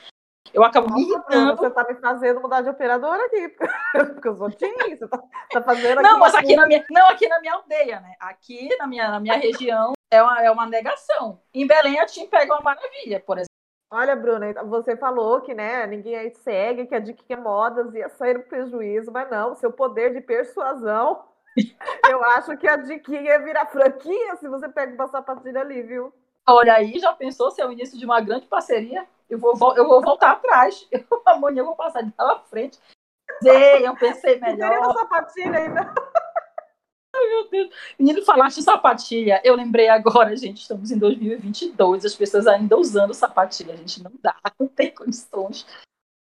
eu 0.52 0.64
acabo 0.64 0.92
me 0.92 1.02
irritando. 1.02 1.56
Você 1.56 1.70
tá 1.70 1.84
me 1.84 1.94
fazendo 1.94 2.40
mudar 2.40 2.62
de 2.62 2.68
operadora 2.68 3.24
aqui. 3.26 3.48
Porque 4.14 4.28
eu 4.28 4.36
sou 4.36 4.50
TIM, 4.50 4.74
você 4.76 5.08
tá, 5.08 5.22
tá 5.50 5.62
fazendo 5.62 6.02
Não, 6.02 6.18
mas 6.18 6.34
aqui 6.34 6.56
na, 6.56 6.66
minha, 6.66 6.84
não, 6.90 7.06
aqui 7.08 7.28
na 7.28 7.40
minha 7.40 7.54
aldeia, 7.54 8.00
né? 8.00 8.14
Aqui 8.20 8.68
na 8.78 8.86
minha, 8.86 9.10
na 9.10 9.20
minha 9.20 9.36
região 9.36 9.92
é 10.10 10.22
uma, 10.22 10.42
é 10.42 10.50
uma 10.50 10.66
negação. 10.66 11.40
Em 11.52 11.66
Belém 11.66 11.98
a 11.98 12.06
TIM 12.06 12.26
pega 12.26 12.54
uma 12.54 12.62
maravilha, 12.62 13.20
por 13.20 13.38
exemplo. 13.38 13.46
Olha, 13.90 14.16
Bruna, 14.16 14.52
você 14.64 14.96
falou 14.96 15.40
que 15.40 15.54
né, 15.54 15.86
ninguém 15.86 16.16
aí 16.16 16.34
segue, 16.34 16.86
que 16.86 16.94
a 16.94 16.98
dica 16.98 17.22
é 17.28 17.36
modas 17.36 17.94
ia 17.94 18.08
sair 18.08 18.34
no 18.34 18.42
prejuízo, 18.42 19.12
mas 19.12 19.30
não, 19.30 19.54
seu 19.54 19.72
poder 19.72 20.12
de 20.12 20.20
persuasão, 20.20 21.24
eu 22.10 22.22
acho 22.24 22.56
que 22.56 22.66
a 22.66 22.76
diquinha 22.76 23.38
vira 23.38 23.64
franquia 23.66 24.36
se 24.36 24.48
você 24.48 24.68
pega 24.68 24.92
uma 24.92 25.06
sapatilha 25.06 25.60
ali, 25.60 25.82
viu? 25.82 26.12
Olha 26.48 26.74
aí, 26.74 26.98
já 26.98 27.12
pensou 27.12 27.50
se 27.50 27.60
é 27.60 27.66
o 27.66 27.72
início 27.72 27.98
de 27.98 28.04
uma 28.04 28.20
grande 28.20 28.46
parceria? 28.46 29.06
Eu 29.28 29.38
vou, 29.38 29.52
eu 29.76 29.88
vou 29.88 30.00
voltar 30.00 30.32
atrás. 30.32 30.86
Eu, 30.92 31.04
amanhã 31.26 31.60
eu 31.60 31.66
vou 31.66 31.74
passar 31.74 32.02
de 32.02 32.12
lá 32.16 32.34
à 32.34 32.38
frente. 32.38 32.78
Sei, 33.42 33.86
eu 33.86 33.94
pensei 33.96 34.38
melhor. 34.38 34.78
Uma 34.78 34.94
sapatilha 34.94 35.58
ainda. 35.58 35.94
Ai, 37.14 37.26
meu 37.28 37.48
Deus. 37.50 37.74
Menino, 37.98 38.24
falaste 38.24 38.62
sapatilha. 38.62 39.40
Eu 39.44 39.56
lembrei 39.56 39.88
agora, 39.88 40.36
gente, 40.36 40.58
estamos 40.58 40.90
em 40.90 40.98
2022, 40.98 42.04
as 42.04 42.14
pessoas 42.14 42.46
ainda 42.46 42.76
usando 42.76 43.12
sapatilha. 43.12 43.74
A 43.74 43.76
gente 43.76 44.02
não 44.02 44.12
dá, 44.22 44.36
não 44.58 44.68
tem 44.68 44.94
condições. 44.94 45.66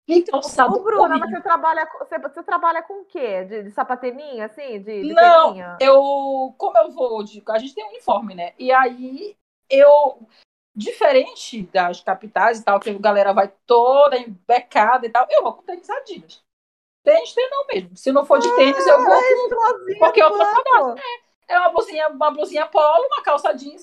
Então, 0.07 0.39
Ô, 0.39 0.79
Bruna, 0.79 1.17
mas 1.17 1.31
você 1.31 1.41
trabalha, 1.41 1.87
você, 1.99 2.19
você 2.19 2.43
trabalha 2.43 2.83
com 2.83 3.01
o 3.01 3.05
quê? 3.05 3.45
De, 3.45 3.63
de 3.63 3.71
sapateninha, 3.71 4.45
assim? 4.45 4.81
De, 4.81 5.03
de 5.03 5.13
não, 5.13 5.55
eu... 5.79 6.53
Como 6.57 6.77
eu 6.77 6.91
vou... 6.91 7.23
De, 7.23 7.41
a 7.47 7.57
gente 7.57 7.73
tem 7.73 7.85
um 7.85 7.89
uniforme, 7.89 8.35
né? 8.35 8.53
E 8.59 8.71
aí, 8.71 9.37
eu 9.71 10.27
diferente 10.75 11.63
das 11.63 12.01
capitais 12.01 12.59
e 12.59 12.63
tal, 12.63 12.79
que 12.79 12.89
a 12.89 12.97
galera 12.97 13.33
vai 13.33 13.51
toda 13.65 14.17
embecada 14.17 15.05
e 15.05 15.09
tal, 15.09 15.27
eu 15.29 15.43
vou 15.43 15.53
com 15.53 15.63
tênis 15.63 15.89
Adidas. 15.89 16.41
Tênis, 17.03 17.33
tênis 17.33 17.51
não 17.51 17.67
mesmo. 17.67 17.97
Se 17.97 18.11
não 18.11 18.25
for 18.25 18.39
de 18.39 18.55
tênis, 18.55 18.85
eu 18.85 19.03
vou 19.03 19.15
com... 19.15 19.99
Porque 19.99 20.21
eu 20.21 20.29
tô 20.29 20.41
É, 20.97 21.53
é 21.53 21.59
uma 21.59 21.69
blusinha, 21.69 22.07
uma 22.09 22.31
blusinha 22.31 22.67
polo, 22.67 23.05
uma 23.07 23.23
calça 23.23 23.53
jeans. 23.53 23.81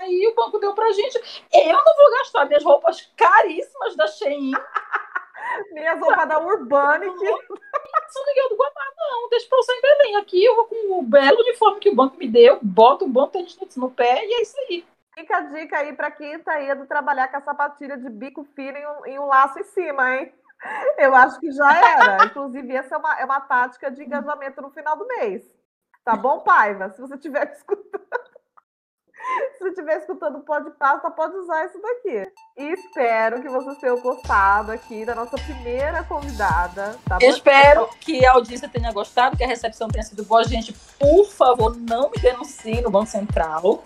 Aí 0.00 0.26
o 0.28 0.34
banco 0.34 0.58
deu 0.58 0.74
pra 0.74 0.92
gente. 0.92 1.18
Eu 1.52 1.72
não 1.72 1.96
vou 1.96 2.10
gastar 2.18 2.46
minhas 2.46 2.62
roupas 2.62 3.12
caríssimas 3.16 3.96
da 3.96 4.06
Shein. 4.06 4.52
Minhas 5.72 5.98
roupas 5.98 6.28
da 6.28 6.38
Urbanic. 6.38 7.18
São 7.18 8.26
Miguel 8.26 8.48
do 8.50 8.56
Guamá, 8.56 8.92
não. 8.96 9.28
Deixa 9.28 9.48
pra 9.48 9.58
eu 9.58 9.74
em 9.74 9.80
Belém. 9.80 10.16
Aqui 10.16 10.44
eu 10.44 10.54
vou 10.54 10.66
com 10.66 10.98
o 10.98 11.02
belo 11.02 11.40
uniforme 11.40 11.80
que 11.80 11.88
o 11.88 11.94
banco 11.94 12.16
me 12.16 12.28
deu, 12.28 12.58
boto 12.62 13.04
um 13.04 13.10
bom 13.10 13.26
tênis 13.26 13.58
no 13.76 13.90
pé 13.90 14.24
e 14.24 14.34
é 14.34 14.42
isso 14.42 14.56
aí. 14.60 14.86
Fica 15.18 15.38
a 15.38 15.40
dica 15.40 15.78
aí 15.78 15.92
para 15.94 16.12
quem 16.12 16.34
está 16.34 16.62
indo 16.62 16.86
trabalhar 16.86 17.26
com 17.26 17.38
a 17.38 17.40
sapatilha 17.40 17.98
de 17.98 18.08
bico 18.08 18.44
fino 18.54 18.78
e 18.78 18.86
um, 18.86 19.06
e 19.06 19.18
um 19.18 19.26
laço 19.26 19.58
em 19.58 19.64
cima, 19.64 20.14
hein? 20.14 20.32
Eu 20.96 21.12
acho 21.12 21.40
que 21.40 21.50
já 21.50 21.76
era. 21.76 22.24
Inclusive, 22.26 22.76
essa 22.76 22.94
é 22.94 22.98
uma, 22.98 23.20
é 23.20 23.24
uma 23.24 23.40
tática 23.40 23.90
de 23.90 24.04
engajamento 24.04 24.62
no 24.62 24.70
final 24.70 24.96
do 24.96 25.08
mês. 25.08 25.42
Tá 26.04 26.14
bom, 26.14 26.38
Paiva? 26.46 26.90
Se 26.90 27.00
você 27.00 27.16
estiver 27.16 27.50
escutando. 27.50 27.98
Se 29.54 29.58
você 29.58 29.68
estiver 29.70 29.98
escutando 29.98 30.38
o 30.38 30.42
Pode 30.42 30.70
Pasta, 30.78 31.10
pode 31.10 31.36
usar 31.36 31.66
isso 31.66 31.78
daqui. 31.82 32.32
E 32.56 32.72
espero 32.72 33.42
que 33.42 33.48
vocês 33.48 33.76
tenham 33.78 34.00
gostado 34.00 34.70
aqui 34.70 35.04
da 35.04 35.16
nossa 35.16 35.36
primeira 35.36 36.04
convidada. 36.04 36.96
Tá 37.06 37.18
espero 37.20 37.88
que 38.00 38.24
a 38.24 38.32
audiência 38.34 38.68
tenha 38.68 38.92
gostado, 38.92 39.36
que 39.36 39.42
a 39.42 39.48
recepção 39.48 39.88
tenha 39.88 40.04
sido 40.04 40.24
boa. 40.24 40.44
Gente, 40.44 40.72
por 40.98 41.28
favor, 41.28 41.76
não 41.76 42.08
me 42.08 42.22
denuncie 42.22 42.80
no 42.80 42.90
Banco 42.90 43.06
Central. 43.06 43.82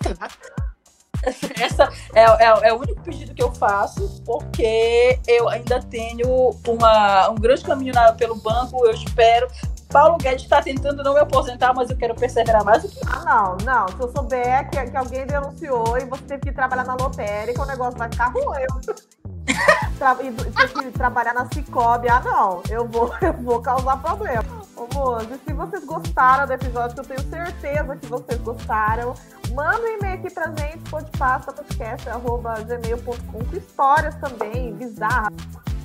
Essa 1.59 1.89
é, 2.13 2.21
é, 2.23 2.69
é, 2.69 2.73
o 2.73 2.79
único 2.79 3.01
pedido 3.01 3.33
que 3.33 3.43
eu 3.43 3.53
faço, 3.53 4.21
porque 4.25 5.19
eu 5.27 5.47
ainda 5.49 5.81
tenho 5.81 6.55
uma, 6.67 7.29
um 7.29 7.35
grande 7.35 7.63
caminho 7.63 7.93
na, 7.93 8.11
pelo 8.13 8.35
banco, 8.35 8.85
eu 8.85 8.93
espero. 8.93 9.47
Paulo 9.89 10.17
Guedes 10.17 10.43
está 10.43 10.59
tentando 10.61 11.03
não 11.03 11.13
me 11.13 11.19
aposentar, 11.19 11.71
mas 11.73 11.89
eu 11.89 11.95
quero 11.95 12.15
perseverar 12.15 12.65
mais 12.65 12.81
do 12.81 12.89
que 12.89 12.99
Ah, 13.05 13.23
não, 13.23 13.57
não. 13.63 13.87
Se 13.89 13.99
eu 13.99 14.11
souber 14.11 14.67
que, 14.69 14.83
que 14.89 14.97
alguém 14.97 15.25
denunciou 15.25 15.97
e 15.99 16.05
você 16.05 16.23
teve 16.23 16.41
que 16.41 16.51
trabalhar 16.51 16.83
na 16.83 16.95
lotérica, 16.95 17.61
o 17.61 17.65
negócio 17.65 17.97
vai 17.97 18.09
ficar 18.09 18.31
ruim. 18.33 18.65
Tra 19.99 20.17
e 20.23 20.31
ter 20.31 20.73
que 20.73 20.91
trabalhar 20.91 21.33
na 21.35 21.47
Cicobi, 21.53 22.09
ah, 22.09 22.21
não. 22.25 22.63
Eu 22.69 22.87
vou, 22.87 23.13
eu 23.21 23.33
vou 23.33 23.61
causar 23.61 24.01
problema. 24.01 24.63
Ô, 24.75 24.87
moço, 24.95 25.29
se 25.45 25.53
vocês 25.53 25.85
gostaram 25.85 26.47
do 26.47 26.53
episódio, 26.53 26.95
que 26.95 27.11
eu 27.11 27.15
tenho 27.17 27.29
certeza 27.29 27.95
que 27.95 28.07
vocês 28.07 28.41
gostaram, 28.41 29.13
manda 29.53 29.81
um 29.81 29.87
e-mail 29.87 30.15
aqui 30.15 30.33
pra 30.33 30.47
gente, 30.47 30.79
podpasta.podcast.gmail.com 30.89 33.13
com 33.31 33.43
histórias 33.55 34.15
também 34.15 34.73
bizarras, 34.73 35.31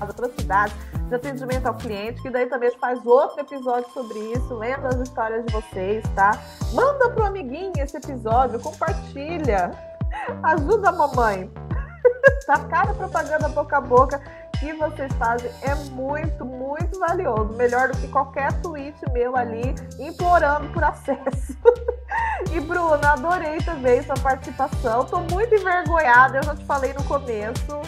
atrocidades 0.01 0.75
de 1.09 1.15
atendimento 1.15 1.67
ao 1.67 1.75
cliente, 1.75 2.23
que 2.23 2.31
daí 2.31 2.47
também 2.47 2.69
a 2.69 2.73
gente 2.73 2.81
faz 2.81 3.05
outro 3.05 3.39
episódio 3.41 3.91
sobre 3.93 4.19
isso, 4.33 4.55
lembra 4.55 4.89
as 4.89 4.97
histórias 4.97 5.45
de 5.45 5.53
vocês, 5.53 6.03
tá? 6.15 6.41
Manda 6.73 7.11
pro 7.11 7.25
amiguinho 7.25 7.73
esse 7.79 7.97
episódio, 7.97 8.59
compartilha, 8.61 9.73
ajuda 10.43 10.89
a 10.89 10.93
mamãe. 10.93 11.51
tá 12.47 12.59
cara 12.65 12.95
propaganda 12.95 13.49
boca 13.49 13.77
a 13.77 13.81
boca 13.81 14.21
que 14.59 14.73
vocês 14.73 15.13
fazem 15.15 15.51
é 15.63 15.75
muito, 15.93 16.45
muito 16.45 16.99
valioso. 16.99 17.55
Melhor 17.55 17.89
do 17.89 17.99
que 17.99 18.09
qualquer 18.09 18.53
tweet 18.61 18.97
meu 19.13 19.37
ali 19.37 19.75
implorando 19.99 20.69
por 20.73 20.83
acesso. 20.83 21.57
e 22.53 22.61
Bruna, 22.61 23.13
adorei 23.13 23.59
também 23.59 24.03
sua 24.03 24.17
participação. 24.17 25.05
Tô 25.05 25.21
muito 25.21 25.55
envergonhada, 25.55 26.39
eu 26.39 26.43
já 26.43 26.57
te 26.57 26.65
falei 26.65 26.93
no 26.93 27.05
começo, 27.05 27.81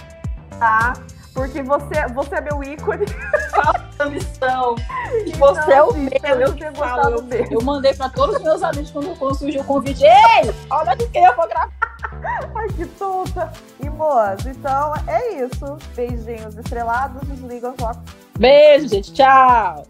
tá? 0.59 0.95
Porque 1.35 1.63
você, 1.63 2.07
você 2.13 2.35
é 2.37 2.41
meu 2.41 2.63
ícone. 2.63 3.07
missão. 4.11 4.75
Então, 5.27 5.39
você 5.39 5.73
é 5.73 5.83
o 5.83 5.93
meu, 5.93 6.11
eu 6.13 6.75
falo. 6.75 7.27
Eu, 7.33 7.47
eu, 7.51 7.63
mandei 7.63 7.93
para 7.95 8.09
todos 8.11 8.37
os 8.37 8.43
meus 8.43 8.63
amigos 8.63 8.91
quando, 8.91 9.35
surgiu 9.35 9.61
o 9.61 9.65
convite. 9.65 10.05
Ei, 10.05 10.55
olha 10.71 10.97
que 10.97 11.19
eu 11.19 11.35
vou 11.35 11.49
gravar. 11.49 11.90
Ai, 12.55 12.69
que 12.77 12.87
tonta. 12.87 13.53
E, 13.79 13.89
moças, 13.89 14.47
então 14.47 14.95
é 15.07 15.45
isso. 15.45 15.79
Beijinhos 15.95 16.57
estrelados, 16.57 17.21
desligam 17.29 17.75
a 17.85 17.95
Beijo, 18.39 18.89
gente. 18.89 19.13
Tchau. 19.13 19.87